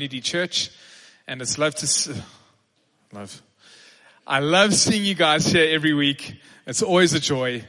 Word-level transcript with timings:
Unity 0.00 0.20
Church, 0.20 0.70
and 1.26 1.42
it's 1.42 1.58
love 1.58 1.74
to 1.74 2.22
love. 3.12 3.42
I 4.24 4.38
love 4.38 4.72
seeing 4.72 5.04
you 5.04 5.16
guys 5.16 5.46
here 5.46 5.74
every 5.74 5.92
week. 5.92 6.36
It's 6.68 6.82
always 6.82 7.14
a 7.14 7.18
joy, 7.18 7.64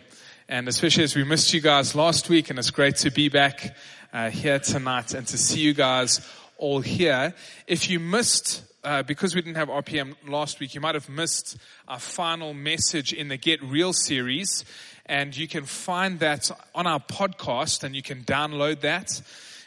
and 0.48 0.68
especially 0.68 1.06
as 1.06 1.16
we 1.16 1.24
missed 1.24 1.56
you 1.56 1.60
guys 1.60 1.96
last 1.96 2.30
week, 2.30 2.52
and 2.52 2.60
it's 2.60 2.70
great 2.70 2.98
to 2.98 3.10
be 3.10 3.30
back 3.30 3.76
uh, 4.14 4.30
here 4.30 4.60
tonight 4.60 5.16
and 5.16 5.26
to 5.26 5.40
see 5.40 5.62
you 5.62 5.74
guys 5.74 6.22
all 6.60 6.82
here. 6.82 7.34
If 7.66 7.90
you 7.90 8.00
missed 8.00 8.62
uh, 8.84 9.02
because 9.02 9.34
we 9.34 9.42
didn't 9.42 9.58
have 9.58 9.70
RPM 9.70 10.14
last 10.28 10.60
week, 10.60 10.76
you 10.76 10.82
might 10.82 10.94
have 10.94 11.10
missed 11.10 11.58
our 11.88 11.98
final 11.98 12.54
message 12.54 13.12
in 13.12 13.30
the 13.30 13.38
Get 13.38 13.64
Real 13.64 13.92
series. 13.92 14.66
And 15.08 15.36
you 15.36 15.48
can 15.48 15.66
find 15.66 16.20
that 16.20 16.52
on 16.76 16.86
our 16.86 17.00
podcast 17.00 17.84
and 17.84 17.96
you 17.96 18.04
can 18.04 18.24
download 18.24 18.82
that. 18.82 19.20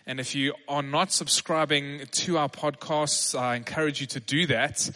And 0.06 0.18
if 0.18 0.34
you 0.34 0.54
are 0.68 0.82
not 0.82 1.12
subscribing 1.12 2.02
to 2.10 2.38
our 2.38 2.48
podcasts, 2.48 3.38
I 3.38 3.54
encourage 3.54 4.00
you 4.00 4.06
to 4.08 4.20
do 4.20 4.46
that. 4.46 4.90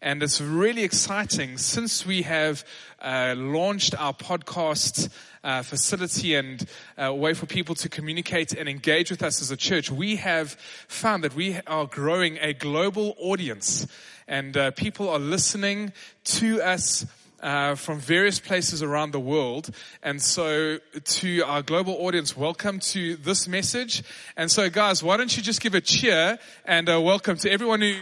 And 0.00 0.22
it's 0.22 0.40
really 0.40 0.82
exciting 0.82 1.58
since 1.58 2.06
we 2.06 2.22
have 2.22 2.64
uh, 3.00 3.34
launched 3.36 3.94
our 3.98 4.12
podcast 4.12 5.08
uh, 5.44 5.62
facility 5.62 6.34
and 6.34 6.64
a 6.96 7.10
uh, 7.10 7.12
way 7.12 7.34
for 7.34 7.46
people 7.46 7.74
to 7.76 7.88
communicate 7.88 8.52
and 8.52 8.68
engage 8.68 9.10
with 9.10 9.22
us 9.22 9.42
as 9.42 9.50
a 9.50 9.56
church. 9.56 9.90
We 9.90 10.16
have 10.16 10.52
found 10.88 11.24
that 11.24 11.34
we 11.34 11.58
are 11.66 11.86
growing 11.86 12.38
a 12.38 12.52
global 12.52 13.16
audience, 13.18 13.86
and 14.28 14.56
uh, 14.56 14.70
people 14.72 15.08
are 15.08 15.18
listening 15.18 15.92
to 16.24 16.62
us 16.62 17.04
uh, 17.42 17.74
from 17.74 17.98
various 17.98 18.38
places 18.38 18.82
around 18.82 19.10
the 19.10 19.20
world. 19.20 19.70
And 20.02 20.22
so 20.22 20.78
to 21.04 21.40
our 21.42 21.62
global 21.62 21.94
audience, 21.94 22.36
welcome 22.36 22.78
to 22.78 23.16
this 23.16 23.48
message. 23.48 24.02
And 24.36 24.50
so 24.50 24.70
guys, 24.70 25.02
why 25.02 25.16
don't 25.16 25.36
you 25.36 25.42
just 25.42 25.60
give 25.60 25.74
a 25.74 25.80
cheer 25.80 26.38
and 26.64 26.88
uh, 26.88 27.00
welcome 27.00 27.36
to 27.38 27.50
everyone 27.50 27.80
who 27.80 28.00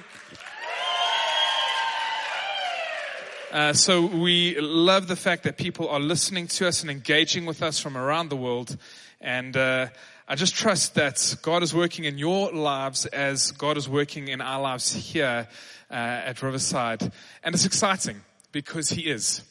Uh, 3.53 3.73
so 3.73 4.07
we 4.07 4.57
love 4.61 5.09
the 5.09 5.17
fact 5.17 5.43
that 5.43 5.57
people 5.57 5.89
are 5.89 5.99
listening 5.99 6.47
to 6.47 6.69
us 6.69 6.83
and 6.83 6.91
engaging 6.91 7.47
with 7.47 7.65
us 7.65 7.81
from 7.81 7.97
around 7.97 8.29
the 8.29 8.37
world. 8.37 8.77
And 9.21 9.57
uh, 9.57 9.89
I 10.29 10.37
just 10.37 10.55
trust 10.55 10.95
that 10.95 11.35
God 11.43 11.65
is 11.65 11.75
working 11.75 12.05
in 12.05 12.17
your 12.17 12.53
lives 12.53 13.07
as 13.07 13.51
God 13.51 13.77
is 13.77 13.89
working 13.89 14.29
in 14.29 14.41
our 14.41 14.61
lives 14.61 14.93
here 14.93 15.49
uh, 15.91 15.95
at 15.95 16.41
Riverside. 16.45 17.11
And 17.43 17.53
it's 17.53 17.65
exciting 17.65 18.21
because 18.53 18.91
He 18.91 19.03
is. 19.03 19.43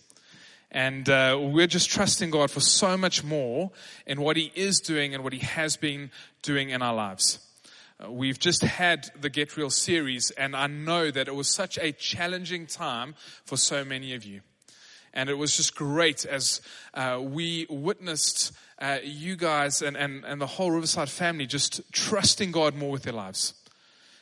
And 0.71 1.09
uh, 1.09 1.37
we're 1.41 1.67
just 1.67 1.89
trusting 1.89 2.29
God 2.29 2.51
for 2.51 2.59
so 2.59 2.95
much 2.95 3.23
more 3.23 3.71
in 4.05 4.21
what 4.21 4.37
He 4.37 4.51
is 4.55 4.79
doing 4.79 5.15
and 5.15 5.23
what 5.23 5.33
He 5.33 5.39
has 5.39 5.77
been 5.77 6.11
doing 6.41 6.69
in 6.69 6.81
our 6.81 6.93
lives. 6.93 7.39
Uh, 8.03 8.11
we've 8.11 8.39
just 8.39 8.61
had 8.61 9.09
the 9.19 9.29
Get 9.29 9.57
Real 9.57 9.69
series, 9.69 10.31
and 10.31 10.55
I 10.55 10.67
know 10.67 11.11
that 11.11 11.27
it 11.27 11.35
was 11.35 11.49
such 11.49 11.77
a 11.79 11.91
challenging 11.91 12.67
time 12.67 13.15
for 13.45 13.57
so 13.57 13.83
many 13.83 14.13
of 14.13 14.23
you. 14.23 14.41
And 15.13 15.29
it 15.29 15.39
was 15.39 15.57
just 15.57 15.75
great 15.75 16.23
as 16.23 16.61
uh, 16.93 17.19
we 17.21 17.65
witnessed 17.69 18.51
uh, 18.77 18.99
you 19.03 19.35
guys 19.35 19.81
and, 19.81 19.97
and, 19.97 20.23
and 20.23 20.39
the 20.39 20.47
whole 20.47 20.71
Riverside 20.71 21.09
family 21.09 21.47
just 21.47 21.81
trusting 21.91 22.51
God 22.51 22.75
more 22.75 22.91
with 22.91 23.03
their 23.03 23.13
lives. 23.13 23.53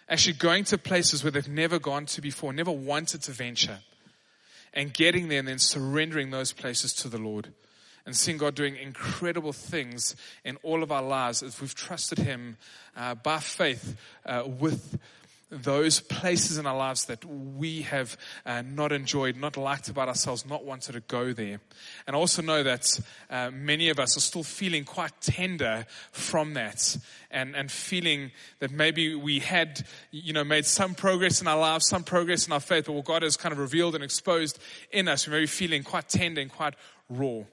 Actually, 0.10 0.34
going 0.34 0.64
to 0.64 0.78
places 0.78 1.24
where 1.24 1.32
they've 1.32 1.50
never 1.50 1.78
gone 1.78 2.06
to 2.06 2.22
before, 2.22 2.54
never 2.54 2.72
wanted 2.72 3.22
to 3.24 3.32
venture, 3.32 3.80
and 4.74 4.94
getting 4.94 5.28
there 5.28 5.40
and 5.40 5.48
then 5.48 5.60
surrendering 5.60 6.32
those 6.32 6.54
places 6.54 6.94
to 6.94 7.10
the 7.10 7.18
Lord. 7.18 7.54
And 8.06 8.16
seeing 8.16 8.38
God 8.38 8.56
doing 8.56 8.78
incredible 8.78 9.52
things 9.52 10.16
in 10.46 10.58
all 10.64 10.82
of 10.82 10.94
our 10.94 11.02
lives 11.02 11.44
as 11.44 11.60
we've 11.60 11.76
trusted 11.76 12.20
Him 12.20 12.58
uh, 12.96 13.16
by 13.16 13.40
faith 13.40 13.98
uh, 14.26 14.44
with 14.46 14.98
those 15.50 16.02
places 16.02 16.58
in 16.58 16.66
our 16.66 16.76
lives 16.76 17.06
that 17.06 17.24
we 17.24 17.84
have 17.84 18.18
uh, 18.46 18.62
not 18.62 18.92
enjoyed, 18.92 19.38
not 19.38 19.56
liked 19.56 19.88
about 19.88 20.10
ourselves, 20.10 20.46
not 20.46 20.66
wanted 20.66 20.94
to 20.94 21.00
go 21.02 21.32
there. 21.32 21.60
And 22.06 22.16
I 22.16 22.20
also 22.20 22.42
know 22.42 22.64
that 22.64 23.00
uh, 23.30 23.52
many 23.52 23.90
of 23.90 24.00
us 24.00 24.18
are 24.18 24.22
still 24.22 24.44
feeling 24.44 24.84
quite 24.84 25.14
tender 25.22 25.86
from 26.12 26.54
that 26.56 26.98
and, 27.32 27.56
and 27.56 27.72
feeling 27.72 28.32
that 28.60 28.72
maybe 28.72 29.16
we 29.16 29.40
had, 29.40 29.86
you 30.12 30.34
know, 30.34 30.44
made 30.44 30.66
some 30.66 30.96
progress 30.96 31.42
in 31.42 31.48
our 31.48 31.60
lives, 31.60 31.88
some 31.88 32.04
progress 32.04 32.46
in 32.48 32.54
our 32.54 32.60
faith, 32.60 32.86
but 32.86 32.94
what 32.94 33.06
God 33.06 33.24
has 33.24 33.38
kind 33.38 33.54
of 33.54 33.60
revealed 33.60 33.96
and 33.96 34.04
exposed 34.04 34.60
in 34.92 35.08
us, 35.08 35.28
we 35.28 35.32
may 35.32 35.40
be 35.42 35.48
feeling 35.48 35.84
quite 35.84 36.10
tender 36.10 36.42
and 36.42 36.52
quite 36.52 36.76
raw. 37.10 37.44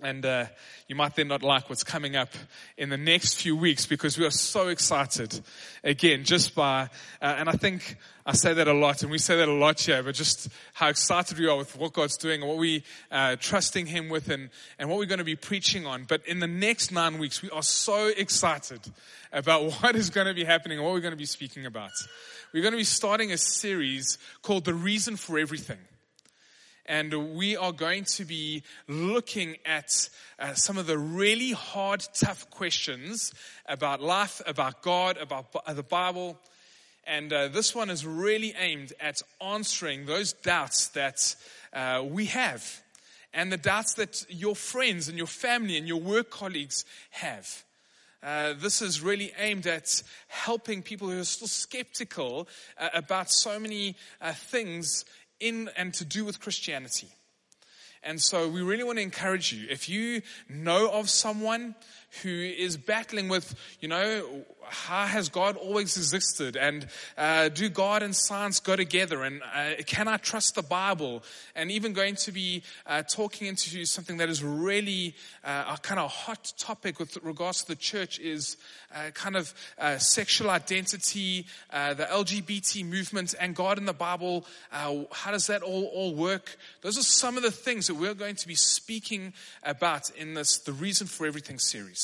And 0.00 0.24
uh, 0.24 0.46
you 0.86 0.94
might 0.94 1.16
then 1.16 1.26
not 1.26 1.42
like 1.42 1.68
what's 1.68 1.82
coming 1.82 2.14
up 2.14 2.28
in 2.76 2.88
the 2.88 2.96
next 2.96 3.34
few 3.34 3.56
weeks 3.56 3.84
because 3.84 4.16
we 4.16 4.24
are 4.24 4.30
so 4.30 4.68
excited. 4.68 5.40
Again, 5.82 6.22
just 6.22 6.54
by, 6.54 6.82
uh, 7.20 7.34
and 7.36 7.48
I 7.48 7.52
think 7.52 7.96
I 8.24 8.32
say 8.34 8.54
that 8.54 8.68
a 8.68 8.72
lot, 8.72 9.02
and 9.02 9.10
we 9.10 9.18
say 9.18 9.36
that 9.38 9.48
a 9.48 9.52
lot 9.52 9.80
here, 9.80 10.04
but 10.04 10.14
just 10.14 10.50
how 10.72 10.88
excited 10.88 11.36
we 11.36 11.48
are 11.48 11.56
with 11.56 11.76
what 11.76 11.94
God's 11.94 12.16
doing 12.16 12.42
and 12.42 12.48
what 12.48 12.58
we 12.58 12.84
uh, 13.10 13.34
trusting 13.40 13.86
Him 13.86 14.08
with 14.08 14.28
and, 14.28 14.50
and 14.78 14.88
what 14.88 14.98
we're 14.98 15.06
going 15.06 15.18
to 15.18 15.24
be 15.24 15.34
preaching 15.34 15.84
on. 15.84 16.04
But 16.04 16.24
in 16.28 16.38
the 16.38 16.46
next 16.46 16.92
nine 16.92 17.18
weeks, 17.18 17.42
we 17.42 17.50
are 17.50 17.62
so 17.62 18.06
excited 18.06 18.80
about 19.32 19.72
what 19.82 19.96
is 19.96 20.10
going 20.10 20.28
to 20.28 20.34
be 20.34 20.44
happening 20.44 20.78
and 20.78 20.86
what 20.86 20.94
we're 20.94 21.00
going 21.00 21.10
to 21.10 21.16
be 21.16 21.26
speaking 21.26 21.66
about. 21.66 21.90
We're 22.54 22.62
going 22.62 22.72
to 22.72 22.78
be 22.78 22.84
starting 22.84 23.32
a 23.32 23.38
series 23.38 24.16
called 24.42 24.64
The 24.64 24.74
Reason 24.74 25.16
for 25.16 25.40
Everything 25.40 25.78
and 26.88 27.36
we 27.36 27.56
are 27.56 27.72
going 27.72 28.04
to 28.04 28.24
be 28.24 28.62
looking 28.88 29.56
at 29.66 30.08
uh, 30.38 30.54
some 30.54 30.78
of 30.78 30.86
the 30.86 30.98
really 30.98 31.52
hard, 31.52 32.02
tough 32.14 32.50
questions 32.50 33.34
about 33.66 34.02
life, 34.02 34.40
about 34.46 34.82
God, 34.82 35.18
about 35.18 35.46
the 35.76 35.82
Bible. 35.82 36.38
And 37.04 37.32
uh, 37.32 37.48
this 37.48 37.74
one 37.74 37.90
is 37.90 38.06
really 38.06 38.54
aimed 38.58 38.94
at 39.00 39.22
answering 39.40 40.06
those 40.06 40.32
doubts 40.32 40.88
that 40.88 41.36
uh, 41.72 42.02
we 42.08 42.26
have 42.26 42.82
and 43.34 43.52
the 43.52 43.58
doubts 43.58 43.94
that 43.94 44.24
your 44.30 44.56
friends 44.56 45.08
and 45.08 45.18
your 45.18 45.26
family 45.26 45.76
and 45.76 45.86
your 45.86 46.00
work 46.00 46.30
colleagues 46.30 46.84
have. 47.10 47.64
Uh, 48.22 48.54
this 48.58 48.82
is 48.82 49.00
really 49.00 49.32
aimed 49.38 49.66
at 49.66 50.02
helping 50.26 50.82
people 50.82 51.08
who 51.08 51.20
are 51.20 51.24
still 51.24 51.46
skeptical 51.46 52.48
uh, 52.78 52.88
about 52.94 53.30
so 53.30 53.60
many 53.60 53.94
uh, 54.20 54.32
things 54.32 55.04
in 55.40 55.70
and 55.76 55.94
to 55.94 56.04
do 56.04 56.24
with 56.24 56.40
Christianity. 56.40 57.08
And 58.02 58.20
so 58.22 58.48
we 58.48 58.62
really 58.62 58.84
want 58.84 58.98
to 58.98 59.02
encourage 59.02 59.52
you. 59.52 59.66
If 59.68 59.88
you 59.88 60.22
know 60.48 60.90
of 60.90 61.10
someone 61.10 61.74
who 62.22 62.30
is 62.30 62.76
battling 62.76 63.28
with, 63.28 63.54
you 63.80 63.88
know, 63.88 64.44
how 64.70 65.06
has 65.06 65.28
God 65.28 65.56
always 65.56 65.96
existed? 65.96 66.56
And 66.56 66.86
uh, 67.16 67.48
do 67.48 67.68
God 67.68 68.02
and 68.02 68.14
science 68.14 68.60
go 68.60 68.76
together? 68.76 69.22
And 69.22 69.42
uh, 69.42 69.82
can 69.86 70.08
I 70.08 70.16
trust 70.16 70.54
the 70.54 70.62
Bible? 70.62 71.22
And 71.54 71.70
even 71.70 71.92
going 71.92 72.16
to 72.16 72.32
be 72.32 72.62
uh, 72.86 73.02
talking 73.02 73.46
into 73.46 73.84
something 73.84 74.18
that 74.18 74.28
is 74.28 74.42
really 74.42 75.14
uh, 75.44 75.74
a 75.76 75.78
kind 75.78 76.00
of 76.00 76.10
hot 76.10 76.52
topic 76.58 76.98
with 76.98 77.16
regards 77.22 77.62
to 77.62 77.68
the 77.68 77.76
church 77.76 78.18
is 78.18 78.56
uh, 78.94 79.10
kind 79.12 79.36
of 79.36 79.52
uh, 79.78 79.98
sexual 79.98 80.50
identity, 80.50 81.46
the 81.70 82.06
LGBT 82.10 82.86
movement, 82.86 83.34
and 83.38 83.54
God 83.54 83.78
in 83.78 83.84
the 83.84 83.92
Bible. 83.92 84.46
how 84.70 85.30
does 85.30 85.46
that 85.46 85.62
all, 85.62 85.84
all 85.86 86.14
work? 86.14 86.56
Those 86.82 86.98
are 86.98 87.02
some 87.02 87.36
of 87.36 87.42
the 87.42 87.50
things 87.50 87.86
that 87.86 87.94
we're 87.94 88.14
going 88.14 88.36
to 88.36 88.48
be 88.48 88.54
speaking 88.54 89.34
about 89.62 90.10
in 90.10 90.34
this 90.34 90.58
The 90.58 90.72
Reason 90.72 91.06
for 91.06 91.26
Everything 91.26 91.58
series. 91.58 91.97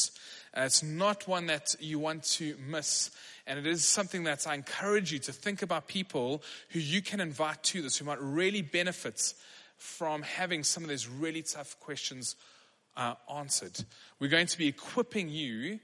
Uh, 0.57 0.63
it's 0.63 0.83
not 0.83 1.27
one 1.27 1.47
that 1.47 1.75
you 1.81 1.99
want 1.99 2.23
to 2.23 2.57
miss. 2.69 3.11
And 3.47 3.59
it 3.59 3.67
is 3.67 3.85
something 3.85 4.25
that 4.25 4.47
I 4.47 4.55
encourage 4.55 5.13
you 5.13 5.19
to 5.21 5.33
think 5.33 5.63
about 5.63 5.89
people 5.89 6.43
who 6.71 6.79
you 6.79 7.03
can 7.03 7.21
invite 7.21 7.63
to 7.65 7.83
this, 7.83 7.97
who 7.99 8.05
might 8.05 8.21
really 8.21 8.63
benefit 8.63 9.35
from 9.77 10.23
having 10.23 10.63
some 10.63 10.83
of 10.83 10.89
those 10.89 11.09
really 11.09 11.43
tough 11.43 11.79
questions 11.81 12.37
uh, 12.97 13.15
answered. 13.35 13.85
We're 14.19 14.31
going 14.31 14.47
to 14.47 14.59
be 14.59 14.69
equipping 14.69 15.29
you 15.29 15.81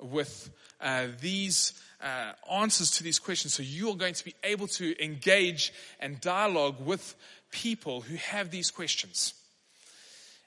with 0.00 0.50
uh, 0.80 1.08
these 1.20 1.74
uh, 2.00 2.32
answers 2.52 2.90
to 2.92 3.04
these 3.04 3.18
questions 3.18 3.54
so 3.54 3.62
you 3.62 3.88
are 3.90 3.96
going 3.96 4.14
to 4.14 4.24
be 4.24 4.34
able 4.42 4.66
to 4.66 4.94
engage 5.02 5.72
and 6.00 6.20
dialogue 6.20 6.84
with 6.84 7.14
people 7.50 8.00
who 8.00 8.16
have 8.16 8.50
these 8.50 8.70
questions. 8.70 9.34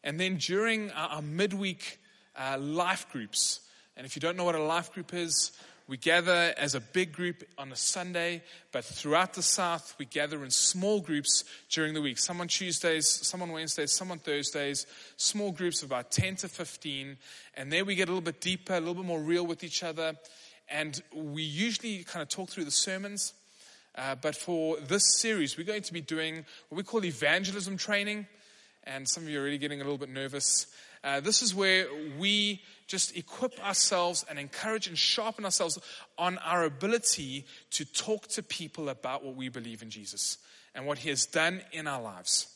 And 0.03 0.19
then 0.19 0.37
during 0.37 0.91
our, 0.91 1.09
our 1.09 1.21
midweek 1.21 1.99
uh, 2.37 2.57
life 2.59 3.07
groups, 3.11 3.61
and 3.97 4.05
if 4.05 4.15
you 4.15 4.19
don't 4.19 4.35
know 4.35 4.43
what 4.43 4.55
a 4.55 4.63
life 4.63 4.91
group 4.93 5.13
is, 5.13 5.51
we 5.87 5.97
gather 5.97 6.51
as 6.57 6.73
a 6.73 6.79
big 6.79 7.11
group 7.11 7.43
on 7.59 7.71
a 7.71 7.75
Sunday, 7.75 8.41
but 8.71 8.83
throughout 8.83 9.35
the 9.35 9.43
South, 9.43 9.93
we 9.99 10.05
gather 10.05 10.43
in 10.43 10.49
small 10.49 10.99
groups 10.99 11.43
during 11.69 11.93
the 11.93 12.01
week. 12.01 12.17
Some 12.17 12.41
on 12.41 12.47
Tuesdays, 12.47 13.07
some 13.07 13.43
on 13.43 13.51
Wednesdays, 13.51 13.93
some 13.93 14.09
on 14.09 14.17
Thursdays, 14.17 14.87
small 15.17 15.51
groups 15.51 15.83
of 15.83 15.89
about 15.89 16.09
10 16.09 16.37
to 16.37 16.47
15. 16.47 17.17
And 17.55 17.71
there 17.71 17.85
we 17.85 17.93
get 17.93 18.07
a 18.07 18.11
little 18.11 18.21
bit 18.21 18.41
deeper, 18.41 18.73
a 18.73 18.79
little 18.79 18.95
bit 18.95 19.05
more 19.05 19.21
real 19.21 19.45
with 19.45 19.63
each 19.63 19.83
other. 19.83 20.15
And 20.69 20.99
we 21.13 21.43
usually 21.43 22.03
kind 22.03 22.23
of 22.23 22.29
talk 22.29 22.49
through 22.49 22.65
the 22.65 22.71
sermons. 22.71 23.33
Uh, 23.93 24.15
but 24.15 24.35
for 24.35 24.79
this 24.79 25.03
series, 25.19 25.55
we're 25.55 25.65
going 25.65 25.83
to 25.83 25.93
be 25.93 26.01
doing 26.01 26.45
what 26.69 26.77
we 26.77 26.83
call 26.83 27.05
evangelism 27.05 27.77
training. 27.77 28.25
And 28.85 29.07
some 29.07 29.23
of 29.23 29.29
you 29.29 29.37
are 29.37 29.41
already 29.41 29.59
getting 29.59 29.81
a 29.81 29.83
little 29.83 29.99
bit 29.99 30.09
nervous 30.09 30.65
Uh, 31.05 31.19
this 31.19 31.43
is 31.43 31.53
where 31.53 31.85
we 32.17 32.59
just 32.87 33.15
equip 33.15 33.63
ourselves 33.63 34.25
and 34.27 34.39
encourage 34.39 34.87
and 34.87 34.97
sharpen 34.97 35.45
ourselves 35.45 35.77
on 36.17 36.39
our 36.39 36.63
ability 36.63 37.45
to 37.69 37.85
talk 37.85 38.27
to 38.27 38.41
people 38.41 38.89
about 38.89 39.23
what 39.23 39.35
we 39.35 39.47
believe 39.47 39.83
in 39.83 39.91
Jesus 39.91 40.39
and 40.73 40.87
what 40.87 40.97
He 40.97 41.09
has 41.09 41.27
done 41.27 41.61
in 41.71 41.85
our 41.85 42.01
lives. 42.01 42.47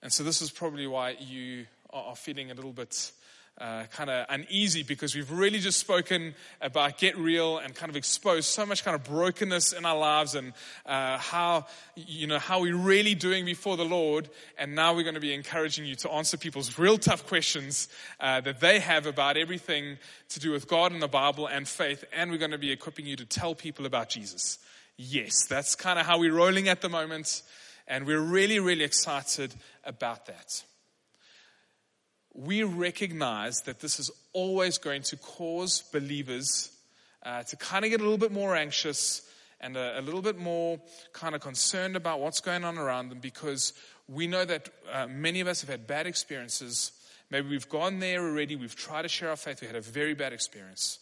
And 0.00 0.12
so, 0.12 0.22
this 0.22 0.40
is 0.40 0.52
probably 0.52 0.86
why 0.86 1.16
you 1.18 1.66
are 1.90 2.14
feeling 2.14 2.52
a 2.52 2.54
little 2.54 2.72
bit 2.72 3.10
uh, 3.60 3.84
kind 3.90 4.08
of 4.08 4.26
uneasy 4.28 4.82
because 4.82 5.14
we've 5.14 5.30
really 5.30 5.58
just 5.58 5.78
spoken 5.78 6.34
about 6.60 6.98
get 6.98 7.16
real 7.16 7.58
and 7.58 7.74
kind 7.74 7.90
of 7.90 7.96
exposed 7.96 8.46
so 8.46 8.64
much 8.64 8.84
kind 8.84 8.94
of 8.94 9.02
brokenness 9.04 9.72
in 9.72 9.84
our 9.84 9.98
lives 9.98 10.34
and 10.34 10.52
uh, 10.86 11.18
how 11.18 11.66
you 11.96 12.26
know 12.26 12.38
how 12.38 12.60
we're 12.60 12.76
really 12.76 13.14
doing 13.14 13.44
before 13.44 13.76
the 13.76 13.84
Lord. 13.84 14.28
And 14.58 14.74
now 14.74 14.94
we're 14.94 15.02
going 15.02 15.14
to 15.14 15.20
be 15.20 15.34
encouraging 15.34 15.86
you 15.86 15.96
to 15.96 16.10
answer 16.10 16.36
people's 16.36 16.78
real 16.78 16.98
tough 16.98 17.26
questions 17.26 17.88
uh, 18.20 18.40
that 18.42 18.60
they 18.60 18.78
have 18.78 19.06
about 19.06 19.36
everything 19.36 19.98
to 20.28 20.40
do 20.40 20.52
with 20.52 20.68
God 20.68 20.92
and 20.92 21.02
the 21.02 21.08
Bible 21.08 21.46
and 21.46 21.66
faith. 21.66 22.04
And 22.12 22.30
we're 22.30 22.38
going 22.38 22.52
to 22.52 22.58
be 22.58 22.70
equipping 22.70 23.06
you 23.06 23.16
to 23.16 23.24
tell 23.24 23.54
people 23.54 23.86
about 23.86 24.08
Jesus. 24.08 24.58
Yes, 24.96 25.46
that's 25.48 25.74
kind 25.74 25.98
of 25.98 26.06
how 26.06 26.18
we're 26.18 26.34
rolling 26.34 26.68
at 26.68 26.80
the 26.80 26.88
moment. 26.88 27.42
And 27.88 28.06
we're 28.06 28.20
really, 28.20 28.60
really 28.60 28.84
excited 28.84 29.54
about 29.84 30.26
that 30.26 30.62
we 32.34 32.62
recognize 32.62 33.62
that 33.62 33.80
this 33.80 33.98
is 33.98 34.10
always 34.32 34.78
going 34.78 35.02
to 35.02 35.16
cause 35.16 35.82
believers 35.92 36.70
uh, 37.24 37.42
to 37.42 37.56
kind 37.56 37.84
of 37.84 37.90
get 37.90 38.00
a 38.00 38.02
little 38.02 38.18
bit 38.18 38.32
more 38.32 38.54
anxious 38.54 39.22
and 39.60 39.76
a, 39.76 39.98
a, 39.98 40.02
little 40.02 40.22
bit 40.22 40.38
more 40.38 40.80
kind 41.12 41.34
of 41.34 41.40
concerned 41.40 41.96
about 41.96 42.20
what's 42.20 42.40
going 42.40 42.64
on 42.64 42.78
around 42.78 43.08
them 43.08 43.18
because 43.18 43.72
we 44.08 44.26
know 44.26 44.44
that 44.44 44.68
uh, 44.92 45.06
many 45.08 45.40
of 45.40 45.48
us 45.48 45.60
have 45.60 45.70
had 45.70 45.86
bad 45.86 46.06
experiences. 46.06 46.92
Maybe 47.30 47.48
we've 47.48 47.68
gone 47.68 47.98
there 47.98 48.22
already, 48.22 48.56
we've 48.56 48.76
tried 48.76 49.02
to 49.02 49.08
share 49.08 49.30
our 49.30 49.36
faith, 49.36 49.60
we 49.60 49.66
had 49.66 49.76
a 49.76 49.80
very 49.80 50.14
bad 50.14 50.32
experience. 50.32 51.00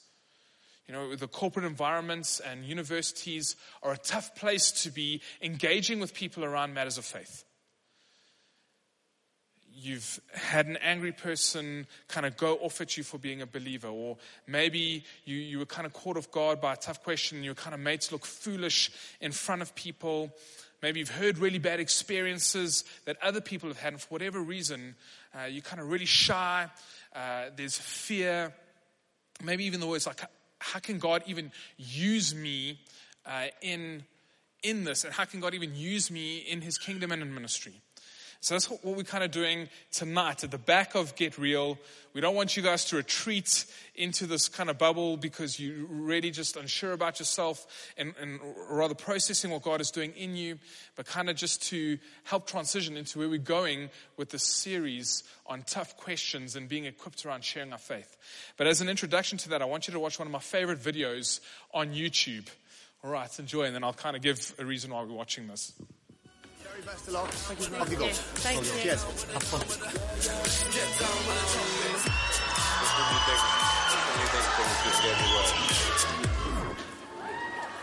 You 0.88 0.94
know, 0.94 1.17
the 1.17 1.28
corporate 1.28 1.67
environments 1.67 2.40
and 2.40 2.64
universities 2.64 3.56
are 3.82 3.93
a 3.93 3.99
tough 3.99 4.37
place 4.37 4.70
to 4.84 4.90
be 4.90 5.20
engaging 5.43 6.00
with 6.00 6.14
people 6.14 6.44
around 6.44 6.75
matters 6.75 6.96
of 6.96 7.05
faith 7.05 7.44
you've 9.86 10.20
had 10.34 10.66
an 10.66 10.76
angry 10.78 11.12
person 11.12 11.86
kind 12.08 12.26
of 12.26 12.36
go 12.36 12.56
off 12.56 12.80
at 12.80 12.96
you 12.96 13.04
for 13.04 13.18
being 13.18 13.40
a 13.40 13.46
believer, 13.46 13.88
or 13.88 14.16
maybe 14.46 15.04
you, 15.24 15.36
you 15.36 15.58
were 15.58 15.66
kind 15.66 15.86
of 15.86 15.92
caught 15.92 16.16
off 16.16 16.30
guard 16.30 16.60
by 16.60 16.72
a 16.72 16.76
tough 16.76 17.02
question 17.02 17.38
and 17.38 17.44
you 17.44 17.52
were 17.52 17.54
kind 17.54 17.74
of 17.74 17.80
made 17.80 18.00
to 18.00 18.14
look 18.14 18.26
foolish 18.26 18.90
in 19.20 19.32
front 19.32 19.62
of 19.62 19.74
people. 19.74 20.32
Maybe 20.82 20.98
you've 21.00 21.10
heard 21.10 21.38
really 21.38 21.58
bad 21.58 21.80
experiences 21.80 22.84
that 23.04 23.16
other 23.22 23.40
people 23.40 23.68
have 23.68 23.78
had, 23.78 23.92
and 23.94 24.02
for 24.02 24.08
whatever 24.08 24.40
reason, 24.40 24.96
uh, 25.34 25.44
you're 25.44 25.62
kind 25.62 25.80
of 25.80 25.88
really 25.88 26.04
shy. 26.04 26.66
Uh, 27.14 27.44
there's 27.56 27.78
fear. 27.78 28.52
Maybe 29.42 29.64
even 29.64 29.80
the 29.80 29.86
words 29.86 30.06
like, 30.06 30.20
how 30.58 30.80
can 30.80 30.98
God 30.98 31.22
even 31.26 31.52
use 31.76 32.34
me 32.34 32.80
uh, 33.24 33.46
in, 33.62 34.04
in 34.62 34.84
this? 34.84 35.04
And 35.04 35.14
how 35.14 35.24
can 35.24 35.40
God 35.40 35.54
even 35.54 35.74
use 35.74 36.10
me 36.10 36.38
in 36.38 36.60
his 36.60 36.76
kingdom 36.76 37.12
and 37.12 37.22
in 37.22 37.32
ministry? 37.32 37.80
So 38.40 38.54
that's 38.54 38.70
what 38.70 38.84
we're 38.84 39.02
kind 39.02 39.24
of 39.24 39.30
doing 39.30 39.68
tonight 39.90 40.44
at 40.44 40.50
the 40.50 40.58
back 40.58 40.94
of 40.94 41.16
Get 41.16 41.38
Real. 41.38 41.78
We 42.12 42.20
don't 42.20 42.34
want 42.34 42.56
you 42.56 42.62
guys 42.62 42.84
to 42.86 42.96
retreat 42.96 43.64
into 43.94 44.26
this 44.26 44.48
kind 44.48 44.70
of 44.70 44.78
bubble 44.78 45.16
because 45.16 45.58
you're 45.58 45.86
really 45.86 46.30
just 46.30 46.56
unsure 46.56 46.92
about 46.92 47.18
yourself 47.18 47.66
and, 47.96 48.14
and 48.20 48.40
rather 48.70 48.94
processing 48.94 49.50
what 49.50 49.62
God 49.62 49.80
is 49.80 49.90
doing 49.90 50.12
in 50.12 50.36
you, 50.36 50.58
but 50.96 51.06
kind 51.06 51.28
of 51.28 51.36
just 51.36 51.62
to 51.70 51.98
help 52.24 52.46
transition 52.46 52.96
into 52.96 53.18
where 53.18 53.28
we're 53.28 53.38
going 53.38 53.90
with 54.16 54.30
this 54.30 54.44
series 54.44 55.24
on 55.46 55.62
tough 55.62 55.96
questions 55.96 56.56
and 56.56 56.68
being 56.68 56.84
equipped 56.84 57.26
around 57.26 57.42
sharing 57.42 57.72
our 57.72 57.78
faith. 57.78 58.16
But 58.56 58.66
as 58.66 58.80
an 58.80 58.88
introduction 58.88 59.38
to 59.38 59.48
that, 59.50 59.62
I 59.62 59.64
want 59.64 59.88
you 59.88 59.92
to 59.94 60.00
watch 60.00 60.18
one 60.18 60.28
of 60.28 60.32
my 60.32 60.38
favorite 60.38 60.80
videos 60.80 61.40
on 61.74 61.88
YouTube. 61.90 62.46
All 63.02 63.10
right, 63.10 63.38
enjoy, 63.38 63.64
and 63.64 63.74
then 63.74 63.84
I'll 63.84 63.92
kind 63.92 64.16
of 64.16 64.22
give 64.22 64.54
a 64.58 64.64
reason 64.64 64.90
why 64.90 65.02
we're 65.02 65.12
watching 65.12 65.46
this. 65.46 65.72
Very 66.76 66.88
best 66.88 67.08
of 67.08 67.14
luck. 67.14 67.31
Thank 67.31 67.70
you. 67.70 67.76
Off 67.78 67.90
you 67.90 67.96
go. 67.96 68.08
Thank 68.11 68.58
you. 68.58 68.82
Cheers. 68.82 69.02
Have 69.32 69.43
fun. 69.43 69.61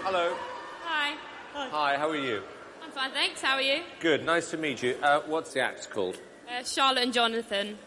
Hello. 0.03 0.35
Hi. 0.83 1.15
Hi. 1.53 1.69
Hi, 1.69 1.97
how 1.97 2.09
are 2.09 2.15
you? 2.15 2.43
I'm 2.83 2.91
fine, 2.91 3.09
thanks. 3.11 3.41
How 3.41 3.55
are 3.55 3.61
you? 3.61 3.81
Good, 3.99 4.25
nice 4.25 4.51
to 4.51 4.57
meet 4.57 4.83
you. 4.83 4.95
Uh, 5.01 5.21
what's 5.25 5.53
the 5.53 5.61
act 5.61 5.89
called? 5.89 6.19
Uh, 6.47 6.63
Charlotte 6.63 7.03
and 7.03 7.13
Jonathan. 7.13 7.79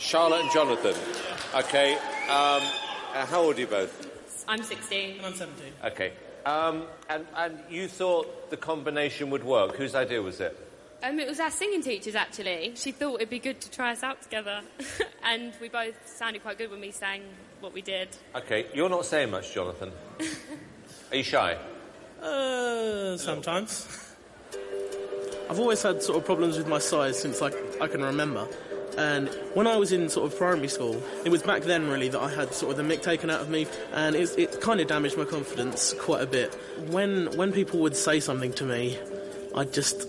Charlotte 0.00 0.40
and 0.40 0.50
Jonathan. 0.50 0.94
Okay. 1.54 1.94
Um, 1.94 2.00
uh, 3.14 3.26
how 3.26 3.42
old 3.42 3.58
are 3.58 3.60
you 3.60 3.68
both? 3.68 4.10
I'm 4.48 4.64
16. 4.64 5.18
And 5.18 5.26
I'm 5.26 5.34
17. 5.34 5.72
Okay. 5.84 6.12
Um, 6.46 6.84
and, 7.10 7.26
and 7.36 7.58
you 7.68 7.88
thought 7.88 8.50
the 8.50 8.56
combination 8.56 9.30
would 9.30 9.44
work. 9.44 9.76
Whose 9.76 9.94
idea 9.94 10.22
was 10.22 10.40
it? 10.40 10.56
Um, 11.02 11.20
it 11.20 11.28
was 11.28 11.38
our 11.38 11.50
singing 11.50 11.82
teacher's 11.82 12.16
actually. 12.16 12.72
She 12.74 12.90
thought 12.90 13.16
it'd 13.16 13.30
be 13.30 13.38
good 13.38 13.60
to 13.60 13.70
try 13.70 13.92
us 13.92 14.02
out 14.02 14.20
together, 14.22 14.62
and 15.24 15.52
we 15.60 15.68
both 15.68 15.94
sounded 16.08 16.42
quite 16.42 16.58
good 16.58 16.70
when 16.70 16.80
we 16.80 16.90
sang 16.90 17.22
what 17.60 17.72
we 17.72 17.82
did. 17.82 18.08
Okay, 18.34 18.66
you're 18.74 18.88
not 18.88 19.06
saying 19.06 19.30
much, 19.30 19.54
Jonathan. 19.54 19.92
Are 21.10 21.16
you 21.16 21.22
shy? 21.22 21.56
Uh, 22.20 23.16
sometimes. 23.16 24.14
I've 25.48 25.60
always 25.60 25.82
had 25.82 26.02
sort 26.02 26.18
of 26.18 26.24
problems 26.24 26.58
with 26.58 26.66
my 26.66 26.78
size 26.78 27.18
since 27.18 27.40
I, 27.40 27.52
I 27.80 27.86
can 27.86 28.02
remember. 28.02 28.46
And 28.98 29.28
when 29.54 29.68
I 29.68 29.76
was 29.76 29.92
in 29.92 30.08
sort 30.08 30.30
of 30.30 30.36
primary 30.36 30.66
school, 30.66 31.00
it 31.24 31.30
was 31.30 31.40
back 31.40 31.62
then 31.62 31.88
really 31.88 32.08
that 32.08 32.20
I 32.20 32.34
had 32.34 32.52
sort 32.52 32.72
of 32.72 32.76
the 32.76 32.82
mick 32.82 33.00
taken 33.00 33.30
out 33.30 33.40
of 33.40 33.48
me, 33.48 33.68
and 33.92 34.16
it, 34.16 34.36
it 34.36 34.60
kind 34.60 34.80
of 34.80 34.88
damaged 34.88 35.16
my 35.16 35.24
confidence 35.24 35.94
quite 36.00 36.20
a 36.20 36.26
bit. 36.26 36.52
When 36.88 37.36
when 37.36 37.52
people 37.52 37.78
would 37.78 37.94
say 37.94 38.18
something 38.18 38.52
to 38.54 38.64
me, 38.64 38.98
I'd 39.54 39.72
just 39.72 40.08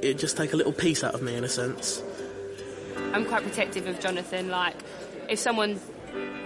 it'd 0.00 0.18
just 0.18 0.38
take 0.38 0.54
a 0.54 0.56
little 0.56 0.72
piece 0.72 1.04
out 1.04 1.14
of 1.14 1.20
me 1.20 1.34
in 1.36 1.44
a 1.44 1.50
sense. 1.50 2.02
I'm 3.12 3.26
quite 3.26 3.42
protective 3.42 3.86
of 3.86 4.00
Jonathan. 4.00 4.48
Like, 4.48 4.76
if 5.28 5.38
someone, 5.38 5.78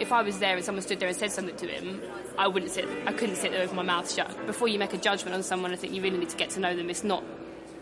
if 0.00 0.10
I 0.10 0.22
was 0.22 0.40
there 0.40 0.56
and 0.56 0.64
someone 0.64 0.82
stood 0.82 0.98
there 0.98 1.08
and 1.08 1.16
said 1.16 1.30
something 1.30 1.56
to 1.56 1.66
him, 1.68 2.02
I 2.36 2.48
wouldn't 2.48 2.72
sit. 2.72 2.88
I 3.06 3.12
couldn't 3.12 3.36
sit 3.36 3.52
there 3.52 3.62
with 3.62 3.72
my 3.72 3.82
mouth 3.82 4.12
shut. 4.12 4.46
Before 4.46 4.66
you 4.66 4.80
make 4.80 4.94
a 4.94 4.98
judgment 4.98 5.36
on 5.36 5.44
someone, 5.44 5.72
I 5.72 5.76
think 5.76 5.92
you 5.94 6.02
really 6.02 6.18
need 6.18 6.30
to 6.30 6.36
get 6.36 6.50
to 6.50 6.60
know 6.60 6.74
them. 6.74 6.90
It's 6.90 7.04
not 7.04 7.22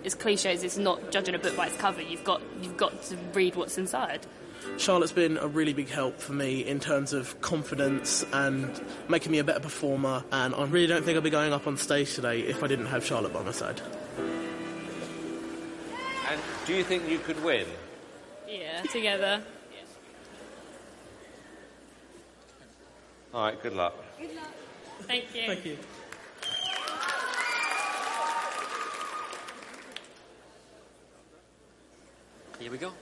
as 0.06 0.14
cliche 0.14 0.52
as 0.52 0.62
it's 0.62 0.78
not 0.78 1.10
judging 1.10 1.34
a 1.34 1.38
book 1.38 1.56
by 1.56 1.66
its 1.66 1.76
cover. 1.76 2.00
You've 2.00 2.24
got 2.24 2.40
you've 2.62 2.76
got 2.76 3.02
to 3.04 3.16
read 3.34 3.56
what's 3.56 3.76
inside. 3.76 4.24
Charlotte's 4.78 5.12
been 5.12 5.36
a 5.36 5.46
really 5.46 5.72
big 5.72 5.88
help 5.88 6.20
for 6.20 6.32
me 6.32 6.66
in 6.66 6.80
terms 6.80 7.12
of 7.12 7.40
confidence 7.40 8.24
and 8.32 8.80
making 9.08 9.32
me 9.32 9.38
a 9.38 9.44
better 9.44 9.60
performer. 9.60 10.24
And 10.32 10.54
I 10.54 10.64
really 10.64 10.86
don't 10.86 11.04
think 11.04 11.16
I'd 11.16 11.22
be 11.22 11.30
going 11.30 11.52
up 11.52 11.66
on 11.66 11.76
stage 11.76 12.14
today 12.14 12.40
if 12.40 12.62
I 12.62 12.66
didn't 12.66 12.86
have 12.86 13.04
Charlotte 13.04 13.32
by 13.32 13.42
my 13.42 13.52
side. 13.52 13.80
And 16.28 16.40
do 16.66 16.74
you 16.74 16.82
think 16.82 17.08
you 17.08 17.18
could 17.18 17.42
win? 17.44 17.66
Yeah, 18.48 18.82
together. 18.82 19.42
All 23.32 23.44
right, 23.44 23.62
good 23.62 23.74
luck. 23.74 23.94
Good 24.18 24.34
luck. 24.34 24.50
Thank 25.02 25.34
you. 25.34 25.46
Thank 25.46 25.64
you. 25.64 25.76
Here 32.58 32.70
we 32.70 32.78
go. 32.78 32.92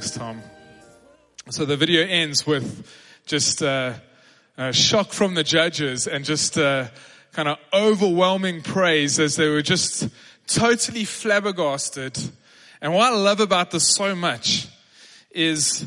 Thanks, 0.00 0.16
Tom. 0.16 0.40
So 1.50 1.66
the 1.66 1.76
video 1.76 2.06
ends 2.06 2.46
with 2.46 2.90
just 3.26 3.62
uh, 3.62 3.92
shock 4.70 5.12
from 5.12 5.34
the 5.34 5.44
judges 5.44 6.06
and 6.06 6.24
just 6.24 6.56
uh, 6.56 6.88
kind 7.32 7.48
of 7.48 7.58
overwhelming 7.70 8.62
praise 8.62 9.20
as 9.20 9.36
they 9.36 9.46
were 9.46 9.60
just 9.60 10.08
totally 10.46 11.04
flabbergasted. 11.04 12.18
And 12.80 12.94
what 12.94 13.12
I 13.12 13.14
love 13.14 13.40
about 13.40 13.72
this 13.72 13.86
so 13.86 14.16
much 14.16 14.68
is 15.32 15.84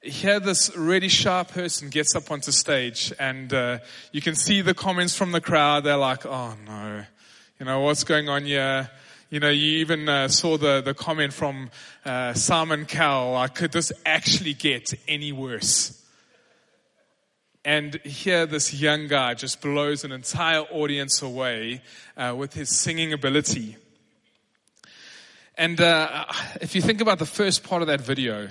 here 0.00 0.40
this 0.40 0.74
really 0.74 1.08
sharp 1.08 1.48
person 1.48 1.90
gets 1.90 2.16
up 2.16 2.30
onto 2.30 2.50
stage 2.50 3.12
and 3.18 3.52
uh, 3.52 3.78
you 4.10 4.22
can 4.22 4.34
see 4.34 4.62
the 4.62 4.72
comments 4.72 5.14
from 5.14 5.32
the 5.32 5.42
crowd. 5.42 5.84
They're 5.84 5.98
like, 5.98 6.24
oh 6.24 6.54
no, 6.66 7.04
you 7.60 7.66
know, 7.66 7.80
what's 7.80 8.04
going 8.04 8.30
on 8.30 8.46
here? 8.46 8.88
You 9.28 9.40
know, 9.40 9.50
you 9.50 9.78
even 9.78 10.08
uh, 10.08 10.28
saw 10.28 10.56
the, 10.56 10.80
the 10.80 10.94
comment 10.94 11.32
from 11.32 11.70
uh, 12.04 12.32
Simon 12.34 12.86
Cowell, 12.86 13.32
like, 13.32 13.56
could 13.56 13.72
this 13.72 13.90
actually 14.04 14.54
get 14.54 14.94
any 15.08 15.32
worse? 15.32 16.00
And 17.64 17.96
here 18.04 18.46
this 18.46 18.72
young 18.72 19.08
guy 19.08 19.34
just 19.34 19.60
blows 19.60 20.04
an 20.04 20.12
entire 20.12 20.60
audience 20.60 21.22
away 21.22 21.82
uh, 22.16 22.36
with 22.38 22.54
his 22.54 22.70
singing 22.70 23.12
ability. 23.12 23.76
And 25.58 25.80
uh, 25.80 26.26
if 26.60 26.76
you 26.76 26.80
think 26.80 27.00
about 27.00 27.18
the 27.18 27.26
first 27.26 27.64
part 27.64 27.82
of 27.82 27.88
that 27.88 28.02
video, 28.02 28.48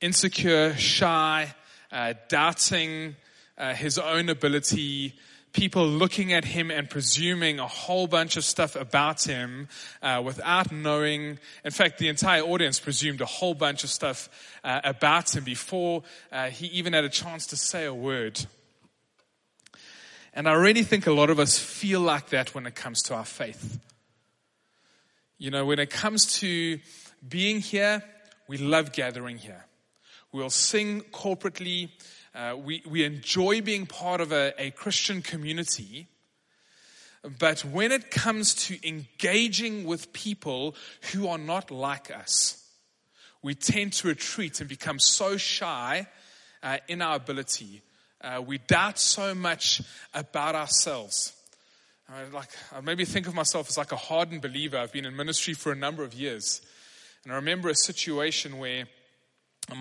insecure, 0.00 0.74
shy, 0.74 1.54
uh, 1.92 2.14
doubting 2.28 3.14
uh, 3.56 3.74
his 3.74 3.96
own 3.96 4.28
ability, 4.28 5.14
people 5.52 5.86
looking 5.86 6.32
at 6.32 6.44
him 6.44 6.70
and 6.70 6.88
presuming 6.88 7.58
a 7.58 7.66
whole 7.66 8.06
bunch 8.06 8.36
of 8.36 8.44
stuff 8.44 8.74
about 8.74 9.22
him 9.22 9.68
uh, 10.02 10.22
without 10.24 10.72
knowing. 10.72 11.38
In 11.64 11.70
fact, 11.70 11.98
the 11.98 12.08
entire 12.08 12.42
audience 12.42 12.80
presumed 12.80 13.20
a 13.20 13.26
whole 13.26 13.54
bunch 13.54 13.84
of 13.84 13.90
stuff 13.90 14.28
uh, 14.64 14.80
about 14.84 15.34
him 15.34 15.44
before 15.44 16.02
uh, 16.30 16.48
he 16.48 16.66
even 16.68 16.92
had 16.92 17.04
a 17.04 17.10
chance 17.10 17.46
to 17.48 17.56
say 17.56 17.84
a 17.84 17.94
word. 17.94 18.44
And 20.34 20.48
I 20.48 20.54
really 20.54 20.82
think 20.82 21.06
a 21.06 21.12
lot 21.12 21.28
of 21.28 21.38
us 21.38 21.58
feel 21.58 22.00
like 22.00 22.30
that 22.30 22.54
when 22.54 22.66
it 22.66 22.74
comes 22.74 23.02
to 23.04 23.14
our 23.14 23.24
faith. 23.24 23.78
You 25.36 25.50
know, 25.50 25.66
when 25.66 25.78
it 25.78 25.90
comes 25.90 26.38
to 26.38 26.78
being 27.26 27.60
here, 27.60 28.02
we 28.48 28.56
love 28.56 28.92
gathering 28.92 29.36
here. 29.36 29.66
We'll 30.32 30.50
sing 30.50 31.02
corporately. 31.12 31.90
Uh, 32.34 32.56
we, 32.56 32.82
we 32.88 33.04
enjoy 33.04 33.60
being 33.60 33.86
part 33.86 34.20
of 34.20 34.32
a, 34.32 34.54
a 34.58 34.70
Christian 34.70 35.20
community. 35.20 36.08
But 37.38 37.64
when 37.64 37.92
it 37.92 38.10
comes 38.10 38.54
to 38.66 38.88
engaging 38.88 39.84
with 39.84 40.12
people 40.12 40.74
who 41.12 41.28
are 41.28 41.38
not 41.38 41.70
like 41.70 42.10
us, 42.10 42.64
we 43.42 43.54
tend 43.54 43.92
to 43.94 44.08
retreat 44.08 44.60
and 44.60 44.68
become 44.68 44.98
so 44.98 45.36
shy 45.36 46.06
uh, 46.62 46.78
in 46.88 47.02
our 47.02 47.16
ability. 47.16 47.82
Uh, 48.20 48.42
we 48.44 48.58
doubt 48.58 48.98
so 48.98 49.34
much 49.34 49.82
about 50.14 50.54
ourselves. 50.54 51.32
I 52.08 52.24
like 52.24 52.50
I 52.72 52.80
maybe 52.80 53.04
think 53.04 53.26
of 53.26 53.34
myself 53.34 53.68
as 53.68 53.78
like 53.78 53.92
a 53.92 53.96
hardened 53.96 54.42
believer. 54.42 54.78
I've 54.78 54.92
been 54.92 55.06
in 55.06 55.16
ministry 55.16 55.54
for 55.54 55.72
a 55.72 55.76
number 55.76 56.04
of 56.04 56.14
years, 56.14 56.60
and 57.24 57.32
I 57.32 57.36
remember 57.36 57.68
a 57.68 57.74
situation 57.74 58.58
where 58.58 58.86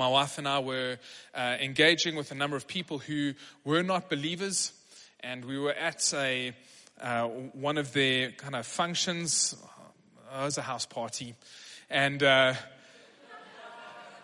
my 0.01 0.07
wife 0.07 0.39
and 0.39 0.47
I 0.47 0.57
were 0.57 0.97
uh, 1.35 1.57
engaging 1.61 2.15
with 2.15 2.31
a 2.31 2.33
number 2.33 2.57
of 2.57 2.65
people 2.65 2.97
who 2.97 3.35
were 3.63 3.83
not 3.83 4.09
believers, 4.09 4.73
and 5.19 5.45
we 5.45 5.59
were 5.59 5.73
at 5.73 6.11
a 6.15 6.53
uh, 6.99 7.27
one 7.27 7.77
of 7.77 7.93
their 7.93 8.31
kind 8.31 8.55
of 8.55 8.65
functions. 8.65 9.55
Uh, 10.33 10.41
it 10.41 10.45
was 10.45 10.57
a 10.57 10.63
house 10.63 10.87
party, 10.87 11.35
and 11.87 12.23
uh, 12.23 12.55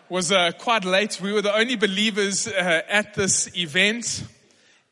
was 0.10 0.31
uh, 0.31 0.51
quite 0.57 0.84
late. 0.84 1.22
We 1.22 1.31
were 1.31 1.43
the 1.43 1.55
only 1.55 1.75
believers 1.75 2.48
uh, 2.48 2.81
at 2.89 3.13
this 3.13 3.55
event, 3.55 4.24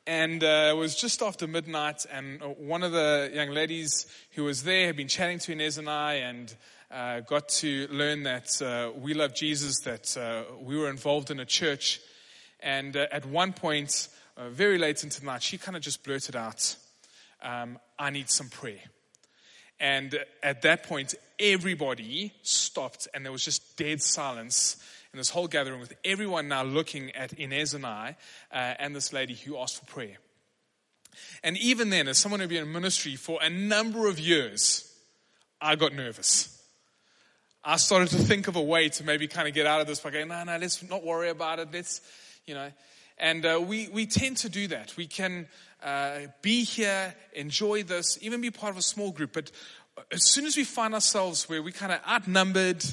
and 0.06 0.44
uh, 0.44 0.70
it 0.70 0.78
was 0.78 0.96
just 0.96 1.24
after 1.24 1.48
midnight. 1.48 2.06
And 2.12 2.44
one 2.60 2.84
of 2.84 2.92
the 2.92 3.32
young 3.34 3.50
ladies 3.50 4.06
who 4.36 4.44
was 4.44 4.62
there 4.62 4.86
had 4.86 4.98
been 4.98 5.08
chatting 5.08 5.40
to 5.40 5.52
Inez 5.52 5.80
and 5.80 5.90
I, 5.90 6.14
and 6.30 6.54
uh, 6.96 7.20
got 7.20 7.50
to 7.50 7.88
learn 7.92 8.24
that 8.24 8.62
uh, 8.62 8.90
we 8.98 9.14
love 9.14 9.36
Jesus, 9.36 9.82
that 9.82 10.16
we 10.62 10.78
were 10.78 10.90
involved 10.90 11.30
in 11.30 11.42
a 11.42 11.46
church. 11.46 12.00
And 12.62 12.96
at 12.96 13.26
one 13.26 13.52
point, 13.52 14.08
very 14.38 14.78
late 14.78 15.04
into 15.04 15.20
the 15.20 15.26
night, 15.26 15.44
she 15.44 15.58
kind 15.58 15.76
of 15.76 15.84
just 15.84 16.04
blurted 16.04 16.38
out, 16.38 16.78
um, 17.42 17.78
"I 18.00 18.12
need 18.12 18.30
some 18.30 18.50
prayer." 18.50 18.80
And 19.78 20.18
at 20.42 20.62
that 20.62 20.84
point, 20.84 21.16
everybody 21.38 22.32
stopped, 22.44 23.10
and 23.14 23.26
there 23.26 23.32
was 23.32 23.44
just 23.44 23.76
dead 23.76 24.02
silence 24.02 24.78
in 25.12 25.18
this 25.18 25.30
whole 25.30 25.48
gathering 25.48 25.82
with 25.82 25.94
everyone 26.06 26.48
now 26.48 26.64
looking 26.64 27.12
at 27.12 27.34
Inez 27.34 27.74
and 27.74 27.86
I 27.86 28.16
uh, 28.54 28.76
and 28.80 28.96
this 28.96 29.12
lady 29.12 29.34
who 29.34 29.58
asked 29.58 29.80
for 29.80 29.86
prayer. 29.86 30.18
And 31.44 31.58
even 31.58 31.90
then, 31.90 32.08
as 32.08 32.18
someone 32.18 32.40
who'd 32.40 32.50
been 32.50 32.64
in 32.64 32.72
ministry 32.72 33.18
for 33.18 33.40
a 33.42 33.50
number 33.50 34.08
of 34.08 34.18
years, 34.18 34.94
I 35.62 35.76
got 35.76 35.94
nervous. 35.94 36.55
I 37.68 37.78
started 37.78 38.10
to 38.10 38.18
think 38.18 38.48
of 38.48 38.56
a 38.58 38.62
way 38.62 38.90
to 38.90 39.04
maybe 39.04 39.28
kind 39.28 39.48
of 39.48 39.56
get 39.56 39.66
out 39.66 39.82
of 39.82 39.88
this 39.88 40.00
by 40.00 40.12
going, 40.12 40.28
no, 40.28 40.44
no, 40.44 40.56
let's 40.56 40.88
not 40.88 41.04
worry 41.04 41.30
about 41.30 41.58
it. 41.58 41.70
Let's, 41.74 42.00
you 42.46 42.54
know. 42.54 42.72
And 43.18 43.44
uh, 43.44 43.60
we, 43.66 43.88
we 43.88 44.06
tend 44.06 44.38
to 44.38 44.50
do 44.50 44.68
that. 44.68 44.96
We 44.96 45.08
can 45.08 45.48
uh, 45.84 46.20
be 46.44 46.64
here, 46.64 47.16
enjoy 47.34 47.82
this, 47.82 48.20
even 48.22 48.40
be 48.40 48.52
part 48.52 48.70
of 48.70 48.78
a 48.78 48.84
small 48.84 49.10
group. 49.10 49.34
But 49.34 49.50
as 50.12 50.30
soon 50.30 50.46
as 50.46 50.56
we 50.56 50.64
find 50.64 50.94
ourselves 50.94 51.50
where 51.50 51.64
we 51.64 51.72
kind 51.72 51.92
of 51.92 52.02
outnumbered, 52.08 52.86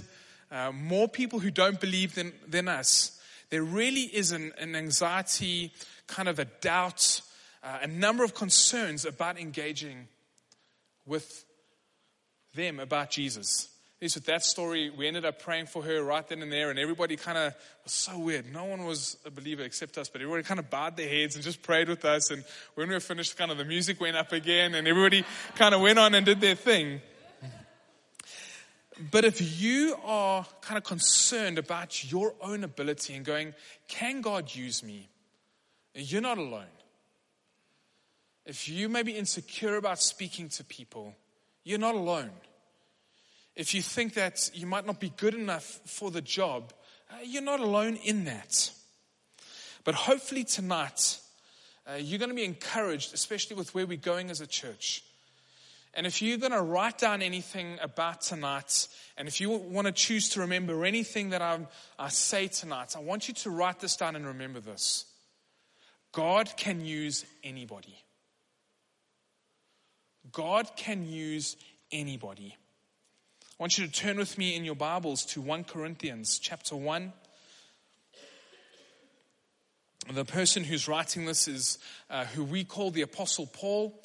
uh, 0.51 0.73
more 0.73 1.07
people 1.07 1.39
who 1.39 1.51
don't 1.51 1.79
believe 1.79 2.15
than, 2.15 2.33
than 2.49 2.67
us, 2.67 3.21
there 3.51 3.63
really 3.63 4.05
is 4.05 4.33
an, 4.33 4.55
an 4.59 4.75
anxiety, 4.75 5.71
kind 6.07 6.31
of 6.31 6.39
a 6.39 6.47
doubt, 6.47 7.21
uh, 7.63 7.81
a 7.83 7.87
number 7.87 8.25
of 8.25 8.33
concerns 8.33 9.05
about 9.05 9.39
engaging 9.39 10.09
with 11.05 11.45
them 12.55 12.81
about 12.81 13.11
Jesus. 13.11 13.69
Least 14.03 14.17
with 14.17 14.25
that 14.27 14.45
story, 14.45 14.91
we 14.91 15.07
ended 15.07 15.25
up 15.25 15.41
praying 15.41 15.67
for 15.67 15.81
her 15.85 16.03
right 16.03 16.27
then 16.27 16.43
and 16.43 16.51
there, 16.51 16.71
and 16.71 16.79
everybody 16.81 17.15
kind 17.15 17.39
of 17.39 17.55
was 17.85 17.93
so 17.93 18.19
weird. 18.19 18.53
No 18.53 18.65
one 18.65 18.85
was 18.85 19.17
a 19.25 19.31
believer 19.31 19.63
except 19.63 19.97
us, 19.97 20.09
but 20.09 20.21
everybody 20.21 20.43
kind 20.43 20.59
of 20.59 20.69
bowed 20.69 20.97
their 20.97 21.09
heads 21.09 21.37
and 21.37 21.45
just 21.45 21.63
prayed 21.63 21.89
with 21.89 22.05
us. 22.05 22.33
And 22.33 22.43
when 22.75 22.89
we 22.89 22.95
were 22.95 23.01
finished, 23.01 23.39
kind 23.39 23.53
of 23.53 23.59
the 23.59 23.65
music 23.65 24.01
went 24.01 24.17
up 24.17 24.33
again, 24.33 24.75
and 24.75 24.89
everybody 24.89 25.25
kind 25.55 25.73
of 25.73 25.81
went 25.81 26.01
on 26.01 26.17
and 26.17 26.27
did 26.27 26.41
their 26.41 26.57
thing. 26.57 27.01
But 29.13 29.25
if 29.25 29.63
you 29.63 29.97
are 30.05 30.45
kind 30.63 30.79
of 30.79 30.83
concerned 30.83 31.59
about 31.59 32.11
your 32.11 32.35
own 32.41 32.65
ability 32.65 33.15
and 33.15 33.25
going, 33.25 33.55
can 33.87 34.21
God 34.21 34.53
use 34.53 34.83
me? 34.83 35.11
You're 35.95 36.23
not 36.23 36.39
alone. 36.39 36.65
If 38.47 38.69
you 38.69 38.89
may 38.89 39.05
be 39.05 39.13
insecure 39.13 39.77
about 39.77 40.03
speaking 40.03 40.49
to 40.49 40.65
people, 40.65 41.15
you're 41.63 41.79
not 41.79 41.95
alone. 41.95 42.33
If 43.55 43.75
you 43.75 43.83
think 43.83 44.15
that 44.15 44.51
you 44.55 44.67
might 44.67 44.87
not 44.87 44.99
be 45.01 45.13
good 45.17 45.35
enough 45.35 45.81
for 45.85 46.11
the 46.11 46.23
job, 46.23 46.73
uh, 47.11 47.17
you're 47.25 47.43
not 47.43 47.61
alone 47.61 47.97
in 47.97 48.25
that. 48.25 48.71
But 49.85 49.95
hopefully 49.95 50.45
tonight, 50.45 51.19
uh, 51.87 51.97
you're 51.97 52.19
going 52.19 52.31
to 52.31 52.37
be 52.37 52.45
encouraged, 52.45 53.13
especially 53.13 53.57
with 53.57 53.75
where 53.75 53.87
we're 53.87 53.97
going 53.97 54.31
as 54.31 54.41
a 54.41 54.47
church. 54.47 55.03
And 55.95 56.07
if 56.07 56.23
you're 56.23 56.39
going 56.39 56.53
to 56.53 56.63
write 56.63 56.99
down 56.99 57.21
anything 57.21 57.79
about 57.83 58.23
tonight, 58.23 58.89
and 59.19 59.29
if 59.29 59.41
you 59.41 59.51
want 59.51 59.87
to 59.87 59.93
choose 59.93 60.31
to 60.31 60.41
remember 60.41 60.85
anything 60.85 61.31
that 61.31 61.43
I, 61.43 61.59
I 61.99 62.09
say 62.09 62.49
tonight, 62.49 62.95
I 62.97 63.01
want 63.01 63.29
you 63.29 63.35
to 63.35 63.51
write 63.51 63.81
this 63.81 63.97
down 63.97 64.17
and 64.17 64.27
remember 64.27 64.61
this. 64.61 65.05
God 66.13 66.51
can 66.57 66.83
use 66.83 67.27
anybody. 67.45 67.99
God 70.31 70.71
can 70.77 71.07
use 71.07 71.57
anybody. 71.91 72.57
I 73.63 73.65
want 73.65 73.79
you 73.79 73.87
to 73.87 73.93
turn 73.93 74.17
with 74.17 74.39
me 74.39 74.57
in 74.57 74.65
your 74.65 74.75
Bibles 74.75 75.25
to 75.27 75.41
1 75.41 75.63
Corinthians 75.63 76.41
chapter 76.41 76.75
1. 76.75 77.13
The 80.13 80.25
person 80.25 80.65
who's 80.65 80.89
writing 80.89 81.27
this 81.27 81.47
is 81.47 81.79
uh, 82.11 82.25
who 82.25 82.43
we 82.43 82.65
call 82.65 82.91
the 82.91 83.03
Apostle 83.03 83.47
Paul. 83.47 84.03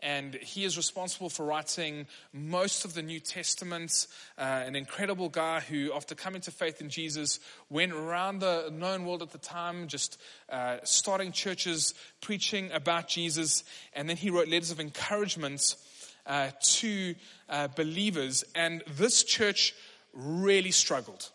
and 0.00 0.34
he 0.34 0.64
is 0.64 0.76
responsible 0.76 1.30
for 1.30 1.46
writing 1.46 2.08
most 2.32 2.84
of 2.84 2.94
the 2.94 3.02
New 3.02 3.20
Testament. 3.20 4.08
Uh, 4.36 4.42
an 4.42 4.74
incredible 4.74 5.28
guy 5.28 5.60
who, 5.60 5.92
after 5.94 6.16
coming 6.16 6.40
to 6.40 6.50
faith 6.50 6.80
in 6.80 6.90
Jesus, 6.90 7.38
went 7.70 7.92
around 7.92 8.40
the 8.40 8.70
known 8.72 9.04
world 9.04 9.22
at 9.22 9.30
the 9.30 9.38
time, 9.38 9.86
just 9.86 10.20
uh, 10.50 10.78
starting 10.82 11.30
churches, 11.30 11.94
preaching 12.20 12.72
about 12.72 13.06
Jesus, 13.06 13.62
and 13.92 14.08
then 14.08 14.16
he 14.16 14.30
wrote 14.30 14.48
letters 14.48 14.72
of 14.72 14.80
encouragement 14.80 15.76
uh, 16.26 16.50
to 16.60 17.14
uh, 17.48 17.68
believers. 17.68 18.44
And 18.54 18.82
this 18.96 19.24
church 19.24 19.74
really 20.12 20.70
struggled. 20.70 21.30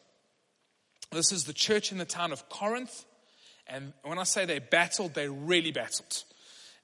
This 1.12 1.32
is 1.32 1.44
the 1.46 1.54
church 1.54 1.92
in 1.92 1.98
the 1.98 2.06
town 2.06 2.32
of 2.32 2.50
Corinth. 2.50 3.06
And 3.68 3.94
when 4.04 4.20
I 4.20 4.24
say 4.24 4.46
they 4.46 4.60
battled, 4.60 5.14
they 5.14 5.28
really 5.28 5.72
battled. 5.72 6.24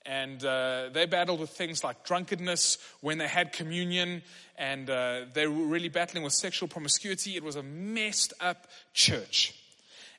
And 0.05 0.43
uh, 0.43 0.89
they 0.93 1.05
battled 1.05 1.41
with 1.41 1.49
things 1.49 1.83
like 1.83 2.05
drunkenness 2.05 2.77
when 3.01 3.17
they 3.17 3.27
had 3.27 3.51
communion, 3.51 4.21
and 4.57 4.89
uh, 4.89 5.25
they 5.33 5.47
were 5.47 5.65
really 5.65 5.89
battling 5.89 6.23
with 6.23 6.31
sexual 6.31 6.69
promiscuity. 6.69 7.35
It 7.35 7.43
was 7.43 7.57
a 7.57 7.63
messed 7.63 8.33
up 8.39 8.67
church. 8.93 9.53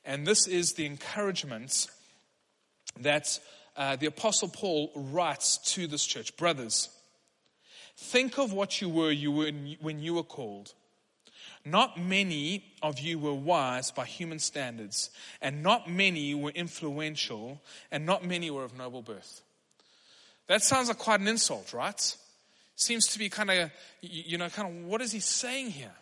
And 0.04 0.26
this 0.26 0.46
is 0.46 0.74
the 0.74 0.84
encouragement 0.84 1.86
that 3.00 3.40
uh, 3.76 3.96
the 3.96 4.06
Apostle 4.06 4.48
Paul 4.48 4.90
writes 4.94 5.56
to 5.74 5.86
this 5.86 6.04
church. 6.04 6.36
Brothers, 6.36 6.90
think 7.98 8.38
of 8.38 8.52
what 8.52 8.80
you 8.80 8.88
were, 8.88 9.10
you 9.10 9.32
were 9.32 9.50
when 9.80 10.00
you 10.00 10.14
were 10.14 10.22
called. 10.22 10.72
Not 11.64 12.00
many 12.00 12.64
of 12.82 13.00
you 13.00 13.18
were 13.18 13.34
wise 13.34 13.90
by 13.90 14.06
human 14.06 14.38
standards, 14.38 15.10
and 15.42 15.62
not 15.62 15.90
many 15.90 16.34
were 16.34 16.50
influential, 16.50 17.60
and 17.90 18.06
not 18.06 18.24
many 18.24 18.50
were 18.50 18.64
of 18.64 18.78
noble 18.78 19.02
birth. 19.02 19.42
That 20.46 20.62
sounds 20.62 20.88
like 20.88 20.98
quite 20.98 21.20
an 21.20 21.28
insult, 21.28 21.74
right? 21.74 22.16
Seems 22.76 23.06
to 23.08 23.18
be 23.18 23.28
kind 23.28 23.50
of, 23.50 23.70
you 24.00 24.38
know, 24.38 24.48
kind 24.48 24.68
of 24.68 24.84
what 24.86 25.02
is 25.02 25.12
he 25.12 25.20
saying 25.20 25.70
here? 25.70 25.94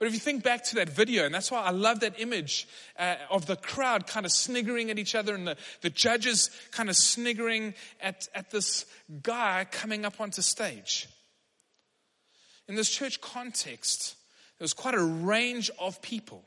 But 0.00 0.08
if 0.08 0.14
you 0.14 0.18
think 0.18 0.42
back 0.42 0.64
to 0.64 0.76
that 0.76 0.88
video, 0.88 1.26
and 1.26 1.34
that's 1.34 1.50
why 1.50 1.60
I 1.60 1.72
love 1.72 2.00
that 2.00 2.18
image 2.18 2.66
uh, 2.98 3.16
of 3.30 3.44
the 3.44 3.54
crowd 3.54 4.06
kind 4.06 4.24
of 4.24 4.32
sniggering 4.32 4.90
at 4.90 4.98
each 4.98 5.14
other 5.14 5.34
and 5.34 5.46
the, 5.46 5.58
the 5.82 5.90
judges 5.90 6.50
kind 6.70 6.88
of 6.88 6.96
sniggering 6.96 7.74
at, 8.00 8.26
at 8.34 8.50
this 8.50 8.86
guy 9.22 9.66
coming 9.70 10.06
up 10.06 10.18
onto 10.18 10.40
stage. 10.40 11.06
In 12.66 12.76
this 12.76 12.88
church 12.88 13.20
context, 13.20 14.16
there 14.58 14.64
was 14.64 14.72
quite 14.72 14.94
a 14.94 15.04
range 15.04 15.70
of 15.78 16.00
people. 16.00 16.46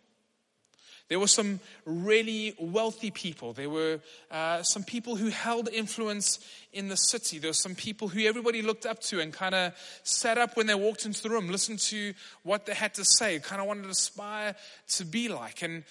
There 1.09 1.19
were 1.19 1.27
some 1.27 1.59
really 1.85 2.55
wealthy 2.57 3.11
people. 3.11 3.53
There 3.53 3.69
were 3.69 3.99
uh, 4.31 4.63
some 4.63 4.83
people 4.83 5.15
who 5.15 5.27
held 5.27 5.67
influence 5.69 6.39
in 6.71 6.87
the 6.87 6.95
city. 6.95 7.39
There 7.39 7.49
were 7.49 7.53
some 7.53 7.75
people 7.75 8.07
who 8.07 8.21
everybody 8.21 8.61
looked 8.61 8.85
up 8.85 8.99
to 9.01 9.19
and 9.19 9.33
kind 9.33 9.53
of 9.53 9.73
sat 10.03 10.37
up 10.37 10.55
when 10.55 10.65
they 10.65 10.75
walked 10.75 11.05
into 11.05 11.21
the 11.21 11.29
room, 11.29 11.49
listened 11.49 11.79
to 11.79 12.13
what 12.43 12.65
they 12.65 12.73
had 12.73 12.93
to 12.95 13.05
say, 13.05 13.37
kind 13.39 13.61
of 13.61 13.67
wanted 13.67 13.83
to 13.83 13.89
aspire 13.89 14.55
to 14.89 15.05
be 15.05 15.27
like. 15.27 15.61
And 15.61 15.83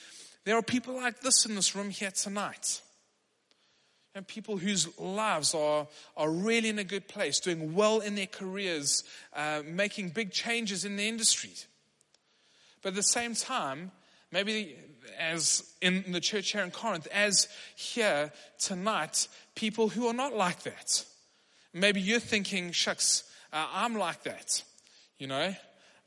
there 0.45 0.57
are 0.57 0.63
people 0.63 0.95
like 0.95 1.21
this 1.21 1.45
in 1.47 1.55
this 1.55 1.77
room 1.77 1.91
here 1.91 2.11
tonight. 2.11 2.81
And 4.15 4.27
people 4.27 4.57
whose 4.57 4.99
lives 4.99 5.55
are, 5.55 5.87
are 6.17 6.31
really 6.31 6.69
in 6.69 6.79
a 6.79 6.85
good 6.85 7.07
place, 7.09 7.39
doing 7.39 7.75
well 7.75 8.01
in 8.01 8.15
their 8.15 8.27
careers, 8.27 9.05
uh, 9.35 9.63
making 9.65 10.11
big 10.11 10.33
changes 10.33 10.85
in 10.85 10.97
the 10.97 11.09
industry. 11.09 11.53
But 12.83 12.91
at 12.91 12.95
the 12.97 13.03
same 13.03 13.35
time, 13.35 13.91
maybe 14.31 14.77
as 15.19 15.71
in 15.81 16.13
the 16.13 16.21
church 16.21 16.53
here 16.53 16.63
in 16.63 16.71
Corinth, 16.71 17.07
as 17.13 17.49
here 17.77 18.33
tonight, 18.59 19.29
people 19.55 19.89
who 19.89 20.07
are 20.07 20.15
not 20.15 20.35
like 20.35 20.63
that. 20.63 21.05
Maybe 21.73 22.01
you're 22.01 22.21
thinking, 22.21 22.73
shucks, 22.73 23.25
uh, 23.53 23.67
I'm 23.73 23.95
like 23.95 24.23
that. 24.25 24.63
You 25.19 25.27
know, 25.27 25.55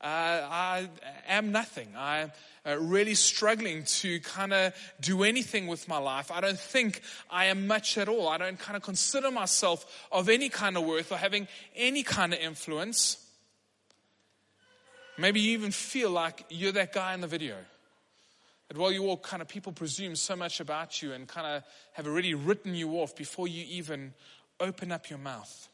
uh, 0.00 0.06
I 0.06 0.88
am 1.26 1.52
nothing. 1.52 1.88
I'm 1.96 2.30
uh, 2.66 2.76
really 2.78 3.14
struggling 3.14 3.84
to 3.84 4.20
kind 4.20 4.52
of 4.52 4.74
do 5.00 5.22
anything 5.22 5.66
with 5.66 5.88
my 5.88 5.98
life. 5.98 6.30
I 6.30 6.40
don't 6.40 6.58
think 6.58 7.00
I 7.30 7.46
am 7.46 7.66
much 7.66 7.96
at 7.96 8.08
all. 8.08 8.28
I 8.28 8.38
don't 8.38 8.58
kind 8.58 8.76
of 8.76 8.82
consider 8.82 9.30
myself 9.30 10.06
of 10.12 10.28
any 10.28 10.48
kind 10.48 10.76
of 10.76 10.84
worth 10.84 11.12
or 11.12 11.16
having 11.16 11.48
any 11.74 12.02
kind 12.02 12.34
of 12.34 12.40
influence. 12.40 13.18
Maybe 15.18 15.40
you 15.40 15.52
even 15.52 15.70
feel 15.70 16.10
like 16.10 16.44
you're 16.50 16.72
that 16.72 16.92
guy 16.92 17.14
in 17.14 17.20
the 17.20 17.26
video. 17.26 17.56
That 18.68 18.78
while 18.78 18.90
you 18.90 19.02
walk, 19.02 19.22
kind 19.22 19.40
of 19.40 19.48
people 19.48 19.72
presume 19.72 20.16
so 20.16 20.34
much 20.34 20.60
about 20.60 21.00
you 21.00 21.12
and 21.12 21.28
kind 21.28 21.46
of 21.46 21.62
have 21.92 22.06
already 22.06 22.34
written 22.34 22.74
you 22.74 22.92
off 22.94 23.14
before 23.14 23.46
you 23.46 23.64
even 23.68 24.12
open 24.58 24.90
up 24.90 25.08
your 25.08 25.18
mouth. 25.18 25.68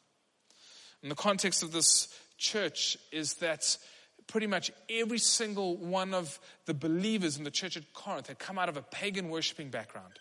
And 1.02 1.10
the 1.10 1.16
context 1.16 1.62
of 1.62 1.72
this 1.72 2.08
church 2.36 2.98
is 3.10 3.34
that 3.34 3.78
pretty 4.26 4.46
much 4.46 4.70
every 4.88 5.18
single 5.18 5.76
one 5.76 6.14
of 6.14 6.38
the 6.66 6.74
believers 6.74 7.36
in 7.38 7.44
the 7.44 7.50
church 7.50 7.76
at 7.76 7.92
Corinth 7.92 8.28
had 8.28 8.38
come 8.38 8.58
out 8.58 8.68
of 8.68 8.76
a 8.76 8.82
pagan 8.82 9.30
worshiping 9.30 9.70
background. 9.70 10.18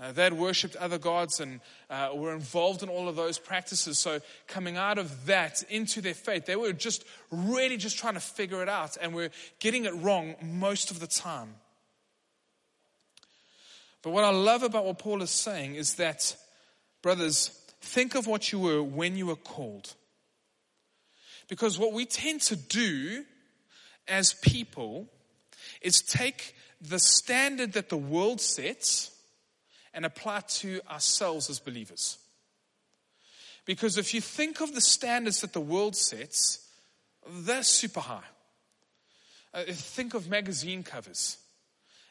Uh, 0.00 0.12
they 0.12 0.24
had 0.24 0.32
worshipped 0.32 0.76
other 0.76 0.98
gods 0.98 1.40
and 1.40 1.60
uh, 1.90 2.10
were 2.14 2.32
involved 2.32 2.82
in 2.82 2.88
all 2.88 3.06
of 3.06 3.16
those 3.16 3.38
practices. 3.38 3.98
So, 3.98 4.20
coming 4.46 4.78
out 4.78 4.96
of 4.96 5.26
that 5.26 5.62
into 5.68 6.00
their 6.00 6.14
faith, 6.14 6.46
they 6.46 6.56
were 6.56 6.72
just 6.72 7.04
really 7.30 7.76
just 7.76 7.98
trying 7.98 8.14
to 8.14 8.20
figure 8.20 8.62
it 8.62 8.68
out 8.68 8.96
and 9.00 9.14
were 9.14 9.28
getting 9.58 9.84
it 9.84 9.94
wrong 9.96 10.36
most 10.42 10.90
of 10.90 11.00
the 11.00 11.06
time. 11.06 11.54
But 14.02 14.10
what 14.10 14.24
I 14.24 14.30
love 14.30 14.62
about 14.62 14.86
what 14.86 14.98
Paul 14.98 15.20
is 15.20 15.30
saying 15.30 15.74
is 15.74 15.96
that, 15.96 16.34
brothers, 17.02 17.50
think 17.82 18.14
of 18.14 18.26
what 18.26 18.50
you 18.52 18.58
were 18.58 18.82
when 18.82 19.16
you 19.16 19.26
were 19.26 19.36
called. 19.36 19.94
Because 21.46 21.78
what 21.78 21.92
we 21.92 22.06
tend 22.06 22.40
to 22.42 22.56
do 22.56 23.24
as 24.08 24.32
people 24.32 25.08
is 25.82 26.00
take 26.00 26.54
the 26.80 26.98
standard 26.98 27.74
that 27.74 27.90
the 27.90 27.98
world 27.98 28.40
sets 28.40 29.10
and 29.92 30.04
apply 30.04 30.40
to 30.40 30.80
ourselves 30.90 31.50
as 31.50 31.58
believers. 31.58 32.18
Because 33.64 33.98
if 33.98 34.14
you 34.14 34.20
think 34.20 34.60
of 34.60 34.74
the 34.74 34.80
standards 34.80 35.42
that 35.42 35.52
the 35.52 35.60
world 35.60 35.96
sets, 35.96 36.66
they're 37.28 37.62
super 37.62 38.00
high. 38.00 38.24
Uh, 39.52 39.64
think 39.68 40.14
of 40.14 40.28
magazine 40.28 40.82
covers. 40.82 41.38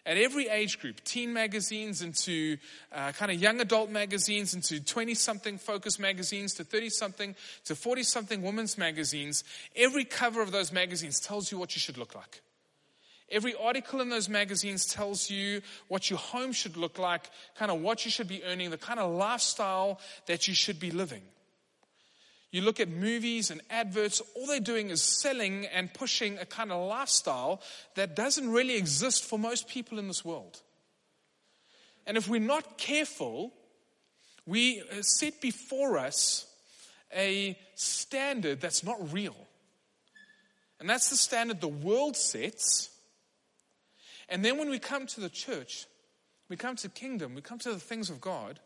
At 0.05 0.17
every 0.17 0.47
age 0.47 0.79
group, 0.79 1.03
teen 1.03 1.33
magazines 1.33 2.01
into 2.01 2.57
uh, 2.91 3.11
kind 3.11 3.31
of 3.31 3.41
young 3.41 3.59
adult 3.59 3.89
magazines, 3.89 4.53
into 4.53 4.83
20 4.83 5.13
something 5.13 5.57
focus 5.57 5.99
magazines, 5.99 6.53
to 6.55 6.63
30 6.63 6.89
something, 6.89 7.35
to 7.65 7.75
40 7.75 8.03
something 8.03 8.41
women's 8.41 8.77
magazines, 8.77 9.43
every 9.75 10.05
cover 10.05 10.41
of 10.41 10.51
those 10.51 10.71
magazines 10.71 11.19
tells 11.19 11.51
you 11.51 11.57
what 11.57 11.75
you 11.75 11.79
should 11.79 11.97
look 11.97 12.15
like. 12.15 12.41
Every 13.31 13.53
article 13.55 14.01
in 14.01 14.09
those 14.09 14.27
magazines 14.27 14.85
tells 14.85 15.29
you 15.29 15.61
what 15.87 16.09
your 16.09 16.19
home 16.19 16.51
should 16.51 16.77
look 16.77 16.97
like, 16.97 17.29
kind 17.55 17.71
of 17.71 17.81
what 17.81 18.05
you 18.05 18.11
should 18.11 18.27
be 18.27 18.43
earning, 18.43 18.71
the 18.71 18.77
kind 18.77 18.99
of 18.99 19.13
lifestyle 19.13 19.99
that 20.25 20.47
you 20.47 20.55
should 20.55 20.79
be 20.79 20.91
living. 20.91 21.21
You 22.51 22.61
look 22.61 22.79
at 22.79 22.89
movies 22.89 23.51
and 23.51 23.61
adverts, 23.69 24.21
all 24.35 24.47
they're 24.47 24.59
doing 24.59 24.89
is 24.89 25.01
selling 25.01 25.67
and 25.67 25.93
pushing 25.93 26.39
a 26.39 26.45
kind 26.45 26.71
of 26.71 26.87
lifestyle 26.87 27.61
that 27.95 28.15
doesn't 28.15 28.49
really 28.49 28.75
exist 28.75 29.23
for 29.23 29.37
most 29.37 29.67
people 29.67 29.99
in 29.99 30.07
this 30.07 30.25
world. 30.25 30.61
And 32.07 32.17
if 32.17 32.27
we're 32.27 32.39
not 32.39 32.79
careful, 32.79 33.53
we 34.47 34.81
uh, 34.81 35.01
set 35.01 35.39
before 35.41 35.99
us 35.99 36.47
a 37.15 37.55
standard 37.75 38.61
that's 38.61 38.83
not 38.83 39.13
real. 39.13 39.35
And 40.79 40.89
that's 40.89 41.11
the 41.11 41.17
standard 41.17 41.61
the 41.61 41.67
world 41.67 42.17
sets 42.17 42.89
and 44.29 44.45
then 44.45 44.57
when 44.57 44.69
we 44.69 44.79
come 44.79 45.05
to 45.07 45.21
the 45.21 45.29
church, 45.29 45.85
we 46.49 46.55
come 46.55 46.75
to 46.77 46.89
kingdom, 46.89 47.35
we 47.35 47.41
come 47.41 47.59
to 47.59 47.73
the 47.73 47.79
things 47.79 48.09
of 48.09 48.21
God, 48.21 48.59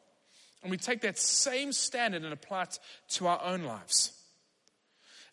and 0.62 0.72
we 0.72 0.78
take 0.78 1.02
that 1.02 1.18
same 1.18 1.72
standard 1.72 2.24
and 2.24 2.34
apply 2.34 2.64
it 2.64 2.80
to 3.10 3.28
our 3.28 3.42
own 3.44 3.64
lives. 3.64 4.14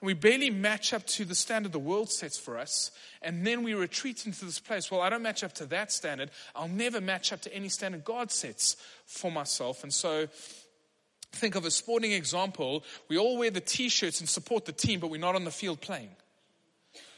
And 0.01 0.07
we 0.07 0.15
barely 0.15 0.51
match 0.51 0.93
up 0.93 1.07
to 1.09 1.25
the 1.25 1.35
standard 1.35 1.73
the 1.73 1.79
world 1.79 2.11
sets 2.11 2.39
for 2.39 2.59
us, 2.59 2.91
and 3.23 3.47
then 3.47 3.63
we 3.63 3.75
retreat 3.75 4.27
into 4.27 4.45
this 4.45 4.59
place. 4.59 4.91
Well, 4.91 5.01
I 5.01 5.11
don't 5.11 5.23
match 5.23 5.45
up 5.45 5.53
to 5.55 5.67
that 5.67 5.93
standard. 5.93 6.31
I'll 6.57 6.69
never 6.69 7.01
match 7.01 7.33
up 7.33 7.43
to 7.43 7.55
any 7.55 7.69
standard 7.69 8.05
God 8.05 8.33
sets 8.33 8.77
for 9.07 9.31
myself. 9.31 9.83
And 9.83 9.93
so, 9.93 10.27
think 11.33 11.55
of 11.55 11.65
a 11.65 11.71
sporting 11.71 12.13
example. 12.13 12.83
We 13.09 13.19
all 13.19 13.39
wear 13.39 13.51
the 13.51 13.61
t 13.61 13.89
shirts 13.89 14.21
and 14.21 14.29
support 14.29 14.65
the 14.65 14.73
team, 14.73 15.01
but 15.01 15.11
we're 15.11 15.21
not 15.21 15.37
on 15.37 15.45
the 15.45 15.51
field 15.51 15.81
playing. 15.81 16.11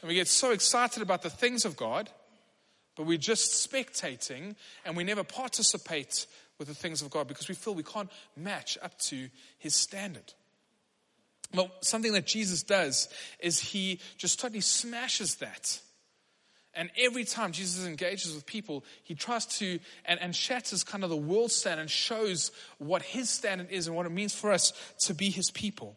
And 0.01 0.09
we 0.09 0.15
get 0.15 0.27
so 0.27 0.51
excited 0.51 1.01
about 1.01 1.21
the 1.21 1.29
things 1.29 1.65
of 1.65 1.77
God 1.77 2.09
but 2.95 3.05
we're 3.05 3.17
just 3.17 3.69
spectating 3.69 4.55
and 4.85 4.95
we 4.95 5.03
never 5.03 5.23
participate 5.23 6.25
with 6.59 6.67
the 6.67 6.73
things 6.73 7.01
of 7.01 7.09
God 7.09 7.27
because 7.27 7.49
we 7.49 7.55
feel 7.55 7.73
we 7.73 7.83
can't 7.83 8.11
match 8.37 8.77
up 8.81 8.97
to 8.99 9.29
his 9.57 9.75
standard. 9.75 10.33
Well, 11.53 11.71
something 11.81 12.13
that 12.13 12.25
Jesus 12.25 12.63
does 12.63 13.09
is 13.39 13.59
he 13.59 13.99
just 14.17 14.39
totally 14.39 14.61
smashes 14.61 15.35
that. 15.35 15.79
And 16.75 16.89
every 16.97 17.23
time 17.23 17.51
Jesus 17.51 17.85
engages 17.85 18.33
with 18.33 18.47
people, 18.47 18.83
he 19.03 19.13
tries 19.13 19.45
to 19.57 19.79
and, 20.05 20.19
and 20.19 20.35
shatters 20.35 20.83
kind 20.83 21.03
of 21.03 21.11
the 21.11 21.17
world 21.17 21.51
standard 21.51 21.81
and 21.81 21.89
shows 21.89 22.51
what 22.79 23.03
his 23.03 23.29
standard 23.29 23.69
is 23.69 23.85
and 23.87 23.95
what 23.95 24.07
it 24.07 24.11
means 24.11 24.33
for 24.33 24.51
us 24.51 24.73
to 25.01 25.13
be 25.13 25.29
his 25.29 25.51
people. 25.51 25.95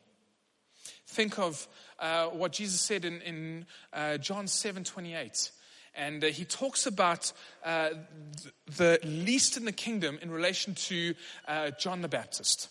Think 1.06 1.38
of 1.38 1.66
uh, 1.98 2.26
what 2.26 2.52
Jesus 2.52 2.80
said 2.80 3.06
in, 3.06 3.22
in 3.22 3.66
uh, 3.92 4.18
John 4.18 4.46
7 4.46 4.84
28. 4.84 5.50
And 5.96 6.22
uh, 6.22 6.28
he 6.28 6.44
talks 6.44 6.86
about 6.86 7.32
uh, 7.64 7.90
th- 7.90 8.54
the 8.76 9.00
least 9.02 9.56
in 9.56 9.64
the 9.64 9.72
kingdom 9.72 10.18
in 10.20 10.30
relation 10.30 10.74
to 10.74 11.14
uh, 11.48 11.70
John 11.78 12.02
the 12.02 12.08
Baptist. 12.08 12.68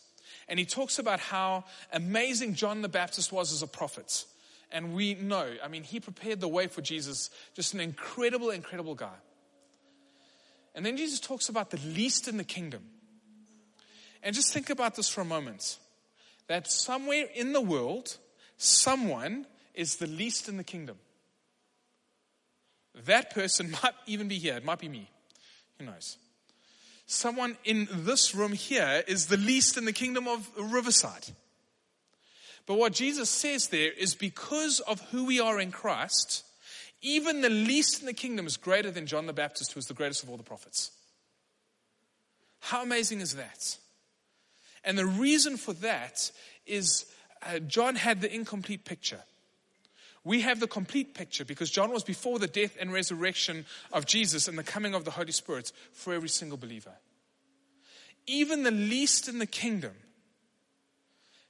And 0.48 0.60
he 0.60 0.66
talks 0.66 1.00
about 1.00 1.20
how 1.20 1.64
amazing 1.92 2.54
John 2.54 2.82
the 2.82 2.90
Baptist 2.90 3.32
was 3.32 3.52
as 3.52 3.64
a 3.64 3.68
prophet. 3.68 4.26
And 4.72 4.94
we 4.94 5.16
know, 5.16 5.56
I 5.64 5.68
mean, 5.68 5.84
he 5.84 6.00
prepared 6.00 6.40
the 6.40 6.48
way 6.48 6.68
for 6.68 6.82
Jesus, 6.82 7.30
just 7.56 7.74
an 7.74 7.80
incredible, 7.80 8.52
incredible 8.52 8.96
guy. 8.96 9.16
And 10.76 10.86
then 10.86 10.98
Jesus 10.98 11.20
talks 11.20 11.50
about 11.50 11.72
the 11.72 11.80
least 11.80 12.28
in 12.28 12.38
the 12.38 12.44
kingdom. 12.44 12.84
And 14.22 14.36
just 14.36 14.54
think 14.54 14.70
about 14.70 14.96
this 14.96 15.08
for 15.08 15.22
a 15.22 15.26
moment 15.26 15.80
that 16.48 16.70
somewhere 16.70 17.28
in 17.34 17.54
the 17.54 17.62
world, 17.62 18.18
someone 18.58 19.48
is 19.74 19.96
the 19.96 20.08
least 20.08 20.48
in 20.50 20.58
the 20.58 20.64
kingdom. 20.64 20.98
That 23.06 23.34
person 23.34 23.72
might 23.84 23.94
even 24.08 24.28
be 24.28 24.38
here. 24.38 24.56
It 24.56 24.66
might 24.66 24.80
be 24.80 24.90
me. 24.90 25.10
Who 25.80 25.86
knows? 25.86 26.18
Someone 27.08 27.58
in 27.64 27.88
this 27.92 28.34
room 28.34 28.54
here 28.54 29.04
is 29.08 29.28
the 29.28 29.38
least 29.38 29.78
in 29.78 29.86
the 29.86 29.94
kingdom 29.94 30.28
of 30.28 30.50
Riverside. 30.58 31.28
But 32.66 32.80
what 32.80 32.94
Jesus 32.94 33.30
says 33.30 33.68
there 33.68 33.92
is 33.92 34.16
because 34.16 34.80
of 34.80 35.00
who 35.12 35.26
we 35.26 35.40
are 35.40 35.60
in 35.60 35.72
Christ, 35.72 36.44
even 37.02 37.42
the 37.42 37.50
least 37.50 38.00
in 38.00 38.08
the 38.08 38.14
kingdom 38.14 38.48
is 38.48 38.58
greater 38.58 38.90
than 38.90 39.06
John 39.06 39.28
the 39.28 39.34
Baptist, 39.34 39.74
who 39.74 39.78
was 39.78 39.86
the 39.86 39.94
greatest 39.94 40.24
of 40.24 40.30
all 40.30 40.38
the 40.38 40.44
prophets. 40.44 40.92
How 42.60 42.82
amazing 42.82 43.22
is 43.22 43.36
that? 43.36 43.78
And 44.84 44.98
the 44.98 45.06
reason 45.06 45.58
for 45.58 45.74
that 45.74 46.32
is 46.66 47.06
uh, 47.46 47.60
John 47.60 47.96
had 47.96 48.22
the 48.22 48.34
incomplete 48.34 48.86
picture. 48.86 49.22
We 50.26 50.42
have 50.42 50.60
the 50.60 50.68
complete 50.68 51.14
picture 51.14 51.46
because 51.46 51.70
John 51.70 51.92
was 51.92 52.04
before 52.04 52.40
the 52.40 52.48
death 52.48 52.76
and 52.80 52.92
resurrection 52.92 53.66
of 53.94 54.08
Jesus 54.08 54.48
and 54.48 54.58
the 54.58 54.64
coming 54.64 54.96
of 54.96 55.06
the 55.06 55.12
Holy 55.12 55.32
Spirit 55.32 55.72
for 55.94 56.14
every 56.14 56.30
single 56.30 56.58
believer. 56.58 56.94
Even 58.26 58.64
the 58.64 58.72
least 58.72 59.30
in 59.30 59.38
the 59.38 59.46
kingdom 59.46 59.94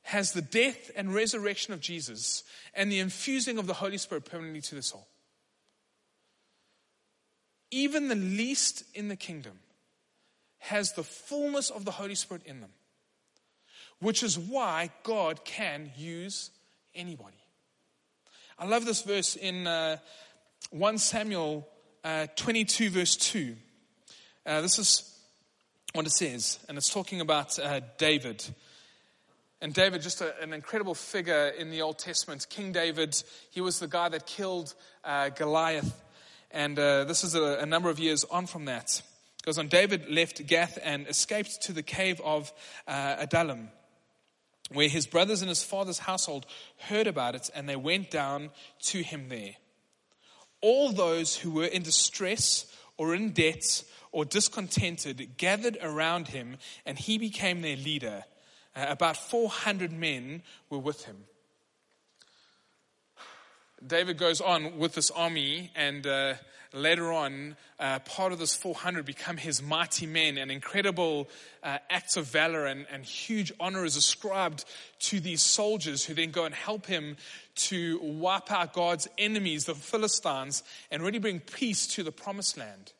has 0.04 0.34
the 0.34 0.42
death 0.42 0.92
and 0.98 1.16
resurrection 1.16 1.74
of 1.74 1.80
Jesus 1.80 2.44
and 2.74 2.92
the 2.92 3.00
infusing 3.00 3.58
of 3.58 3.66
the 3.66 3.74
Holy 3.74 3.98
Spirit 3.98 4.26
permanently 4.26 4.62
to 4.62 4.76
the 4.76 4.84
soul. 4.84 5.08
Even 7.72 8.10
the 8.10 8.16
least 8.16 8.84
in 8.94 9.08
the 9.08 9.16
kingdom 9.16 9.60
has 10.60 10.92
the 10.94 11.04
fullness 11.04 11.70
of 11.70 11.86
the 11.86 11.92
Holy 11.92 12.16
Spirit 12.16 12.44
in 12.46 12.60
them, 12.60 12.72
which 14.00 14.22
is 14.22 14.38
why 14.38 14.90
God 15.04 15.46
can 15.46 15.92
use 15.96 16.52
anybody. 16.94 17.38
I 18.58 18.66
love 18.66 18.86
this 18.86 19.02
verse 19.02 19.36
in 19.36 19.68
uh, 19.68 19.98
1 20.70 20.98
Samuel 20.98 21.68
uh, 22.06 22.28
22, 22.38 22.90
verse 22.90 23.18
2. 23.18 23.54
Uh, 24.46 24.62
this 24.62 24.80
is 24.80 25.20
what 25.92 26.06
it 26.06 26.14
says, 26.14 26.60
and 26.70 26.78
it's 26.78 26.90
talking 26.90 27.20
about 27.20 27.60
uh, 27.60 27.82
David. 27.98 28.46
And 29.60 29.74
David, 29.74 30.02
just 30.02 30.22
a, 30.22 30.42
an 30.42 30.54
incredible 30.54 30.96
figure 30.96 31.48
in 31.48 31.70
the 31.70 31.82
Old 31.82 32.00
Testament. 32.00 32.48
King 32.50 32.72
David, 32.72 33.22
he 33.50 33.60
was 33.60 33.80
the 33.80 33.90
guy 33.90 34.08
that 34.08 34.26
killed 34.26 34.74
uh, 35.04 35.30
Goliath. 35.30 36.02
And 36.50 36.80
uh, 36.80 37.04
this 37.04 37.26
is 37.26 37.36
a, 37.36 37.58
a 37.60 37.66
number 37.66 37.90
of 37.90 38.00
years 38.00 38.24
on 38.24 38.46
from 38.46 38.66
that. 38.66 39.02
It 39.40 39.46
goes 39.46 39.58
on, 39.58 39.68
David 39.68 40.10
left 40.10 40.48
Gath 40.48 40.80
and 40.82 41.08
escaped 41.10 41.62
to 41.64 41.74
the 41.74 41.84
cave 41.84 42.22
of 42.24 42.54
Adullam 42.88 43.68
where 44.72 44.90
his 44.90 45.08
brothers 45.08 45.42
and 45.42 45.50
his 45.50 45.64
father's 45.64 46.00
household 46.00 46.46
heard 46.78 47.08
about 47.08 47.36
it 47.36 47.50
and 47.54 47.70
they 47.70 47.76
went 47.76 48.10
down 48.10 48.50
to 48.84 49.02
him 49.04 49.30
there. 49.30 49.56
All 50.62 50.92
those 50.92 51.36
who 51.36 51.52
were 51.52 51.66
in 51.66 51.84
distress 51.84 52.66
or 52.98 53.14
in 53.14 53.32
debt 53.32 53.84
or 54.12 54.26
discontented 54.26 55.38
gathered 55.38 55.78
around 55.82 56.30
him 56.30 56.58
and 56.86 56.98
he 56.98 57.18
became 57.18 57.62
their 57.62 57.76
leader. 57.76 58.24
Uh, 58.76 58.86
about 58.90 59.18
400 59.18 59.92
men 59.92 60.42
were 60.70 60.80
with 60.80 61.06
him. 61.06 61.26
David 63.86 64.18
goes 64.18 64.42
on 64.42 64.80
with 64.80 64.96
this 64.96 65.12
army, 65.12 65.70
and 65.76 66.08
uh, 66.08 66.36
later 66.76 67.12
on, 67.12 67.56
uh, 67.80 68.00
part 68.00 68.32
of 68.32 68.40
this 68.40 68.56
400 68.56 69.06
become 69.06 69.38
his 69.38 69.62
mighty 69.62 70.06
men, 70.06 70.38
and 70.38 70.52
incredible 70.52 71.30
uh, 71.64 71.78
acts 71.90 72.18
of 72.18 72.26
valor 72.26 72.66
and, 72.66 72.86
and 72.92 73.04
huge 73.04 73.52
honor 73.60 73.86
is 73.86 73.96
ascribed 73.96 74.66
to 75.00 75.20
these 75.20 75.42
soldiers 75.42 76.06
who 76.06 76.14
then 76.14 76.32
go 76.32 76.46
and 76.46 76.54
help 76.54 76.86
him 76.86 77.18
to 77.56 78.00
wipe 78.02 78.52
out 78.52 78.74
God's 78.74 79.08
enemies, 79.18 79.66
the 79.66 79.76
Philistines, 79.76 80.64
and 80.92 81.02
really 81.02 81.20
bring 81.20 81.40
peace 81.40 81.88
to 81.88 82.04
the 82.04 82.12
promised 82.12 82.58
land. 82.58 82.94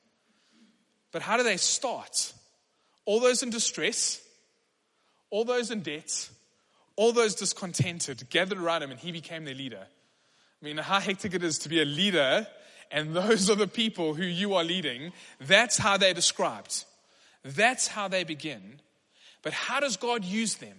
But 1.12 1.22
how 1.22 1.38
do 1.38 1.44
they 1.44 1.58
start? 1.58 2.34
All 3.06 3.20
those 3.20 3.44
in 3.44 3.50
distress, 3.50 4.22
all 5.30 5.46
those 5.46 5.72
in 5.72 5.82
debt, 5.82 6.30
all 6.96 7.12
those 7.12 7.36
discontented 7.36 8.30
gathered 8.30 8.58
around 8.58 8.84
him, 8.84 8.92
and 8.92 9.00
he 9.00 9.12
became 9.12 9.46
their 9.46 9.54
leader. 9.54 9.86
I 10.62 10.66
mean, 10.66 10.78
how 10.78 11.00
hectic 11.00 11.34
it 11.34 11.44
is 11.44 11.60
to 11.60 11.70
be 11.70 11.82
a 11.82 11.86
leader, 11.86 12.48
and 12.92 13.16
those 13.16 13.50
are 13.50 13.56
the 13.56 13.68
people 13.68 14.14
who 14.14 14.26
you 14.26 14.54
are 14.56 14.64
leading. 14.64 15.12
That's 15.40 15.78
how 15.78 15.98
they're 15.98 16.14
described. 16.14 16.86
That's 17.44 17.88
how 17.88 18.08
they 18.08 18.24
begin. 18.24 18.80
But 19.42 19.54
how 19.54 19.80
does 19.80 19.98
God 19.98 20.26
use 20.26 20.56
them? 20.56 20.78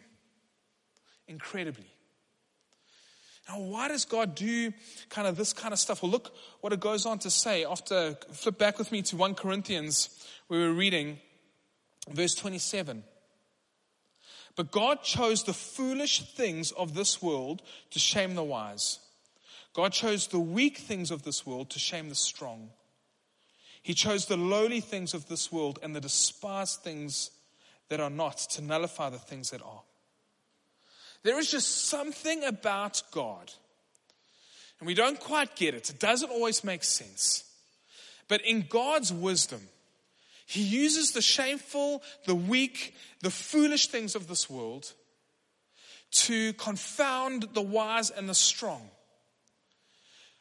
Incredibly. 1.28 1.86
Now, 3.48 3.60
why 3.60 3.88
does 3.88 4.04
God 4.04 4.34
do 4.34 4.72
kind 5.08 5.28
of 5.28 5.36
this 5.36 5.52
kind 5.52 5.72
of 5.72 5.78
stuff? 5.78 6.02
Well, 6.02 6.10
look 6.10 6.34
what 6.60 6.72
it 6.72 6.80
goes 6.80 7.06
on 7.06 7.20
to 7.20 7.30
say 7.30 7.64
after, 7.64 8.16
flip 8.32 8.58
back 8.58 8.78
with 8.78 8.90
me 8.90 9.02
to 9.02 9.16
1 9.16 9.34
Corinthians, 9.34 10.08
where 10.48 10.60
we 10.60 10.66
were 10.66 10.74
reading 10.74 11.18
verse 12.10 12.34
27. 12.34 13.04
But 14.56 14.72
God 14.72 15.02
chose 15.02 15.44
the 15.44 15.52
foolish 15.52 16.22
things 16.32 16.72
of 16.72 16.94
this 16.94 17.22
world 17.22 17.62
to 17.90 17.98
shame 17.98 18.34
the 18.34 18.42
wise. 18.42 18.98
God 19.76 19.92
chose 19.92 20.28
the 20.28 20.40
weak 20.40 20.78
things 20.78 21.10
of 21.10 21.22
this 21.22 21.44
world 21.44 21.68
to 21.70 21.78
shame 21.78 22.08
the 22.08 22.14
strong. 22.14 22.70
He 23.82 23.92
chose 23.92 24.24
the 24.24 24.38
lowly 24.38 24.80
things 24.80 25.12
of 25.12 25.28
this 25.28 25.52
world 25.52 25.78
and 25.82 25.94
the 25.94 26.00
despised 26.00 26.80
things 26.80 27.30
that 27.90 28.00
are 28.00 28.08
not 28.08 28.38
to 28.52 28.62
nullify 28.62 29.10
the 29.10 29.18
things 29.18 29.50
that 29.50 29.60
are. 29.60 29.82
There 31.24 31.38
is 31.38 31.50
just 31.50 31.88
something 31.88 32.42
about 32.42 33.02
God, 33.10 33.52
and 34.80 34.86
we 34.86 34.94
don't 34.94 35.20
quite 35.20 35.56
get 35.56 35.74
it. 35.74 35.90
It 35.90 35.98
doesn't 36.00 36.30
always 36.30 36.64
make 36.64 36.82
sense. 36.82 37.44
But 38.28 38.40
in 38.46 38.64
God's 38.70 39.12
wisdom, 39.12 39.60
He 40.46 40.62
uses 40.62 41.12
the 41.12 41.20
shameful, 41.20 42.02
the 42.24 42.34
weak, 42.34 42.94
the 43.20 43.30
foolish 43.30 43.88
things 43.88 44.14
of 44.14 44.26
this 44.26 44.48
world 44.48 44.94
to 46.12 46.54
confound 46.54 47.48
the 47.52 47.60
wise 47.60 48.08
and 48.08 48.26
the 48.26 48.34
strong. 48.34 48.88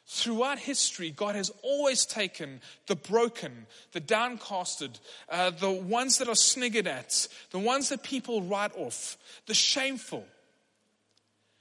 Throughout 0.08 0.60
history, 0.60 1.10
God 1.10 1.34
has 1.34 1.50
always 1.62 2.06
taken 2.06 2.60
the 2.86 2.94
broken, 2.94 3.66
the 3.90 4.00
downcasted, 4.00 5.00
uh, 5.28 5.50
the 5.50 5.70
ones 5.70 6.18
that 6.18 6.28
are 6.28 6.36
sniggered 6.36 6.86
at, 6.86 7.26
the 7.50 7.58
ones 7.58 7.88
that 7.88 8.04
people 8.04 8.42
write 8.42 8.70
off, 8.76 9.18
the 9.46 9.54
shameful, 9.54 10.24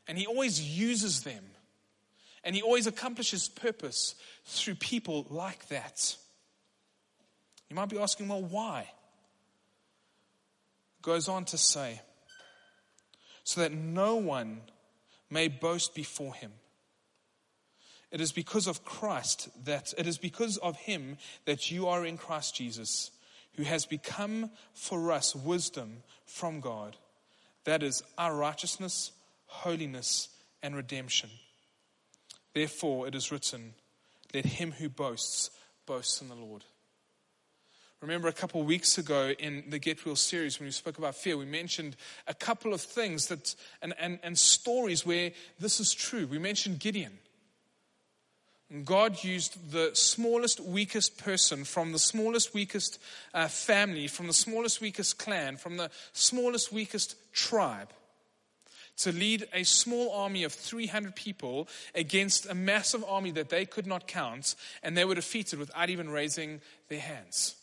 and 0.08 0.16
He 0.16 0.28
always 0.28 0.62
uses 0.62 1.24
them. 1.24 1.44
And 2.44 2.56
He 2.56 2.62
always 2.62 2.86
accomplishes 2.86 3.50
purpose 3.50 4.14
through 4.46 4.76
people 4.76 5.26
like 5.32 5.68
that. 5.70 6.16
You 7.72 7.76
might 7.76 7.90
be 7.90 7.98
asking, 7.98 8.28
well, 8.28 8.44
why? 8.44 8.92
Goes 11.02 11.28
on 11.28 11.46
to 11.46 11.58
say, 11.58 12.00
so 13.44 13.62
that 13.62 13.72
no 13.72 14.18
one 14.18 14.62
may 15.32 15.48
boast 15.48 15.96
before 15.96 16.36
Him. 16.36 16.52
It 18.12 18.22
is 18.22 18.32
because 18.32 18.68
of 18.68 18.86
Christ 18.86 19.50
that 19.66 19.94
it 19.98 20.08
is 20.08 20.18
because 20.18 20.58
of 20.58 20.78
him 20.78 21.18
that 21.46 21.72
you 21.72 21.88
are 21.88 22.06
in 22.06 22.18
Christ 22.18 22.56
Jesus, 22.56 23.12
who 23.56 23.64
has 23.64 23.86
become 23.86 24.52
for 24.74 25.12
us 25.12 25.36
wisdom 25.36 26.04
from 26.26 26.60
God. 26.60 26.96
That 27.66 27.84
is 27.84 28.04
our 28.18 28.36
righteousness, 28.36 29.12
holiness, 29.48 30.30
and 30.62 30.76
redemption. 30.76 31.30
Therefore, 32.54 33.08
it 33.08 33.16
is 33.16 33.32
written, 33.32 33.74
Let 34.34 34.46
him 34.46 34.72
who 34.72 34.90
boasts 34.90 35.50
boast 35.86 36.22
in 36.22 36.30
the 36.30 36.36
Lord. 36.36 36.64
Remember 38.02 38.28
a 38.28 38.34
couple 38.34 38.62
of 38.62 38.68
weeks 38.68 38.98
ago 38.98 39.34
in 39.40 39.64
the 39.70 39.80
Get 39.80 40.06
Real 40.06 40.16
series 40.16 40.60
when 40.60 40.68
we 40.68 40.72
spoke 40.72 40.98
about 40.98 41.16
fear, 41.16 41.38
we 41.38 41.46
mentioned 41.46 41.96
a 42.28 42.34
couple 42.34 42.74
of 42.74 42.82
things 42.82 43.28
that 43.28 43.56
and, 43.82 43.96
and, 44.00 44.20
and 44.22 44.38
stories 44.38 45.06
where 45.06 45.32
this 45.60 45.80
is 45.80 45.94
true. 45.94 46.28
We 46.28 46.38
mentioned 46.38 46.80
Gideon. 46.80 47.18
God 48.84 49.24
used 49.24 49.72
the 49.72 49.92
smallest, 49.94 50.60
weakest 50.60 51.18
person 51.20 51.66
from 51.66 51.92
the 51.92 52.00
smallest, 52.00 52.54
weakest 52.54 53.00
uh, 53.34 53.48
family, 53.48 54.08
from 54.08 54.26
the 54.26 54.34
smallest, 54.34 54.82
weakest 54.82 55.20
clan, 55.20 55.58
from 55.58 55.78
the 55.78 55.92
smallest, 56.14 56.72
weakest 56.72 57.16
tribe 57.32 57.90
to 58.98 59.12
lead 59.12 59.48
a 59.54 59.64
small 59.64 60.12
army 60.14 60.44
of 60.44 60.54
300 60.54 61.16
people 61.16 61.68
against 61.94 62.50
a 62.50 62.56
massive 62.56 63.04
army 63.08 63.32
that 63.32 63.50
they 63.50 63.66
could 63.66 63.86
not 63.86 64.08
count, 64.08 64.56
and 64.82 64.98
they 64.98 65.06
were 65.06 65.16
defeated 65.16 65.60
without 65.60 65.90
even 65.90 66.10
raising 66.10 66.62
their 66.88 67.00
hands. 67.00 67.56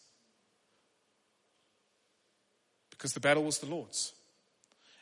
Because 2.91 3.13
the 3.13 3.21
battle 3.21 3.43
was 3.43 3.59
the 3.59 3.67
Lord's. 3.67 4.13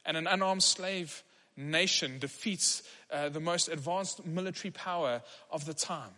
And 0.07 0.17
an 0.17 0.27
unarmed 0.27 0.63
slave 0.63 1.23
nation 1.57 2.19
defeats 2.19 2.83
uh, 3.13 3.29
the 3.29 3.41
most 3.41 3.69
advanced 3.69 4.25
military 4.27 4.71
power 4.71 5.23
of 5.51 5.65
the 5.65 5.75
time. 5.75 6.11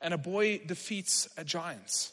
And 0.00 0.12
a 0.12 0.18
boy 0.18 0.60
defeats 0.66 1.28
a 1.36 1.44
giant. 1.44 2.12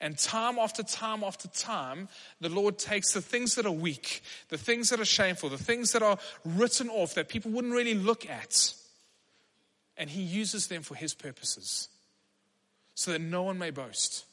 And 0.00 0.18
time 0.18 0.58
after 0.58 0.82
time 0.82 1.22
after 1.22 1.48
time, 1.48 2.08
the 2.40 2.48
Lord 2.48 2.78
takes 2.78 3.12
the 3.12 3.22
things 3.22 3.54
that 3.54 3.64
are 3.64 3.72
weak, 3.72 4.22
the 4.48 4.58
things 4.58 4.90
that 4.90 5.00
are 5.00 5.04
shameful, 5.04 5.48
the 5.48 5.56
things 5.56 5.92
that 5.92 6.02
are 6.02 6.18
written 6.44 6.88
off 6.88 7.14
that 7.14 7.28
people 7.28 7.50
wouldn't 7.52 7.72
really 7.72 7.94
look 7.94 8.28
at, 8.28 8.74
and 9.96 10.10
He 10.10 10.22
uses 10.22 10.66
them 10.66 10.82
for 10.82 10.94
His 10.94 11.14
purposes 11.14 11.88
so 12.94 13.12
that 13.12 13.20
no 13.20 13.42
one 13.42 13.58
may 13.58 13.70
boast. 13.70 14.24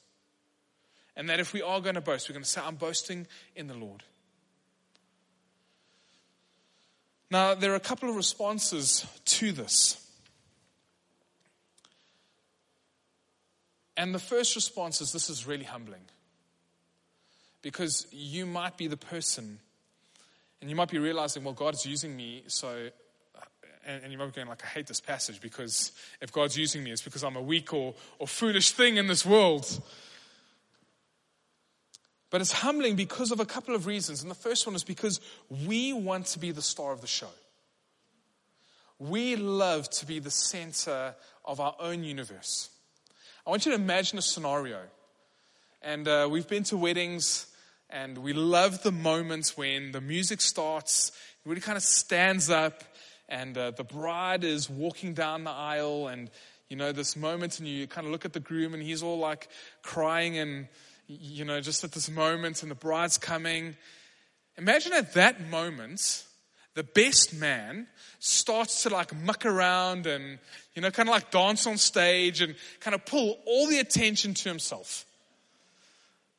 And 1.16 1.30
that 1.30 1.40
if 1.40 1.54
we 1.54 1.62
are 1.62 1.82
going 1.82 1.96
to 1.96 2.02
boast, 2.02 2.30
we're 2.30 2.34
going 2.34 2.44
to 2.44 2.50
say, 2.50 2.62
I'm 2.64 2.76
boasting 2.76 3.28
in 3.56 3.68
the 3.68 3.74
Lord. 3.74 4.04
Now, 7.32 7.56
there 7.56 7.72
are 7.72 7.76
a 7.76 7.80
couple 7.80 8.10
of 8.10 8.18
responses 8.18 9.06
to 9.24 9.54
this. 9.54 10.06
And 13.96 14.14
the 14.14 14.20
first 14.20 14.54
response 14.56 15.00
is 15.00 15.14
this 15.14 15.30
is 15.30 15.48
really 15.48 15.64
humbling. 15.64 16.02
Because 17.62 18.06
you 18.12 18.46
might 18.46 18.76
be 18.76 18.88
the 18.88 18.98
person, 18.98 19.60
and 20.60 20.70
you 20.70 20.76
might 20.76 20.90
be 20.90 20.98
realizing, 21.00 21.46
well, 21.46 21.54
God's 21.54 21.86
using 21.86 22.18
me, 22.18 22.44
so, 22.48 22.90
and, 23.86 24.04
and 24.04 24.12
you 24.12 24.18
might 24.18 24.26
be 24.26 24.32
going, 24.32 24.50
like, 24.50 24.66
I 24.66 24.68
hate 24.68 24.88
this 24.88 25.00
passage 25.00 25.40
because 25.40 25.94
if 26.20 26.34
God's 26.34 26.58
using 26.58 26.84
me, 26.84 26.92
it's 26.92 27.02
because 27.02 27.24
I'm 27.24 27.38
a 27.38 27.42
weak 27.42 27.74
or, 27.74 27.94
or 28.20 28.28
foolish 28.28 28.72
thing 28.72 28.98
in 28.98 29.08
this 29.08 29.26
world. 29.26 29.82
But 32.32 32.40
it's 32.42 32.54
humbling 32.54 32.96
because 32.96 33.32
of 33.32 33.40
a 33.40 33.46
couple 33.46 33.76
of 33.76 33.86
reasons. 33.86 34.22
And 34.22 34.32
the 34.32 34.36
first 34.36 34.66
one 34.66 34.76
is 34.76 34.84
because 34.84 35.20
we 35.68 35.94
want 35.94 36.26
to 36.28 36.40
be 36.40 36.52
the 36.52 36.62
star 36.62 36.94
of 36.94 37.02
the 37.02 37.08
show. 37.08 37.30
We 38.98 39.36
love 39.36 39.90
to 39.92 40.06
be 40.06 40.20
the 40.20 40.32
center 40.32 41.14
of 41.44 41.60
our 41.60 41.76
own 41.80 42.04
universe. 42.04 42.70
I 43.46 43.50
want 43.50 43.66
you 43.66 43.72
to 43.72 43.78
imagine 43.78 44.18
a 44.18 44.22
scenario. 44.22 44.80
And 45.82 46.08
uh, 46.08 46.30
we've 46.32 46.48
been 46.48 46.64
to 46.66 46.78
weddings, 46.78 47.48
and 47.90 48.20
we 48.20 48.34
love 48.34 48.84
the 48.84 48.92
moments 48.92 49.58
when 49.58 49.92
the 49.92 50.00
music 50.00 50.40
starts, 50.40 51.10
it 51.10 51.50
really 51.50 51.62
kind 51.62 51.76
of 51.76 51.84
stands 51.84 52.50
up, 52.52 52.84
and 53.28 53.58
uh, 53.58 53.72
the 53.72 53.84
bride 53.84 54.44
is 54.44 54.70
walking 54.70 55.16
down 55.16 55.44
the 55.44 55.52
aisle, 55.52 56.08
and 56.08 56.30
you 56.70 56.78
know, 56.78 56.92
this 56.92 57.16
moment, 57.16 57.58
and 57.58 57.68
you 57.68 57.88
kind 57.88 58.06
of 58.06 58.12
look 58.12 58.24
at 58.24 58.34
the 58.34 58.40
groom, 58.40 58.76
and 58.76 58.84
he's 58.84 59.02
all 59.02 59.18
like 59.18 59.50
crying 59.82 60.38
and 60.38 60.68
you 61.20 61.46
know, 61.46 61.60
just 61.60 61.84
at 61.84 61.92
this 61.92 62.10
moment 62.10 62.62
and 62.62 62.72
the 62.72 62.76
bride's 62.76 63.18
coming. 63.18 63.76
Imagine 64.58 64.94
at 64.94 65.14
that 65.14 65.50
moment, 65.50 66.24
the 66.74 66.84
best 66.84 67.34
man 67.34 67.88
starts 68.20 68.84
to 68.84 68.90
like 68.90 69.16
muck 69.16 69.46
around 69.46 70.08
and, 70.08 70.40
you 70.74 70.82
know, 70.82 70.92
kind 70.92 71.10
of 71.10 71.14
like 71.14 71.32
dance 71.32 71.68
on 71.68 71.78
stage 71.78 72.42
and 72.42 72.56
kind 72.80 72.96
of 72.96 73.06
pull 73.06 73.38
all 73.46 73.68
the 73.68 73.80
attention 73.80 74.34
to 74.34 74.50
himself. 74.50 75.06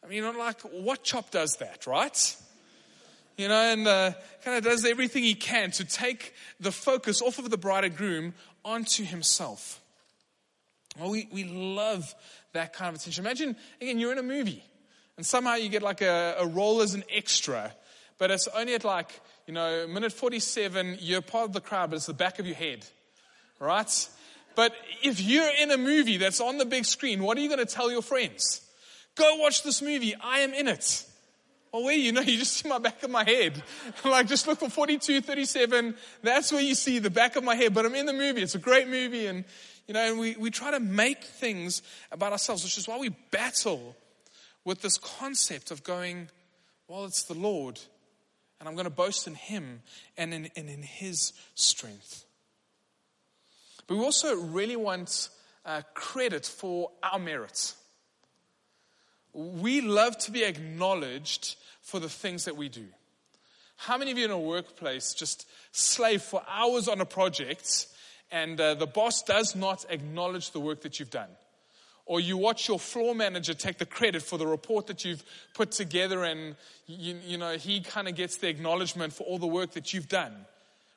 I 0.04 0.08
mean, 0.08 0.24
I'm 0.24 0.38
like, 0.38 0.60
what 0.62 1.02
chop 1.02 1.30
does 1.30 1.56
that, 1.56 1.86
right? 1.86 2.36
You 3.36 3.48
know, 3.48 3.72
and 3.72 3.86
uh, 3.86 4.12
kind 4.44 4.56
of 4.58 4.64
does 4.64 4.84
everything 4.84 5.22
he 5.22 5.34
can 5.34 5.70
to 5.72 5.84
take 5.84 6.34
the 6.60 6.72
focus 6.72 7.22
off 7.22 7.38
of 7.38 7.50
the 7.50 7.58
bride 7.58 7.84
and 7.84 7.96
groom 7.96 8.34
onto 8.64 9.04
himself. 9.04 9.80
Well, 10.98 11.10
we, 11.10 11.28
we 11.32 11.44
love 11.44 12.14
that 12.52 12.72
kind 12.72 12.94
of 12.94 13.00
attention. 13.00 13.24
Imagine, 13.24 13.56
again, 13.80 13.98
you're 13.98 14.12
in 14.12 14.18
a 14.18 14.22
movie 14.22 14.62
and 15.16 15.26
somehow 15.26 15.54
you 15.54 15.68
get 15.68 15.82
like 15.82 16.00
a, 16.00 16.36
a 16.38 16.46
role 16.46 16.80
as 16.80 16.94
an 16.94 17.04
extra, 17.10 17.72
but 18.18 18.30
it's 18.30 18.48
only 18.48 18.74
at 18.74 18.84
like, 18.84 19.20
you 19.46 19.54
know, 19.54 19.86
minute 19.86 20.12
47, 20.12 20.98
you're 21.00 21.22
part 21.22 21.48
of 21.48 21.52
the 21.52 21.60
crowd, 21.60 21.90
but 21.90 21.96
it's 21.96 22.06
the 22.06 22.14
back 22.14 22.38
of 22.38 22.46
your 22.46 22.56
head, 22.56 22.86
right? 23.58 24.08
But 24.54 24.74
if 25.02 25.20
you're 25.20 25.50
in 25.60 25.70
a 25.70 25.78
movie 25.78 26.18
that's 26.18 26.40
on 26.40 26.58
the 26.58 26.66
big 26.66 26.84
screen, 26.84 27.22
what 27.22 27.38
are 27.38 27.40
you 27.40 27.48
going 27.48 27.64
to 27.64 27.66
tell 27.66 27.90
your 27.90 28.02
friends? 28.02 28.60
Go 29.14 29.36
watch 29.36 29.62
this 29.62 29.82
movie. 29.82 30.14
I 30.14 30.40
am 30.40 30.54
in 30.54 30.68
it. 30.68 31.04
Well, 31.72 31.84
where 31.84 31.96
you 31.96 32.12
know, 32.12 32.20
you 32.20 32.38
just 32.38 32.52
see 32.54 32.68
my 32.68 32.78
back 32.78 33.02
of 33.02 33.10
my 33.10 33.24
head. 33.24 33.62
like, 34.04 34.26
just 34.26 34.46
look 34.46 34.58
for 34.58 34.68
42, 34.68 35.20
37. 35.22 35.94
That's 36.22 36.52
where 36.52 36.60
you 36.60 36.74
see 36.74 36.98
the 36.98 37.10
back 37.10 37.36
of 37.36 37.44
my 37.44 37.54
head. 37.54 37.74
But 37.74 37.86
I'm 37.86 37.94
in 37.94 38.06
the 38.06 38.12
movie. 38.12 38.42
It's 38.42 38.54
a 38.54 38.58
great 38.58 38.88
movie. 38.88 39.26
And, 39.26 39.44
you 39.88 39.94
know, 39.94 40.00
and 40.00 40.18
we, 40.18 40.36
we 40.36 40.50
try 40.50 40.70
to 40.70 40.80
make 40.80 41.24
things 41.24 41.82
about 42.10 42.32
ourselves, 42.32 42.62
which 42.62 42.76
is 42.76 42.86
why 42.86 42.98
we 42.98 43.08
battle 43.30 43.96
with 44.64 44.82
this 44.82 44.98
concept 44.98 45.70
of 45.70 45.82
going, 45.82 46.28
well, 46.88 47.04
it's 47.04 47.24
the 47.24 47.34
Lord, 47.34 47.80
and 48.60 48.68
I'm 48.68 48.74
going 48.74 48.84
to 48.84 48.90
boast 48.90 49.26
in 49.26 49.34
Him 49.34 49.82
and 50.16 50.32
in, 50.32 50.50
and 50.56 50.68
in 50.68 50.82
His 50.82 51.32
strength. 51.54 52.24
But 53.86 53.96
we 53.96 54.04
also 54.04 54.36
really 54.36 54.76
want 54.76 55.30
uh, 55.64 55.82
credit 55.94 56.46
for 56.46 56.90
our 57.02 57.18
merits. 57.18 57.76
We 59.32 59.80
love 59.80 60.18
to 60.18 60.30
be 60.30 60.44
acknowledged 60.44 61.56
for 61.82 62.00
the 62.00 62.08
things 62.08 62.44
that 62.46 62.56
we 62.56 62.68
do. 62.68 62.86
How 63.76 63.98
many 63.98 64.12
of 64.12 64.18
you 64.18 64.24
in 64.24 64.30
a 64.30 64.38
workplace 64.38 65.12
just 65.12 65.48
slave 65.72 66.22
for 66.22 66.42
hours 66.48 66.88
on 66.88 67.00
a 67.00 67.04
project 67.04 67.88
and 68.30 68.60
uh, 68.60 68.74
the 68.74 68.86
boss 68.86 69.22
does 69.22 69.56
not 69.56 69.84
acknowledge 69.90 70.52
the 70.52 70.60
work 70.60 70.82
that 70.82 71.00
you've 71.00 71.10
done? 71.10 71.30
Or 72.06 72.20
you 72.20 72.36
watch 72.36 72.68
your 72.68 72.78
floor 72.78 73.14
manager 73.14 73.54
take 73.54 73.78
the 73.78 73.86
credit 73.86 74.22
for 74.22 74.38
the 74.38 74.46
report 74.46 74.86
that 74.88 75.04
you've 75.04 75.24
put 75.54 75.72
together 75.72 76.24
and 76.24 76.56
you, 76.86 77.16
you 77.24 77.38
know, 77.38 77.56
he 77.56 77.80
kind 77.80 78.08
of 78.08 78.14
gets 78.14 78.36
the 78.36 78.48
acknowledgement 78.48 79.12
for 79.12 79.24
all 79.24 79.38
the 79.38 79.46
work 79.46 79.72
that 79.72 79.92
you've 79.92 80.08
done. 80.08 80.46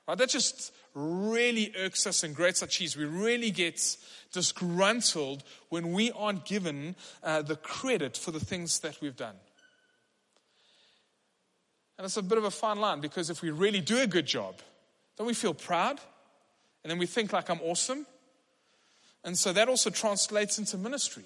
Right? 0.08 0.18
That 0.18 0.30
just 0.30 0.72
really 0.94 1.74
irks 1.78 2.08
us 2.08 2.24
and 2.24 2.36
grates 2.36 2.62
our 2.62 2.68
cheese. 2.68 2.96
We 2.96 3.06
really 3.06 3.52
get 3.52 3.98
disgruntled 4.32 5.44
when 5.70 5.92
we 5.92 6.12
aren't 6.12 6.46
given 6.46 6.96
uh, 7.24 7.42
the 7.42 7.56
credit 7.56 8.16
for 8.18 8.32
the 8.32 8.40
things 8.40 8.80
that 8.80 9.02
we've 9.02 9.16
done. 9.16 9.36
And 11.98 12.06
it's 12.06 12.18
a 12.18 12.24
bit 12.24 12.38
of 12.38 12.44
a 12.44 12.52
fine 12.52 12.80
line 12.80 13.00
because 13.00 13.30
if 13.30 13.42
we 13.42 13.52
really 13.52 13.82
do 13.82 14.00
a 14.00 14.08
good 14.08 14.26
job, 14.26 14.56
don't 15.18 15.28
we 15.28 15.34
feel 15.34 15.54
proud? 15.54 16.00
And 16.84 16.92
then 16.92 16.98
we 16.98 17.06
think 17.06 17.34
like 17.34 17.50
I'm 17.50 17.62
awesome. 17.62 18.06
And 19.24 19.38
so 19.38 19.54
that 19.54 19.70
also 19.70 19.90
translates 19.90 20.60
into 20.60 20.78
ministry. 20.78 21.26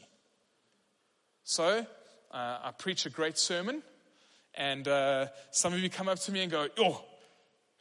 So 1.43 1.85
uh, 2.31 2.57
I 2.63 2.71
preach 2.77 3.05
a 3.05 3.09
great 3.09 3.37
sermon, 3.37 3.81
and 4.55 4.87
uh, 4.87 5.27
some 5.51 5.73
of 5.73 5.79
you 5.79 5.89
come 5.89 6.07
up 6.07 6.19
to 6.19 6.31
me 6.31 6.41
and 6.41 6.51
go, 6.51 6.67
Oh, 6.77 7.03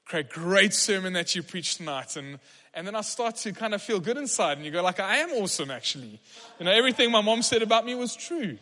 Craig, 0.09 0.31
great 0.31 0.73
sermon 0.73 1.13
that 1.13 1.35
you 1.35 1.43
preached 1.43 1.77
tonight. 1.77 2.17
And, 2.17 2.39
and 2.73 2.87
then 2.87 2.95
I 2.95 3.03
start 3.03 3.37
to 3.37 3.53
kind 3.53 3.75
of 3.75 3.83
feel 3.83 4.01
good 4.01 4.17
inside, 4.17 4.57
and 4.57 4.65
you 4.65 4.73
go, 4.73 4.83
like, 4.83 5.01
I 5.01 5.19
am 5.19 5.33
awesome, 5.33 5.71
actually. 5.71 6.19
You 6.59 6.65
know, 6.65 6.73
everything 6.73 7.11
my 7.11 7.21
mom 7.21 7.43
said 7.43 7.61
about 7.61 7.85
me 7.85 7.95
was 7.95 8.17
true. 8.17 8.57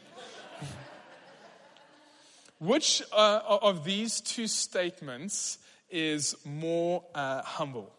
Which 2.59 3.03
uh, 3.13 3.41
of 3.63 3.85
these 3.85 4.21
two 4.21 4.47
statements 4.47 5.59
is 5.91 6.35
more 6.45 7.05
uh, 7.15 7.43
humble? 7.43 7.93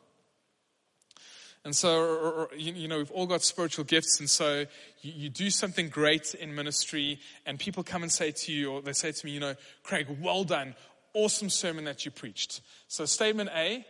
And 1.63 1.75
so, 1.75 2.47
you 2.55 2.87
know, 2.87 2.97
we've 2.97 3.11
all 3.11 3.27
got 3.27 3.41
spiritual 3.41 3.83
gifts. 3.83 4.19
And 4.19 4.29
so 4.29 4.65
you, 5.01 5.13
you, 5.13 5.29
do 5.29 5.49
something 5.49 5.89
great 5.89 6.33
in 6.33 6.55
ministry, 6.55 7.19
and 7.45 7.59
people 7.59 7.83
come 7.83 8.03
and 8.03 8.11
say 8.11 8.31
to 8.31 8.53
you, 8.53 8.71
or 8.71 8.81
they 8.81 8.93
say 8.93 9.11
to 9.11 9.25
me, 9.25 9.33
you 9.33 9.41
know, 9.41 9.53
Craig, 9.83 10.07
well 10.21 10.45
done. 10.45 10.75
Awesome 11.13 11.49
sermon 11.49 11.83
that 11.83 12.05
you 12.05 12.11
preached. 12.11 12.61
So, 12.87 13.03
statement 13.03 13.49
A, 13.53 13.85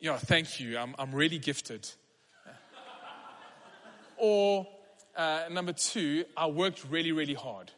yeah, 0.00 0.18
thank 0.18 0.60
you. 0.60 0.76
I'm, 0.76 0.94
I'm 0.98 1.14
really 1.14 1.38
gifted. 1.38 1.88
or 4.18 4.66
uh, 5.16 5.44
number 5.50 5.72
two, 5.72 6.26
I 6.36 6.46
worked 6.48 6.84
really, 6.90 7.12
really 7.12 7.32
hard. 7.32 7.70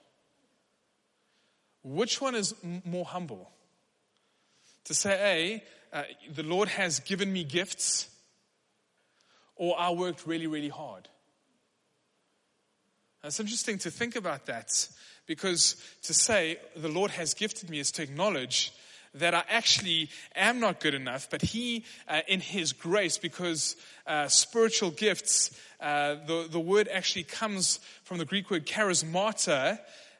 Which 1.86 2.20
one 2.20 2.34
is 2.34 2.52
m- 2.64 2.82
more 2.84 3.04
humble? 3.04 3.48
To 4.86 4.94
say, 4.94 5.62
A, 5.92 5.96
uh, 5.96 6.02
the 6.34 6.42
Lord 6.42 6.68
has 6.68 6.98
given 6.98 7.32
me 7.32 7.44
gifts 7.44 8.08
or 9.54 9.78
I 9.78 9.90
worked 9.90 10.26
really, 10.26 10.48
really 10.48 10.68
hard. 10.68 11.08
It's 13.22 13.38
interesting 13.38 13.78
to 13.78 13.90
think 13.90 14.16
about 14.16 14.46
that 14.46 14.88
because 15.26 15.76
to 16.02 16.12
say 16.12 16.58
the 16.74 16.88
Lord 16.88 17.12
has 17.12 17.34
gifted 17.34 17.70
me 17.70 17.78
is 17.78 17.92
to 17.92 18.02
acknowledge 18.02 18.72
that 19.14 19.32
I 19.32 19.44
actually 19.48 20.10
am 20.34 20.58
not 20.58 20.80
good 20.80 20.92
enough, 20.92 21.28
but 21.30 21.40
He, 21.40 21.84
uh, 22.08 22.20
in 22.26 22.40
His 22.40 22.72
grace, 22.72 23.16
because 23.16 23.76
uh, 24.08 24.26
spiritual 24.26 24.90
gifts, 24.90 25.56
uh, 25.80 26.16
the, 26.26 26.48
the 26.50 26.60
word 26.60 26.88
actually 26.92 27.22
comes 27.22 27.78
from 28.02 28.18
the 28.18 28.24
Greek 28.24 28.50
word 28.50 28.66
charismata, 28.66 29.78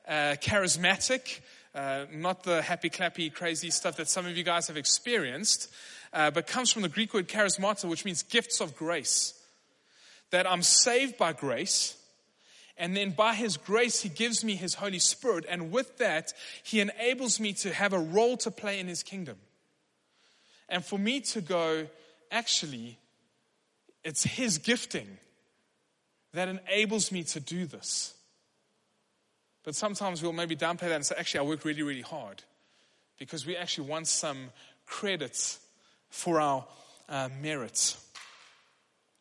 uh, 0.08 0.36
charismatic, 0.40 1.40
uh, 1.76 2.06
not 2.10 2.42
the 2.42 2.62
happy, 2.62 2.90
clappy, 2.90 3.32
crazy 3.32 3.70
stuff 3.70 3.98
that 3.98 4.08
some 4.08 4.26
of 4.26 4.36
you 4.36 4.42
guys 4.42 4.66
have 4.66 4.76
experienced. 4.76 5.68
uh, 6.16 6.30
but 6.30 6.46
comes 6.46 6.72
from 6.72 6.82
the 6.82 6.88
Greek 6.88 7.12
word 7.12 7.28
charismata, 7.28 7.84
which 7.84 8.04
means 8.04 8.22
gifts 8.22 8.60
of 8.60 8.74
grace. 8.74 9.34
That 10.30 10.50
I'm 10.50 10.62
saved 10.62 11.18
by 11.18 11.34
grace, 11.34 11.94
and 12.78 12.96
then 12.96 13.10
by 13.10 13.34
His 13.34 13.56
grace, 13.56 14.00
He 14.00 14.08
gives 14.08 14.42
me 14.42 14.56
His 14.56 14.74
Holy 14.74 14.98
Spirit, 14.98 15.44
and 15.48 15.70
with 15.70 15.98
that, 15.98 16.32
He 16.62 16.80
enables 16.80 17.38
me 17.38 17.52
to 17.54 17.72
have 17.72 17.92
a 17.92 17.98
role 17.98 18.36
to 18.38 18.50
play 18.50 18.80
in 18.80 18.88
His 18.88 19.02
kingdom. 19.02 19.36
And 20.68 20.84
for 20.84 20.98
me 20.98 21.20
to 21.20 21.40
go, 21.40 21.86
actually, 22.30 22.98
it's 24.02 24.24
His 24.24 24.58
gifting 24.58 25.18
that 26.32 26.48
enables 26.48 27.12
me 27.12 27.22
to 27.24 27.40
do 27.40 27.66
this. 27.66 28.14
But 29.66 29.74
sometimes 29.74 30.22
we'll 30.22 30.32
maybe 30.32 30.54
downplay 30.54 30.88
that 30.88 30.92
and 30.92 31.04
say, 31.04 31.16
actually, 31.18 31.40
I 31.40 31.42
work 31.42 31.64
really, 31.64 31.82
really 31.82 32.00
hard 32.00 32.44
because 33.18 33.44
we 33.44 33.56
actually 33.56 33.88
want 33.88 34.06
some 34.06 34.50
credit 34.86 35.58
for 36.08 36.40
our 36.40 36.64
uh, 37.08 37.28
merit. 37.42 37.96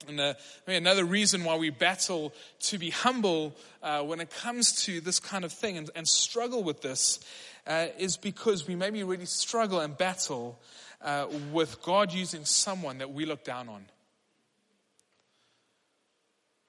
And 0.08 0.20
uh, 0.20 0.36
another 0.68 1.04
reason 1.04 1.44
why 1.46 1.56
we 1.58 1.72
battle 1.72 2.32
to 2.60 2.78
be 2.78 2.92
humble 2.92 3.56
uh, 3.82 4.04
when 4.04 4.20
it 4.20 4.30
comes 4.30 4.84
to 4.84 5.02
this 5.02 5.20
kind 5.20 5.46
of 5.46 5.52
thing 5.52 5.80
and, 5.80 5.90
and 5.96 6.08
struggle 6.08 6.64
with 6.64 6.84
this 6.84 7.22
uh, 7.66 7.88
is 7.98 8.16
because 8.16 8.68
we 8.68 8.76
maybe 8.76 9.02
really 9.04 9.26
struggle 9.26 9.80
and 9.80 9.98
battle 9.98 10.60
uh, 11.02 11.26
with 11.52 11.82
God 11.82 12.14
using 12.14 12.46
someone 12.46 13.00
that 13.00 13.12
we 13.12 13.26
look 13.26 13.44
down 13.44 13.68
on. 13.68 13.84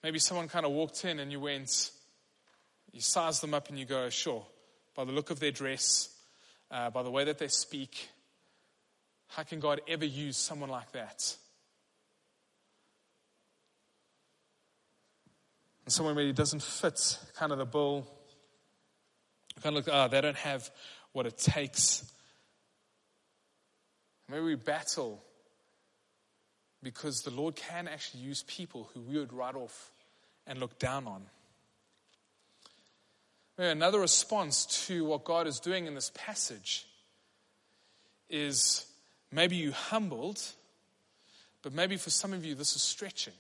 Maybe 0.03 0.19
someone 0.19 0.49
kind 0.49 0.65
of 0.65 0.73
walked 0.73 1.05
in 1.05 1.19
and 1.19 1.31
you 1.31 1.41
went, 1.41 1.91
you 2.97 3.03
size 3.03 3.41
them 3.41 3.53
up 3.53 3.69
and 3.69 3.79
you 3.79 3.85
go, 3.85 4.09
sure, 4.09 4.43
by 4.95 5.05
the 5.05 5.13
look 5.13 5.29
of 5.31 5.39
their 5.39 5.51
dress, 5.51 6.09
uh, 6.71 6.89
by 6.89 7.03
the 7.03 7.11
way 7.11 7.25
that 7.25 7.39
they 7.39 7.49
speak, 7.49 8.09
how 9.29 9.43
can 9.43 9.61
God 9.61 9.83
ever 9.87 10.07
use 10.07 10.39
someone 10.39 10.71
like 10.71 10.91
that? 10.93 11.37
And 15.85 15.93
someone 15.93 16.17
really 16.17 16.33
doesn't 16.33 16.63
fit 16.63 17.19
kind 17.37 17.53
of 17.53 17.59
the 17.59 17.67
bill. 17.67 18.07
You 19.55 19.63
kind 19.63 19.77
of 19.77 19.85
look, 19.85 19.95
ah, 19.95 20.07
oh, 20.07 20.09
they 20.09 20.23
don't 20.23 20.37
have 20.37 20.71
what 21.13 21.27
it 21.27 21.37
takes. 21.37 22.11
Maybe 24.31 24.43
we 24.43 24.55
battle 24.55 25.23
because 26.83 27.21
the 27.21 27.31
Lord 27.31 27.57
can 27.57 27.89
actually 27.89 28.23
use 28.23 28.43
people 28.45 28.89
who 28.95 29.01
we 29.01 29.19
would 29.19 29.35
write 29.35 29.55
off 29.55 29.93
and 30.47 30.59
look 30.59 30.79
down 30.79 31.07
on. 31.07 31.27
Another 33.59 34.01
response 34.01 34.67
to 34.87 35.05
what 35.05 35.25
God 35.25 35.47
is 35.47 35.61
doing 35.61 35.87
in 35.87 35.95
this 35.95 36.11
passage 36.15 36.87
is 38.29 38.85
maybe 39.33 39.57
you 39.57 39.73
humbled, 39.73 40.43
but 41.63 41.73
maybe 41.73 41.97
for 41.97 42.11
some 42.11 42.35
of 42.35 42.45
you 42.45 42.55
this 42.55 42.77
is 42.77 42.83
stretching. 42.83 43.33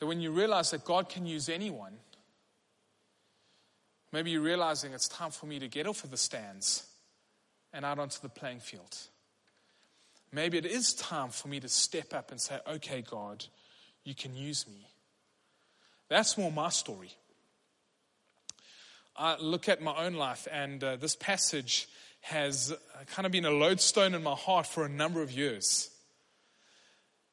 That 0.00 0.06
when 0.06 0.20
you 0.20 0.32
realize 0.32 0.70
that 0.72 0.84
God 0.84 1.08
can 1.08 1.24
use 1.24 1.48
anyone, 1.48 1.94
maybe 4.12 4.30
you're 4.32 4.42
realizing 4.42 4.92
it's 4.92 5.08
time 5.08 5.30
for 5.30 5.46
me 5.46 5.58
to 5.58 5.68
get 5.68 5.86
off 5.86 6.04
of 6.04 6.10
the 6.10 6.16
stands 6.18 6.86
and 7.72 7.86
out 7.86 7.98
onto 7.98 8.20
the 8.20 8.28
playing 8.28 8.60
field. 8.60 8.98
Maybe 10.30 10.58
it 10.58 10.66
is 10.66 10.92
time 10.92 11.30
for 11.30 11.48
me 11.48 11.60
to 11.60 11.68
step 11.68 12.12
up 12.12 12.30
and 12.30 12.40
say, 12.40 12.58
okay, 12.66 13.02
God, 13.02 13.44
you 14.04 14.14
can 14.14 14.34
use 14.34 14.66
me. 14.66 14.88
That's 16.08 16.36
more 16.36 16.52
my 16.52 16.68
story. 16.68 17.12
I 19.16 19.36
look 19.38 19.68
at 19.68 19.82
my 19.82 19.94
own 20.04 20.14
life, 20.14 20.48
and 20.50 20.82
uh, 20.82 20.96
this 20.96 21.16
passage 21.16 21.88
has 22.22 22.72
uh, 22.72 22.76
kind 23.06 23.26
of 23.26 23.32
been 23.32 23.44
a 23.44 23.50
lodestone 23.50 24.14
in 24.14 24.22
my 24.22 24.34
heart 24.34 24.66
for 24.66 24.84
a 24.84 24.88
number 24.88 25.22
of 25.22 25.30
years. 25.30 25.90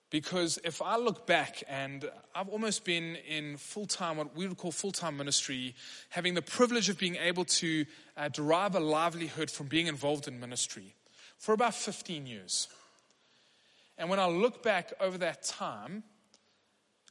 Because 0.10 0.58
if 0.64 0.82
I 0.82 0.98
look 0.98 1.28
back, 1.28 1.64
and 1.70 2.10
I've 2.34 2.50
almost 2.50 2.84
been 2.84 3.16
in 3.16 3.58
full 3.58 3.86
time, 3.86 4.18
what 4.18 4.36
we 4.36 4.48
would 4.48 4.58
call 4.58 4.72
full 4.72 4.92
time 4.92 5.16
ministry, 5.18 5.76
having 6.10 6.34
the 6.34 6.42
privilege 6.42 6.90
of 6.90 6.98
being 6.98 7.16
able 7.16 7.46
to 7.46 7.86
uh, 8.18 8.28
derive 8.30 8.76
a 8.76 8.80
livelihood 8.80 9.52
from 9.52 9.68
being 9.68 9.88
involved 9.88 10.28
in 10.28 10.40
ministry 10.40 10.96
for 11.38 11.54
about 11.54 11.76
15 11.76 12.26
years. 12.26 12.68
And 13.98 14.10
when 14.10 14.20
I 14.20 14.28
look 14.28 14.64
back 14.64 14.92
over 15.00 15.18
that 15.20 15.44
time, 15.44 16.04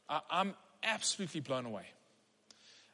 I, 0.09 0.21
I'm 0.31 0.55
absolutely 0.83 1.41
blown 1.41 1.67
away. 1.67 1.87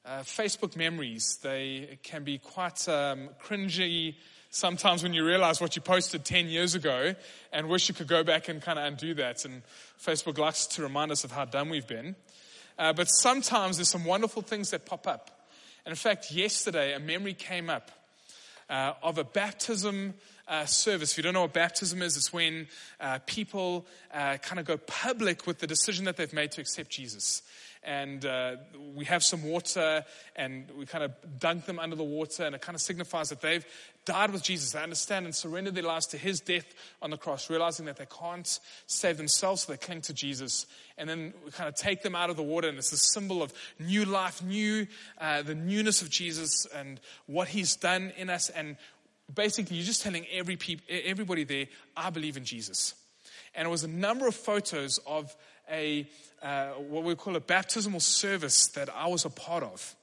Uh, 0.06 0.20
Facebook 0.20 0.76
memories, 0.76 1.38
they 1.42 1.98
can 2.02 2.24
be 2.24 2.36
quite 2.36 2.86
um, 2.90 3.30
cringy 3.42 4.14
sometimes 4.50 5.02
when 5.02 5.14
you 5.14 5.24
realize 5.24 5.62
what 5.62 5.76
you 5.76 5.80
posted 5.80 6.26
10 6.26 6.48
years 6.48 6.74
ago 6.74 7.14
and 7.54 7.70
wish 7.70 7.88
you 7.88 7.94
could 7.94 8.06
go 8.06 8.22
back 8.22 8.50
and 8.50 8.60
kind 8.60 8.78
of 8.78 8.84
undo 8.84 9.14
that. 9.14 9.46
And 9.46 9.62
Facebook 9.98 10.36
likes 10.36 10.66
to 10.66 10.82
remind 10.82 11.10
us 11.10 11.24
of 11.24 11.32
how 11.32 11.46
dumb 11.46 11.70
we've 11.70 11.86
been. 11.86 12.16
Uh, 12.78 12.92
but 12.92 13.06
sometimes 13.06 13.78
there's 13.78 13.88
some 13.88 14.04
wonderful 14.04 14.42
things 14.42 14.72
that 14.72 14.84
pop 14.84 15.06
up. 15.06 15.48
And 15.86 15.92
in 15.92 15.96
fact, 15.96 16.30
yesterday 16.30 16.92
a 16.92 17.00
memory 17.00 17.32
came 17.32 17.70
up 17.70 17.90
uh, 18.68 18.92
of 19.02 19.16
a 19.16 19.24
baptism 19.24 20.12
uh, 20.46 20.66
service. 20.66 21.12
If 21.12 21.16
you 21.16 21.22
don't 21.22 21.32
know 21.32 21.42
what 21.42 21.54
baptism 21.54 22.02
is, 22.02 22.18
it's 22.18 22.30
when 22.30 22.66
uh, 23.00 23.20
people 23.24 23.86
uh, 24.12 24.36
kind 24.36 24.60
of 24.60 24.66
go 24.66 24.76
public 24.76 25.46
with 25.46 25.60
the 25.60 25.66
decision 25.66 26.04
that 26.04 26.18
they've 26.18 26.30
made 26.30 26.52
to 26.52 26.60
accept 26.60 26.90
Jesus 26.90 27.40
and 27.84 28.24
uh, 28.24 28.56
we 28.94 29.04
have 29.04 29.22
some 29.22 29.42
water 29.42 30.04
and 30.36 30.70
we 30.78 30.86
kind 30.86 31.04
of 31.04 31.12
dunk 31.38 31.66
them 31.66 31.78
under 31.78 31.96
the 31.96 32.04
water 32.04 32.44
and 32.44 32.54
it 32.54 32.60
kind 32.60 32.74
of 32.74 32.82
signifies 32.82 33.28
that 33.28 33.40
they've 33.40 33.64
died 34.04 34.32
with 34.32 34.42
Jesus. 34.42 34.72
They 34.72 34.82
understand 34.82 35.24
and 35.24 35.34
surrender 35.34 35.70
their 35.70 35.82
lives 35.82 36.06
to 36.08 36.18
his 36.18 36.40
death 36.40 36.66
on 37.00 37.10
the 37.10 37.16
cross, 37.16 37.48
realizing 37.48 37.86
that 37.86 37.96
they 37.96 38.06
can't 38.06 38.58
save 38.86 39.16
themselves, 39.16 39.62
so 39.62 39.72
they 39.72 39.78
cling 39.78 40.02
to 40.02 40.14
Jesus. 40.14 40.66
And 40.98 41.08
then 41.08 41.34
we 41.44 41.50
kind 41.50 41.68
of 41.68 41.74
take 41.74 42.02
them 42.02 42.14
out 42.14 42.30
of 42.30 42.36
the 42.36 42.42
water 42.42 42.68
and 42.68 42.78
it's 42.78 42.92
a 42.92 42.98
symbol 42.98 43.42
of 43.42 43.52
new 43.78 44.04
life, 44.04 44.42
new, 44.42 44.86
uh, 45.20 45.42
the 45.42 45.54
newness 45.54 46.02
of 46.02 46.10
Jesus 46.10 46.66
and 46.74 47.00
what 47.26 47.48
he's 47.48 47.76
done 47.76 48.12
in 48.16 48.30
us. 48.30 48.50
And 48.50 48.76
basically 49.32 49.76
you're 49.76 49.86
just 49.86 50.02
telling 50.02 50.26
every 50.32 50.56
peop- 50.56 50.82
everybody 50.88 51.44
there, 51.44 51.66
I 51.96 52.10
believe 52.10 52.36
in 52.36 52.44
Jesus. 52.44 52.94
And 53.54 53.66
it 53.68 53.70
was 53.70 53.84
a 53.84 53.88
number 53.88 54.26
of 54.26 54.34
photos 54.34 54.98
of 55.06 55.34
a 55.70 56.08
uh, 56.42 56.68
what 56.72 57.04
we 57.04 57.14
call 57.14 57.36
a 57.36 57.40
baptismal 57.40 58.00
service 58.00 58.66
that 58.68 58.88
I 58.94 59.06
was 59.06 59.24
a 59.24 59.30
part 59.30 59.62
of. 59.62 59.94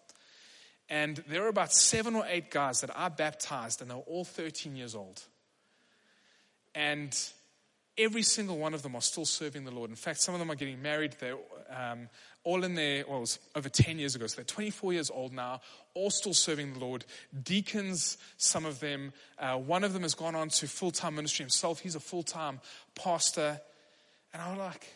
And 0.89 1.23
there 1.29 1.41
were 1.41 1.47
about 1.47 1.71
seven 1.71 2.15
or 2.15 2.25
eight 2.27 2.51
guys 2.51 2.81
that 2.81 2.89
I 2.97 3.09
baptized, 3.09 3.81
and 3.81 3.89
they 3.89 3.95
were 3.95 4.01
all 4.01 4.25
13 4.25 4.75
years 4.75 4.95
old. 4.95 5.23
And 6.75 7.17
every 7.97 8.23
single 8.23 8.57
one 8.57 8.73
of 8.73 8.81
them 8.81 8.95
are 8.95 9.01
still 9.01 9.25
serving 9.25 9.63
the 9.63 9.71
Lord. 9.71 9.89
In 9.89 9.95
fact, 9.95 10.19
some 10.19 10.33
of 10.33 10.39
them 10.39 10.51
are 10.51 10.55
getting 10.55 10.81
married. 10.81 11.15
They're 11.19 11.37
um, 11.69 12.09
all 12.43 12.63
in 12.63 12.75
their, 12.75 13.05
well, 13.07 13.25
over 13.55 13.69
10 13.69 13.99
years 13.99 14.15
ago, 14.15 14.27
so 14.27 14.37
they're 14.37 14.45
24 14.45 14.93
years 14.93 15.11
old 15.11 15.31
now, 15.31 15.61
all 15.93 16.09
still 16.09 16.33
serving 16.33 16.73
the 16.73 16.79
Lord. 16.79 17.05
Deacons, 17.43 18.17
some 18.37 18.65
of 18.65 18.79
them. 18.79 19.13
Uh, 19.37 19.57
one 19.57 19.83
of 19.83 19.93
them 19.93 20.01
has 20.01 20.15
gone 20.15 20.35
on 20.35 20.49
to 20.49 20.67
full 20.67 20.91
time 20.91 21.15
ministry 21.15 21.43
himself. 21.43 21.79
He's 21.79 21.95
a 21.95 21.99
full 21.99 22.23
time 22.23 22.59
pastor. 22.95 23.61
And 24.33 24.41
I 24.41 24.49
was 24.49 24.59
like, 24.59 24.87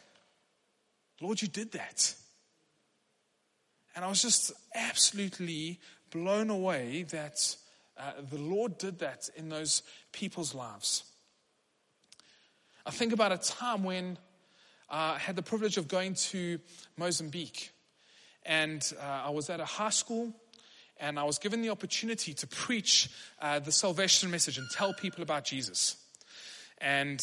Lord, 1.21 1.41
you 1.41 1.47
did 1.47 1.71
that. 1.73 2.13
And 3.95 4.03
I 4.03 4.09
was 4.09 4.21
just 4.21 4.51
absolutely 4.73 5.79
blown 6.11 6.49
away 6.49 7.03
that 7.11 7.55
uh, 7.97 8.11
the 8.29 8.37
Lord 8.37 8.77
did 8.77 8.99
that 8.99 9.29
in 9.35 9.49
those 9.49 9.81
people's 10.11 10.53
lives. 10.53 11.03
I 12.85 12.91
think 12.91 13.13
about 13.13 13.31
a 13.31 13.37
time 13.37 13.83
when 13.83 14.17
uh, 14.89 15.15
I 15.15 15.17
had 15.17 15.35
the 15.35 15.41
privilege 15.41 15.77
of 15.77 15.87
going 15.87 16.15
to 16.15 16.59
Mozambique. 16.97 17.71
And 18.45 18.85
uh, 19.01 19.23
I 19.25 19.29
was 19.29 19.49
at 19.49 19.59
a 19.59 19.65
high 19.65 19.89
school 19.89 20.33
and 20.97 21.19
I 21.19 21.23
was 21.23 21.39
given 21.39 21.61
the 21.61 21.69
opportunity 21.69 22.33
to 22.33 22.47
preach 22.47 23.09
uh, 23.41 23.59
the 23.59 23.71
salvation 23.71 24.29
message 24.29 24.57
and 24.57 24.67
tell 24.71 24.93
people 24.93 25.23
about 25.23 25.45
Jesus. 25.45 25.97
And 26.79 27.21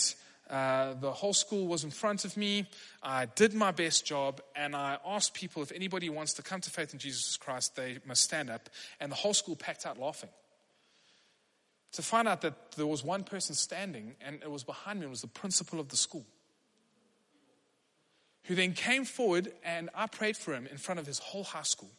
uh, 0.50 0.94
the 0.94 1.12
whole 1.12 1.32
school 1.32 1.66
was 1.66 1.84
in 1.84 1.90
front 1.90 2.24
of 2.24 2.36
me. 2.36 2.66
I 3.02 3.26
did 3.26 3.54
my 3.54 3.70
best 3.70 4.04
job, 4.04 4.40
and 4.54 4.74
I 4.76 4.98
asked 5.06 5.34
people 5.34 5.62
if 5.62 5.72
anybody 5.72 6.10
wants 6.10 6.34
to 6.34 6.42
come 6.42 6.60
to 6.60 6.70
faith 6.70 6.92
in 6.92 6.98
Jesus 6.98 7.36
Christ, 7.36 7.76
they 7.76 7.98
must 8.06 8.22
stand 8.22 8.50
up. 8.50 8.68
And 9.00 9.10
the 9.10 9.16
whole 9.16 9.34
school 9.34 9.56
packed 9.56 9.86
out 9.86 9.98
laughing. 9.98 10.30
To 11.92 12.02
find 12.02 12.26
out 12.26 12.40
that 12.42 12.72
there 12.72 12.86
was 12.86 13.04
one 13.04 13.22
person 13.22 13.54
standing, 13.54 14.14
and 14.20 14.42
it 14.42 14.50
was 14.50 14.64
behind 14.64 15.00
me, 15.00 15.06
it 15.06 15.10
was 15.10 15.20
the 15.20 15.26
principal 15.26 15.78
of 15.78 15.88
the 15.88 15.96
school. 15.96 16.24
Who 18.44 18.54
then 18.54 18.72
came 18.72 19.04
forward, 19.04 19.52
and 19.64 19.90
I 19.94 20.06
prayed 20.06 20.36
for 20.36 20.52
him 20.52 20.66
in 20.66 20.78
front 20.78 20.98
of 20.98 21.06
his 21.06 21.18
whole 21.18 21.44
high 21.44 21.62
school. 21.62 21.90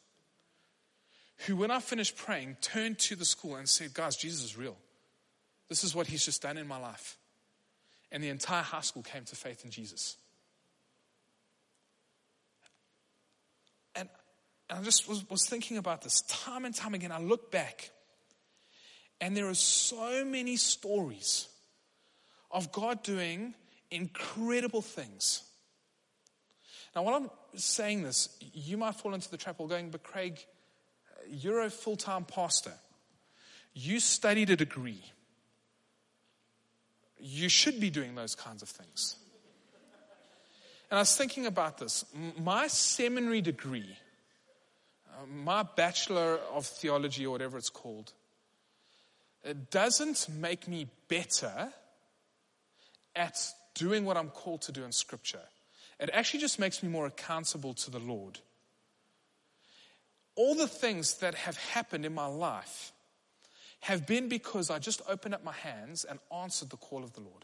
Who, 1.47 1.55
when 1.55 1.71
I 1.71 1.79
finished 1.79 2.17
praying, 2.17 2.57
turned 2.61 2.99
to 2.99 3.15
the 3.15 3.25
school 3.25 3.55
and 3.55 3.67
said, 3.67 3.93
Guys, 3.93 4.15
Jesus 4.15 4.43
is 4.43 4.57
real. 4.57 4.77
This 5.69 5.83
is 5.83 5.95
what 5.95 6.07
he's 6.07 6.25
just 6.25 6.41
done 6.41 6.57
in 6.57 6.67
my 6.67 6.77
life 6.77 7.17
and 8.13 8.23
the 8.23 8.29
entire 8.29 8.61
high 8.61 8.81
school 8.81 9.01
came 9.01 9.25
to 9.25 9.35
faith 9.35 9.65
in 9.65 9.71
Jesus. 9.71 10.17
And, 13.95 14.07
and 14.69 14.79
I 14.79 14.83
just 14.83 15.09
was, 15.09 15.27
was 15.29 15.47
thinking 15.49 15.77
about 15.77 16.03
this 16.03 16.21
time 16.21 16.63
and 16.63 16.73
time 16.73 16.93
again. 16.93 17.11
I 17.11 17.19
look 17.19 17.51
back, 17.51 17.89
and 19.19 19.35
there 19.35 19.49
are 19.49 19.55
so 19.55 20.23
many 20.23 20.55
stories 20.57 21.47
of 22.51 22.71
God 22.71 23.01
doing 23.01 23.55
incredible 23.89 24.83
things. 24.83 25.41
Now, 26.95 27.01
while 27.01 27.15
I'm 27.15 27.29
saying 27.55 28.03
this, 28.03 28.29
you 28.53 28.77
might 28.77 28.93
fall 28.93 29.15
into 29.15 29.31
the 29.31 29.37
trap 29.37 29.59
of 29.59 29.69
going, 29.69 29.89
but 29.89 30.03
Craig, 30.03 30.39
you're 31.27 31.63
a 31.63 31.71
full 31.71 31.95
time 31.95 32.25
pastor. 32.25 32.73
You 33.73 33.99
studied 33.99 34.51
a 34.51 34.55
degree. 34.55 35.03
You 37.25 37.47
should 37.47 37.79
be 37.79 37.89
doing 37.89 38.15
those 38.15 38.35
kinds 38.35 38.61
of 38.61 38.67
things. 38.67 39.15
And 40.91 40.97
I 40.97 41.01
was 41.01 41.15
thinking 41.15 41.45
about 41.45 41.77
this. 41.77 42.03
My 42.37 42.67
seminary 42.67 43.39
degree, 43.39 43.97
uh, 45.09 45.25
my 45.25 45.63
Bachelor 45.63 46.37
of 46.53 46.65
Theology 46.65 47.25
or 47.25 47.31
whatever 47.31 47.57
it's 47.57 47.69
called, 47.69 48.11
it 49.41 49.71
doesn't 49.71 50.27
make 50.29 50.67
me 50.67 50.87
better 51.07 51.71
at 53.15 53.37
doing 53.73 54.03
what 54.03 54.17
I'm 54.17 54.29
called 54.29 54.63
to 54.63 54.73
do 54.73 54.83
in 54.83 54.91
Scripture. 54.91 55.47
It 56.01 56.09
actually 56.11 56.41
just 56.41 56.59
makes 56.59 56.83
me 56.83 56.89
more 56.89 57.05
accountable 57.05 57.73
to 57.75 57.89
the 57.89 57.99
Lord. 57.99 58.39
All 60.35 60.55
the 60.55 60.67
things 60.67 61.19
that 61.19 61.35
have 61.35 61.55
happened 61.55 62.05
in 62.05 62.13
my 62.13 62.25
life 62.25 62.91
have 63.83 64.07
been 64.07 64.29
because 64.29 64.69
I 64.69 64.79
just 64.79 65.01
opened 65.09 65.35
up 65.35 65.43
my 65.43 65.51
hands 65.51 66.05
and 66.05 66.17
answered 66.33 66.69
the 66.69 66.77
call 66.77 67.03
of 67.03 67.11
the 67.13 67.19
Lord. 67.19 67.43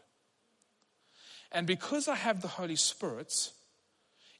And 1.52 1.66
because 1.66 2.08
I 2.08 2.14
have 2.14 2.40
the 2.40 2.48
Holy 2.48 2.76
Spirit, 2.76 3.50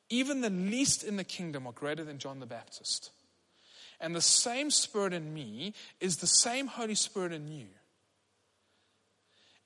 even 0.09 0.41
the 0.41 0.49
least 0.49 1.05
in 1.05 1.19
the 1.19 1.25
kingdom 1.25 1.67
are 1.67 1.75
greater 1.75 2.03
than 2.03 2.17
John 2.17 2.41
the 2.41 2.47
Baptist. 2.47 3.11
And 4.01 4.15
the 4.15 4.23
same 4.23 4.71
Spirit 4.71 5.13
in 5.13 5.35
me 5.35 5.75
is 6.01 6.17
the 6.17 6.27
same 6.27 6.69
Holy 6.69 6.95
Spirit 6.95 7.33
in 7.33 7.49
you. 7.49 7.67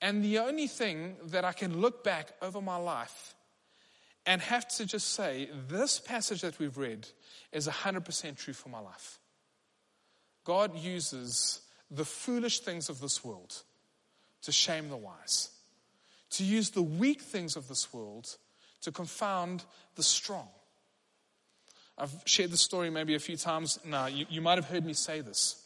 And 0.00 0.24
the 0.24 0.40
only 0.40 0.66
thing 0.66 1.14
that 1.26 1.44
I 1.44 1.52
can 1.52 1.80
look 1.80 2.02
back 2.02 2.32
over 2.42 2.60
my 2.60 2.76
life 2.76 3.36
and 4.26 4.42
have 4.42 4.66
to 4.76 4.86
just 4.86 5.12
say, 5.12 5.50
this 5.68 6.00
passage 6.00 6.40
that 6.40 6.58
we've 6.58 6.78
read 6.78 7.06
is 7.52 7.68
100% 7.68 8.36
true 8.36 8.54
for 8.54 8.70
my 8.70 8.80
life. 8.80 9.20
God 10.42 10.76
uses 10.76 11.60
the 11.94 12.04
foolish 12.04 12.60
things 12.60 12.88
of 12.88 13.00
this 13.00 13.24
world 13.24 13.62
to 14.42 14.52
shame 14.52 14.88
the 14.88 14.96
wise, 14.96 15.50
to 16.30 16.44
use 16.44 16.70
the 16.70 16.82
weak 16.82 17.20
things 17.22 17.56
of 17.56 17.68
this 17.68 17.92
world 17.92 18.36
to 18.82 18.92
confound 18.92 19.64
the 19.96 20.02
strong. 20.02 20.48
I've 21.96 22.12
shared 22.26 22.50
this 22.50 22.60
story 22.60 22.90
maybe 22.90 23.14
a 23.14 23.20
few 23.20 23.36
times 23.36 23.78
now. 23.84 24.06
You, 24.06 24.26
you 24.28 24.40
might 24.40 24.58
have 24.58 24.68
heard 24.68 24.84
me 24.84 24.94
say 24.94 25.20
this. 25.20 25.62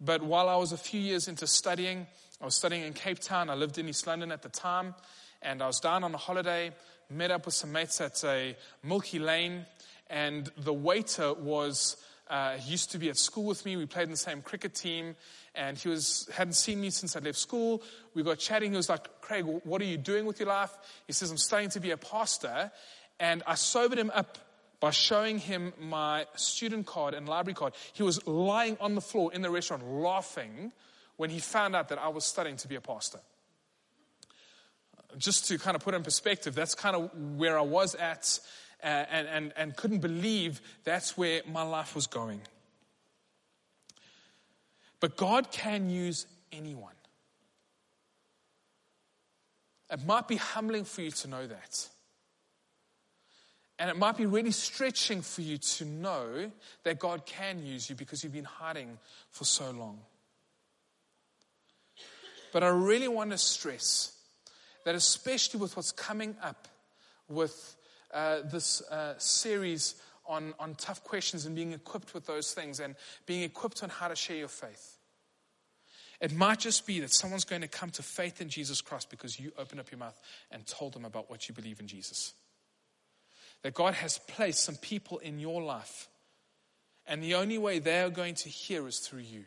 But 0.00 0.22
while 0.22 0.48
I 0.48 0.56
was 0.56 0.72
a 0.72 0.76
few 0.76 1.00
years 1.00 1.26
into 1.26 1.46
studying, 1.46 2.06
I 2.40 2.44
was 2.44 2.54
studying 2.54 2.82
in 2.82 2.92
Cape 2.92 3.18
Town. 3.18 3.50
I 3.50 3.54
lived 3.54 3.78
in 3.78 3.88
East 3.88 4.06
London 4.06 4.30
at 4.30 4.42
the 4.42 4.48
time. 4.48 4.94
And 5.42 5.62
I 5.62 5.66
was 5.66 5.80
down 5.80 6.04
on 6.04 6.14
a 6.14 6.18
holiday, 6.18 6.72
met 7.10 7.30
up 7.30 7.46
with 7.46 7.54
some 7.54 7.72
mates 7.72 8.00
at 8.00 8.22
a 8.24 8.56
Milky 8.82 9.18
Lane. 9.18 9.66
And 10.08 10.50
the 10.58 10.72
waiter 10.72 11.34
was, 11.34 11.96
uh, 12.28 12.56
used 12.66 12.92
to 12.92 12.98
be 12.98 13.08
at 13.08 13.16
school 13.16 13.44
with 13.44 13.64
me. 13.64 13.76
We 13.76 13.86
played 13.86 14.04
in 14.04 14.10
the 14.10 14.16
same 14.16 14.42
cricket 14.42 14.74
team. 14.74 15.16
And 15.54 15.78
he 15.78 15.88
was, 15.88 16.28
hadn't 16.34 16.54
seen 16.54 16.80
me 16.80 16.90
since 16.90 17.16
I 17.16 17.20
left 17.20 17.38
school. 17.38 17.82
We 18.14 18.22
got 18.22 18.38
chatting. 18.38 18.72
He 18.72 18.76
was 18.76 18.88
like, 18.88 19.20
Craig, 19.20 19.44
what 19.44 19.80
are 19.80 19.86
you 19.86 19.96
doing 19.96 20.26
with 20.26 20.38
your 20.38 20.48
life? 20.48 20.76
He 21.06 21.12
says, 21.12 21.30
I'm 21.30 21.38
studying 21.38 21.70
to 21.70 21.80
be 21.80 21.90
a 21.92 21.96
pastor. 21.96 22.70
And 23.18 23.42
I 23.46 23.54
sobered 23.54 23.98
him 23.98 24.10
up 24.14 24.38
by 24.80 24.90
showing 24.90 25.38
him 25.38 25.72
my 25.80 26.26
student 26.34 26.86
card 26.86 27.14
and 27.14 27.28
library 27.28 27.54
card. 27.54 27.72
He 27.94 28.02
was 28.02 28.26
lying 28.26 28.76
on 28.80 28.94
the 28.94 29.00
floor 29.00 29.32
in 29.32 29.40
the 29.40 29.50
restaurant 29.50 29.86
laughing 29.86 30.72
when 31.16 31.30
he 31.30 31.38
found 31.38 31.74
out 31.74 31.88
that 31.88 31.98
I 31.98 32.08
was 32.08 32.24
studying 32.24 32.56
to 32.58 32.68
be 32.68 32.74
a 32.74 32.80
pastor. 32.80 33.20
Just 35.16 35.48
to 35.48 35.58
kind 35.58 35.74
of 35.74 35.82
put 35.82 35.94
in 35.94 36.02
perspective, 36.02 36.54
that's 36.54 36.74
kind 36.74 36.94
of 36.94 37.10
where 37.38 37.58
I 37.58 37.62
was 37.62 37.94
at 37.94 38.38
Uh, 38.86 39.04
and, 39.10 39.26
and, 39.26 39.52
and 39.56 39.76
couldn't 39.76 39.98
believe 39.98 40.60
that's 40.84 41.18
where 41.18 41.42
my 41.52 41.62
life 41.62 41.96
was 41.96 42.06
going. 42.06 42.40
But 45.00 45.16
God 45.16 45.50
can 45.50 45.90
use 45.90 46.24
anyone. 46.52 46.94
It 49.90 50.06
might 50.06 50.28
be 50.28 50.36
humbling 50.36 50.84
for 50.84 51.02
you 51.02 51.10
to 51.10 51.28
know 51.28 51.48
that. 51.48 51.88
And 53.80 53.90
it 53.90 53.96
might 53.96 54.16
be 54.16 54.24
really 54.24 54.52
stretching 54.52 55.20
for 55.20 55.42
you 55.42 55.58
to 55.58 55.84
know 55.84 56.52
that 56.84 57.00
God 57.00 57.26
can 57.26 57.66
use 57.66 57.90
you 57.90 57.96
because 57.96 58.22
you've 58.22 58.32
been 58.32 58.44
hiding 58.44 58.98
for 59.32 59.44
so 59.44 59.68
long. 59.72 59.98
But 62.52 62.62
I 62.62 62.68
really 62.68 63.08
want 63.08 63.32
to 63.32 63.38
stress 63.38 64.12
that, 64.84 64.94
especially 64.94 65.58
with 65.58 65.76
what's 65.76 65.90
coming 65.90 66.36
up 66.40 66.68
with 67.28 67.75
uh, 68.12 68.40
this 68.44 68.82
uh, 68.90 69.14
series 69.18 69.96
on, 70.26 70.54
on 70.58 70.74
tough 70.74 71.04
questions 71.04 71.46
and 71.46 71.54
being 71.54 71.72
equipped 71.72 72.14
with 72.14 72.26
those 72.26 72.52
things 72.52 72.80
and 72.80 72.96
being 73.26 73.42
equipped 73.42 73.82
on 73.82 73.88
how 73.88 74.08
to 74.08 74.16
share 74.16 74.36
your 74.36 74.48
faith, 74.48 74.98
it 76.20 76.34
might 76.34 76.58
just 76.58 76.86
be 76.86 77.00
that 77.00 77.12
someone's 77.12 77.44
going 77.44 77.62
to 77.62 77.68
come 77.68 77.90
to 77.90 78.02
faith 78.02 78.40
in 78.40 78.48
Jesus 78.48 78.80
Christ 78.80 79.10
because 79.10 79.38
you 79.38 79.52
opened 79.58 79.80
up 79.80 79.90
your 79.90 79.98
mouth 79.98 80.18
and 80.50 80.66
told 80.66 80.94
them 80.94 81.04
about 81.04 81.30
what 81.30 81.48
you 81.48 81.54
believe 81.54 81.78
in 81.80 81.86
Jesus 81.86 82.32
that 83.62 83.74
God 83.74 83.94
has 83.94 84.18
placed 84.18 84.62
some 84.62 84.76
people 84.76 85.18
in 85.18 85.38
your 85.38 85.62
life, 85.62 86.08
and 87.06 87.22
the 87.22 87.34
only 87.34 87.58
way 87.58 87.80
they 87.80 88.00
are 88.00 88.10
going 88.10 88.34
to 88.36 88.48
hear 88.48 88.86
is 88.86 89.00
through 89.00 89.20
you. 89.20 89.44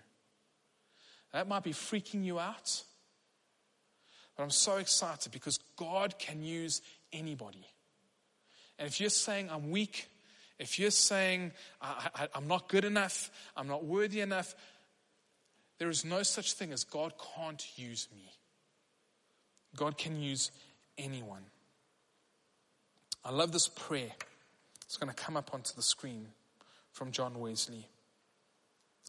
That 1.31 1.47
might 1.47 1.63
be 1.63 1.71
freaking 1.71 2.25
you 2.25 2.39
out, 2.39 2.83
but 4.35 4.43
I'm 4.43 4.49
so 4.49 4.75
excited 4.75 5.31
because 5.31 5.59
God 5.77 6.17
can 6.17 6.43
use 6.43 6.81
anybody. 7.13 7.65
And 8.79 8.87
if 8.87 8.99
you're 8.99 9.09
saying, 9.09 9.49
I'm 9.51 9.69
weak, 9.69 10.09
if 10.57 10.79
you're 10.79 10.89
saying, 10.89 11.51
I, 11.81 12.29
am 12.33 12.47
not 12.47 12.67
good 12.69 12.85
enough, 12.85 13.29
I'm 13.55 13.67
not 13.67 13.85
worthy 13.85 14.21
enough, 14.21 14.55
there 15.77 15.89
is 15.89 16.03
no 16.03 16.23
such 16.23 16.53
thing 16.53 16.73
as 16.73 16.83
God 16.83 17.13
can't 17.35 17.63
use 17.77 18.07
me. 18.13 18.31
God 19.75 19.97
can 19.97 20.19
use 20.19 20.51
anyone. 20.97 21.43
I 23.23 23.31
love 23.31 23.51
this 23.51 23.67
prayer. 23.67 24.11
It's 24.85 24.97
going 24.97 25.13
to 25.13 25.15
come 25.15 25.37
up 25.37 25.53
onto 25.53 25.75
the 25.75 25.83
screen 25.83 26.27
from 26.91 27.11
John 27.11 27.39
Wesley. 27.39 27.85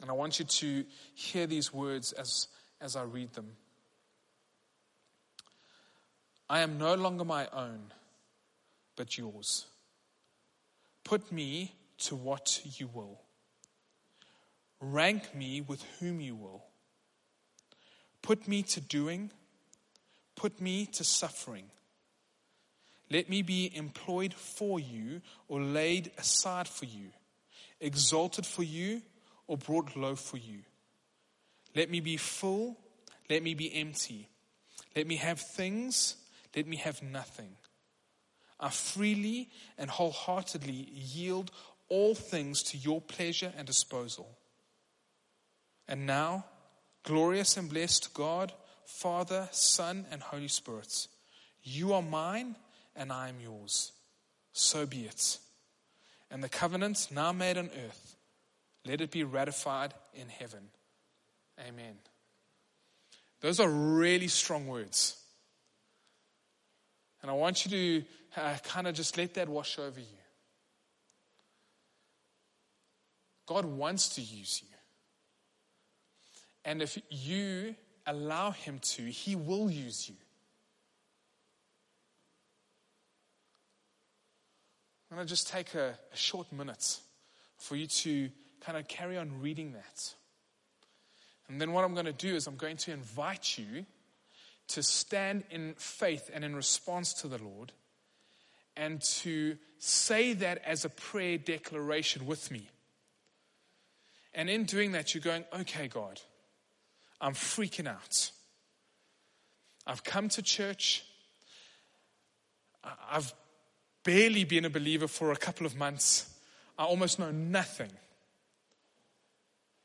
And 0.00 0.10
I 0.10 0.14
want 0.14 0.38
you 0.38 0.44
to 0.44 0.84
hear 1.14 1.46
these 1.46 1.72
words 1.72 2.12
as, 2.12 2.48
as 2.80 2.96
I 2.96 3.02
read 3.02 3.32
them. 3.32 3.56
I 6.48 6.60
am 6.60 6.78
no 6.78 6.94
longer 6.94 7.24
my 7.24 7.46
own, 7.52 7.80
but 9.00 9.16
yours. 9.16 9.64
Put 11.04 11.32
me 11.32 11.72
to 12.00 12.14
what 12.14 12.60
you 12.78 12.86
will. 12.92 13.18
Rank 14.78 15.34
me 15.34 15.62
with 15.62 15.82
whom 15.98 16.20
you 16.20 16.34
will. 16.34 16.62
Put 18.20 18.46
me 18.46 18.62
to 18.64 18.80
doing. 18.82 19.30
Put 20.36 20.60
me 20.60 20.84
to 20.84 21.02
suffering. 21.02 21.70
Let 23.10 23.30
me 23.30 23.40
be 23.40 23.74
employed 23.74 24.34
for 24.34 24.78
you 24.78 25.22
or 25.48 25.62
laid 25.62 26.10
aside 26.18 26.68
for 26.68 26.84
you, 26.84 27.08
exalted 27.80 28.44
for 28.44 28.64
you 28.64 29.00
or 29.46 29.56
brought 29.56 29.96
low 29.96 30.14
for 30.14 30.36
you. 30.36 30.58
Let 31.74 31.88
me 31.88 32.00
be 32.00 32.18
full, 32.18 32.76
let 33.30 33.42
me 33.42 33.54
be 33.54 33.74
empty. 33.74 34.28
Let 34.94 35.06
me 35.06 35.16
have 35.16 35.40
things, 35.40 36.16
let 36.54 36.66
me 36.66 36.76
have 36.76 37.02
nothing. 37.02 37.56
I 38.60 38.68
freely 38.68 39.48
and 39.78 39.88
wholeheartedly 39.88 40.88
yield 40.92 41.50
all 41.88 42.14
things 42.14 42.62
to 42.64 42.76
your 42.76 43.00
pleasure 43.00 43.52
and 43.56 43.66
disposal. 43.66 44.28
And 45.88 46.06
now, 46.06 46.44
glorious 47.02 47.56
and 47.56 47.68
blessed 47.68 48.12
God, 48.14 48.52
Father, 48.84 49.48
Son, 49.50 50.06
and 50.10 50.22
Holy 50.22 50.48
Spirit, 50.48 51.08
you 51.62 51.94
are 51.94 52.02
mine 52.02 52.54
and 52.94 53.10
I 53.12 53.28
am 53.28 53.40
yours. 53.40 53.92
So 54.52 54.86
be 54.86 55.06
it. 55.06 55.38
And 56.30 56.44
the 56.44 56.48
covenant 56.48 57.08
now 57.10 57.32
made 57.32 57.56
on 57.56 57.70
earth, 57.86 58.16
let 58.86 59.00
it 59.00 59.10
be 59.10 59.24
ratified 59.24 59.94
in 60.14 60.28
heaven. 60.28 60.68
Amen. 61.66 61.98
Those 63.40 63.58
are 63.58 63.68
really 63.68 64.28
strong 64.28 64.66
words. 64.66 65.16
And 67.22 67.30
I 67.30 67.34
want 67.34 67.64
you 67.64 67.70
to 67.70 68.06
uh, 68.36 68.56
kind 68.64 68.86
of 68.86 68.94
just 68.94 69.16
let 69.16 69.34
that 69.34 69.48
wash 69.48 69.78
over 69.78 70.00
you. 70.00 70.06
God 73.46 73.64
wants 73.64 74.10
to 74.10 74.20
use 74.20 74.62
you. 74.62 74.68
And 76.64 76.82
if 76.82 76.98
you 77.08 77.74
allow 78.06 78.52
Him 78.52 78.78
to, 78.80 79.02
He 79.02 79.34
will 79.34 79.70
use 79.70 80.08
you. 80.08 80.14
I'm 85.10 85.16
going 85.16 85.26
to 85.26 85.28
just 85.28 85.48
take 85.48 85.74
a, 85.74 85.98
a 86.12 86.16
short 86.16 86.52
minute 86.52 86.98
for 87.58 87.74
you 87.74 87.88
to 87.88 88.30
kind 88.60 88.78
of 88.78 88.86
carry 88.86 89.18
on 89.18 89.40
reading 89.40 89.72
that. 89.72 90.14
And 91.48 91.60
then 91.60 91.72
what 91.72 91.84
I'm 91.84 91.94
going 91.94 92.06
to 92.06 92.12
do 92.12 92.36
is 92.36 92.46
I'm 92.46 92.56
going 92.56 92.76
to 92.76 92.92
invite 92.92 93.58
you 93.58 93.84
to 94.68 94.82
stand 94.84 95.42
in 95.50 95.74
faith 95.76 96.30
and 96.32 96.44
in 96.44 96.54
response 96.54 97.12
to 97.14 97.26
the 97.26 97.38
Lord 97.38 97.72
and 98.80 99.02
to 99.02 99.58
say 99.78 100.32
that 100.32 100.62
as 100.64 100.86
a 100.86 100.88
prayer 100.88 101.36
declaration 101.36 102.24
with 102.24 102.50
me. 102.50 102.66
And 104.32 104.48
in 104.48 104.64
doing 104.64 104.92
that, 104.92 105.14
you're 105.14 105.20
going, 105.22 105.44
okay, 105.60 105.86
God, 105.86 106.18
I'm 107.20 107.34
freaking 107.34 107.86
out. 107.86 108.30
I've 109.86 110.02
come 110.02 110.30
to 110.30 110.40
church. 110.40 111.04
I've 112.82 113.34
barely 114.02 114.44
been 114.44 114.64
a 114.64 114.70
believer 114.70 115.08
for 115.08 115.30
a 115.30 115.36
couple 115.36 115.66
of 115.66 115.76
months. 115.76 116.32
I 116.78 116.84
almost 116.84 117.18
know 117.18 117.30
nothing. 117.30 117.92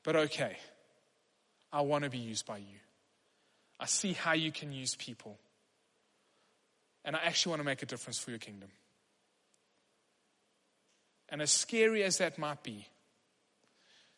But 0.03 0.15
okay, 0.15 0.55
I 1.73 1.81
want 1.81 2.05
to 2.05 2.09
be 2.09 2.19
used 2.19 2.45
by 2.45 2.59
you. 2.59 2.79
I 3.77 3.87
see 3.87 4.13
how 4.13 4.31
you 4.31 4.53
can 4.53 4.71
use 4.71 4.95
people. 4.95 5.37
And 7.03 7.13
I 7.13 7.19
actually 7.25 7.49
want 7.49 7.59
to 7.59 7.65
make 7.65 7.83
a 7.83 7.85
difference 7.85 8.19
for 8.19 8.29
your 8.29 8.39
kingdom. 8.39 8.69
And 11.29 11.41
as 11.41 11.51
scary 11.51 12.03
as 12.03 12.19
that 12.19 12.37
might 12.37 12.63
be, 12.63 12.87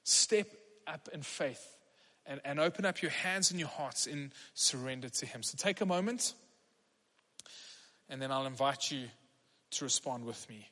step 0.03 0.47
up 0.85 1.09
in 1.13 1.21
faith 1.21 1.65
and, 2.25 2.41
and 2.43 2.59
open 2.59 2.85
up 2.85 3.01
your 3.01 3.11
hands 3.11 3.51
and 3.51 3.59
your 3.59 3.69
hearts 3.69 4.07
in 4.07 4.31
surrender 4.53 5.09
to 5.09 5.25
Him. 5.25 5.43
So 5.43 5.55
take 5.57 5.81
a 5.81 5.85
moment, 5.85 6.33
and 8.09 8.21
then 8.21 8.31
I'll 8.31 8.45
invite 8.45 8.91
you 8.91 9.07
to 9.71 9.85
respond 9.85 10.25
with 10.25 10.47
me. 10.49 10.67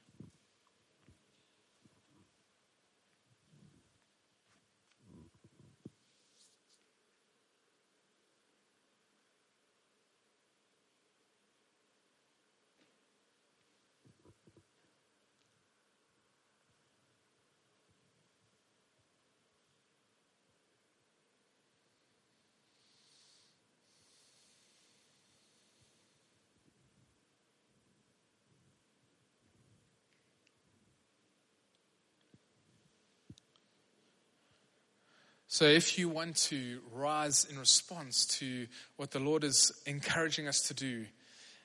So, 35.58 35.64
if 35.64 35.98
you 35.98 36.10
want 36.10 36.36
to 36.50 36.82
rise 36.92 37.48
in 37.50 37.58
response 37.58 38.26
to 38.40 38.68
what 38.98 39.12
the 39.12 39.22
Lord 39.22 39.46
is 39.46 39.72
encouraging 39.86 40.50
us 40.50 40.60
to 40.64 40.74
do, 40.74 41.06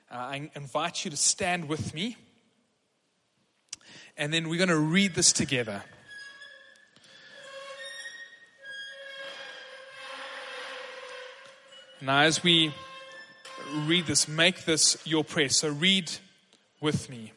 uh, 0.09 0.15
I 0.15 0.49
invite 0.55 1.03
you 1.03 1.11
to 1.11 1.17
stand 1.17 1.67
with 1.67 1.93
me. 1.93 2.15
And 4.15 4.33
then 4.33 4.47
we're 4.47 4.55
going 4.55 4.69
to 4.69 4.77
read 4.77 5.13
this 5.13 5.33
together. 5.33 5.83
Now, 11.99 12.21
as 12.21 12.41
we 12.41 12.73
read 13.73 14.05
this, 14.05 14.25
make 14.25 14.63
this 14.63 14.95
your 15.03 15.25
prayer. 15.25 15.49
So, 15.49 15.67
read 15.67 16.09
with 16.79 17.09
me. 17.09 17.33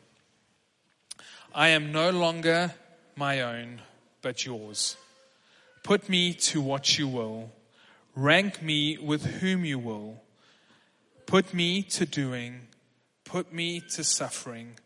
I 1.52 1.70
am 1.70 1.90
no 1.90 2.10
longer 2.10 2.72
my 3.16 3.40
own, 3.40 3.80
but 4.22 4.46
yours. 4.46 4.96
Put 5.84 6.08
me 6.08 6.32
to 6.32 6.62
what 6.62 6.98
you 6.98 7.06
will. 7.06 7.52
Rank 8.16 8.62
me 8.62 8.96
with 8.96 9.24
whom 9.26 9.66
you 9.66 9.78
will. 9.78 10.22
Put 11.26 11.52
me 11.52 11.82
to 11.82 12.06
doing. 12.06 12.68
Put 13.24 13.52
me 13.52 13.80
to 13.90 14.02
suffering. 14.02 14.78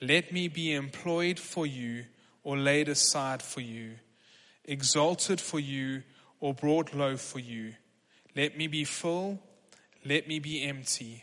Let 0.00 0.32
me 0.32 0.48
be 0.48 0.74
employed 0.74 1.38
for 1.38 1.64
you 1.64 2.06
or 2.42 2.58
laid 2.58 2.88
aside 2.88 3.40
for 3.40 3.60
you, 3.60 3.92
exalted 4.64 5.40
for 5.40 5.60
you 5.60 6.02
or 6.40 6.52
brought 6.54 6.92
low 6.92 7.16
for 7.16 7.38
you. 7.38 7.74
Let 8.34 8.58
me 8.58 8.66
be 8.66 8.82
full. 8.82 9.38
Let 10.04 10.26
me 10.26 10.40
be 10.40 10.64
empty. 10.64 11.22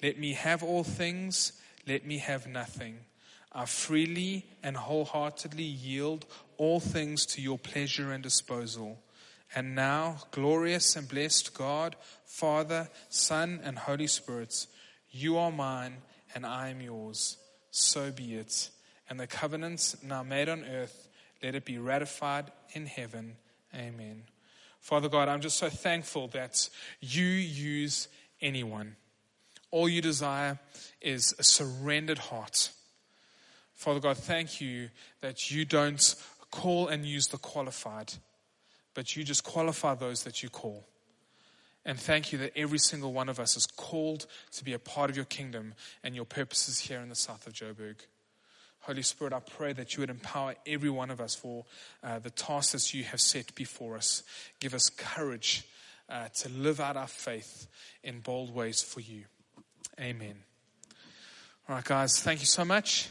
Let 0.00 0.20
me 0.20 0.34
have 0.34 0.62
all 0.62 0.84
things. 0.84 1.54
Let 1.88 2.06
me 2.06 2.18
have 2.18 2.46
nothing. 2.46 3.00
I 3.52 3.66
freely 3.66 4.46
and 4.62 4.76
wholeheartedly 4.76 5.62
yield 5.62 6.24
all 6.56 6.80
things 6.80 7.26
to 7.26 7.42
your 7.42 7.58
pleasure 7.58 8.10
and 8.10 8.22
disposal. 8.22 8.98
And 9.54 9.74
now, 9.74 10.16
glorious 10.30 10.96
and 10.96 11.06
blessed 11.06 11.52
God, 11.52 11.96
Father, 12.24 12.88
Son, 13.10 13.60
and 13.62 13.78
Holy 13.78 14.06
Spirit, 14.06 14.66
you 15.10 15.36
are 15.36 15.52
mine 15.52 15.98
and 16.34 16.46
I 16.46 16.70
am 16.70 16.80
yours. 16.80 17.36
So 17.70 18.10
be 18.10 18.34
it. 18.34 18.70
And 19.10 19.20
the 19.20 19.26
covenants 19.26 20.02
now 20.02 20.22
made 20.22 20.48
on 20.48 20.64
earth, 20.64 21.08
let 21.42 21.54
it 21.54 21.66
be 21.66 21.76
ratified 21.76 22.50
in 22.72 22.86
heaven. 22.86 23.36
Amen. 23.74 24.22
Father 24.80 25.10
God, 25.10 25.28
I'm 25.28 25.42
just 25.42 25.58
so 25.58 25.68
thankful 25.68 26.28
that 26.28 26.68
you 27.00 27.26
use 27.26 28.08
anyone. 28.40 28.96
All 29.70 29.88
you 29.88 30.00
desire 30.00 30.58
is 31.00 31.34
a 31.38 31.44
surrendered 31.44 32.18
heart. 32.18 32.70
Father 33.82 33.98
God, 33.98 34.16
thank 34.16 34.60
you 34.60 34.90
that 35.22 35.50
you 35.50 35.64
don't 35.64 36.14
call 36.52 36.86
and 36.86 37.04
use 37.04 37.26
the 37.26 37.36
qualified, 37.36 38.12
but 38.94 39.16
you 39.16 39.24
just 39.24 39.42
qualify 39.42 39.96
those 39.96 40.22
that 40.22 40.40
you 40.40 40.48
call. 40.48 40.84
And 41.84 41.98
thank 41.98 42.30
you 42.30 42.38
that 42.38 42.52
every 42.54 42.78
single 42.78 43.12
one 43.12 43.28
of 43.28 43.40
us 43.40 43.56
is 43.56 43.66
called 43.66 44.26
to 44.52 44.62
be 44.62 44.72
a 44.72 44.78
part 44.78 45.10
of 45.10 45.16
your 45.16 45.24
kingdom 45.24 45.74
and 46.04 46.14
your 46.14 46.24
purposes 46.24 46.78
here 46.78 47.00
in 47.00 47.08
the 47.08 47.16
south 47.16 47.44
of 47.48 47.54
Joburg. 47.54 47.96
Holy 48.82 49.02
Spirit, 49.02 49.32
I 49.32 49.40
pray 49.40 49.72
that 49.72 49.96
you 49.96 50.02
would 50.02 50.10
empower 50.10 50.54
every 50.64 50.90
one 50.90 51.10
of 51.10 51.20
us 51.20 51.34
for 51.34 51.64
uh, 52.04 52.20
the 52.20 52.30
tasks 52.30 52.70
that 52.70 52.94
you 52.94 53.02
have 53.02 53.20
set 53.20 53.52
before 53.56 53.96
us. 53.96 54.22
Give 54.60 54.74
us 54.74 54.90
courage 54.90 55.66
uh, 56.08 56.28
to 56.36 56.48
live 56.50 56.78
out 56.78 56.96
our 56.96 57.08
faith 57.08 57.66
in 58.04 58.20
bold 58.20 58.54
ways 58.54 58.80
for 58.80 59.00
you. 59.00 59.24
Amen. 60.00 60.36
All 61.68 61.74
right, 61.74 61.84
guys, 61.84 62.20
thank 62.20 62.38
you 62.38 62.46
so 62.46 62.64
much. 62.64 63.08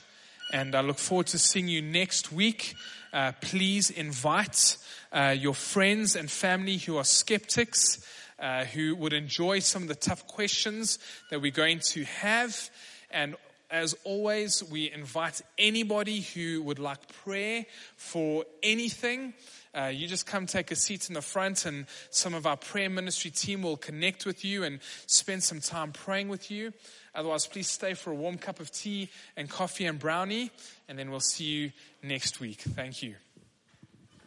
And 0.53 0.75
I 0.75 0.81
look 0.81 0.97
forward 0.97 1.27
to 1.27 1.39
seeing 1.39 1.69
you 1.69 1.81
next 1.81 2.33
week. 2.33 2.75
Uh, 3.13 3.31
please 3.39 3.89
invite 3.89 4.77
uh, 5.13 5.33
your 5.37 5.53
friends 5.53 6.13
and 6.13 6.29
family 6.29 6.75
who 6.75 6.97
are 6.97 7.05
skeptics, 7.05 8.05
uh, 8.37 8.65
who 8.65 8.93
would 8.97 9.13
enjoy 9.13 9.59
some 9.59 9.83
of 9.83 9.87
the 9.87 9.95
tough 9.95 10.27
questions 10.27 10.99
that 11.29 11.41
we're 11.41 11.51
going 11.51 11.79
to 11.91 12.03
have. 12.03 12.69
And 13.11 13.37
as 13.69 13.95
always, 14.03 14.61
we 14.61 14.91
invite 14.91 15.41
anybody 15.57 16.19
who 16.19 16.61
would 16.63 16.79
like 16.79 17.07
prayer 17.23 17.65
for 17.95 18.43
anything. 18.61 19.33
Uh, 19.73 19.85
you 19.85 20.05
just 20.05 20.25
come 20.25 20.45
take 20.47 20.69
a 20.69 20.75
seat 20.75 21.07
in 21.07 21.13
the 21.13 21.21
front, 21.21 21.65
and 21.65 21.85
some 22.09 22.33
of 22.33 22.45
our 22.45 22.57
prayer 22.57 22.89
ministry 22.89 23.31
team 23.31 23.61
will 23.61 23.77
connect 23.77 24.25
with 24.25 24.43
you 24.43 24.65
and 24.65 24.81
spend 25.05 25.41
some 25.43 25.61
time 25.61 25.93
praying 25.93 26.27
with 26.27 26.51
you. 26.51 26.73
Otherwise, 27.13 27.45
please 27.45 27.67
stay 27.67 27.93
for 27.93 28.11
a 28.11 28.15
warm 28.15 28.37
cup 28.37 28.59
of 28.59 28.71
tea 28.71 29.09
and 29.35 29.49
coffee 29.49 29.85
and 29.85 29.99
brownie, 29.99 30.51
and 30.87 30.97
then 30.97 31.11
we'll 31.11 31.19
see 31.19 31.43
you 31.45 31.71
next 32.01 32.39
week. 32.39 32.61
Thank 32.61 33.03
you. 33.03 33.15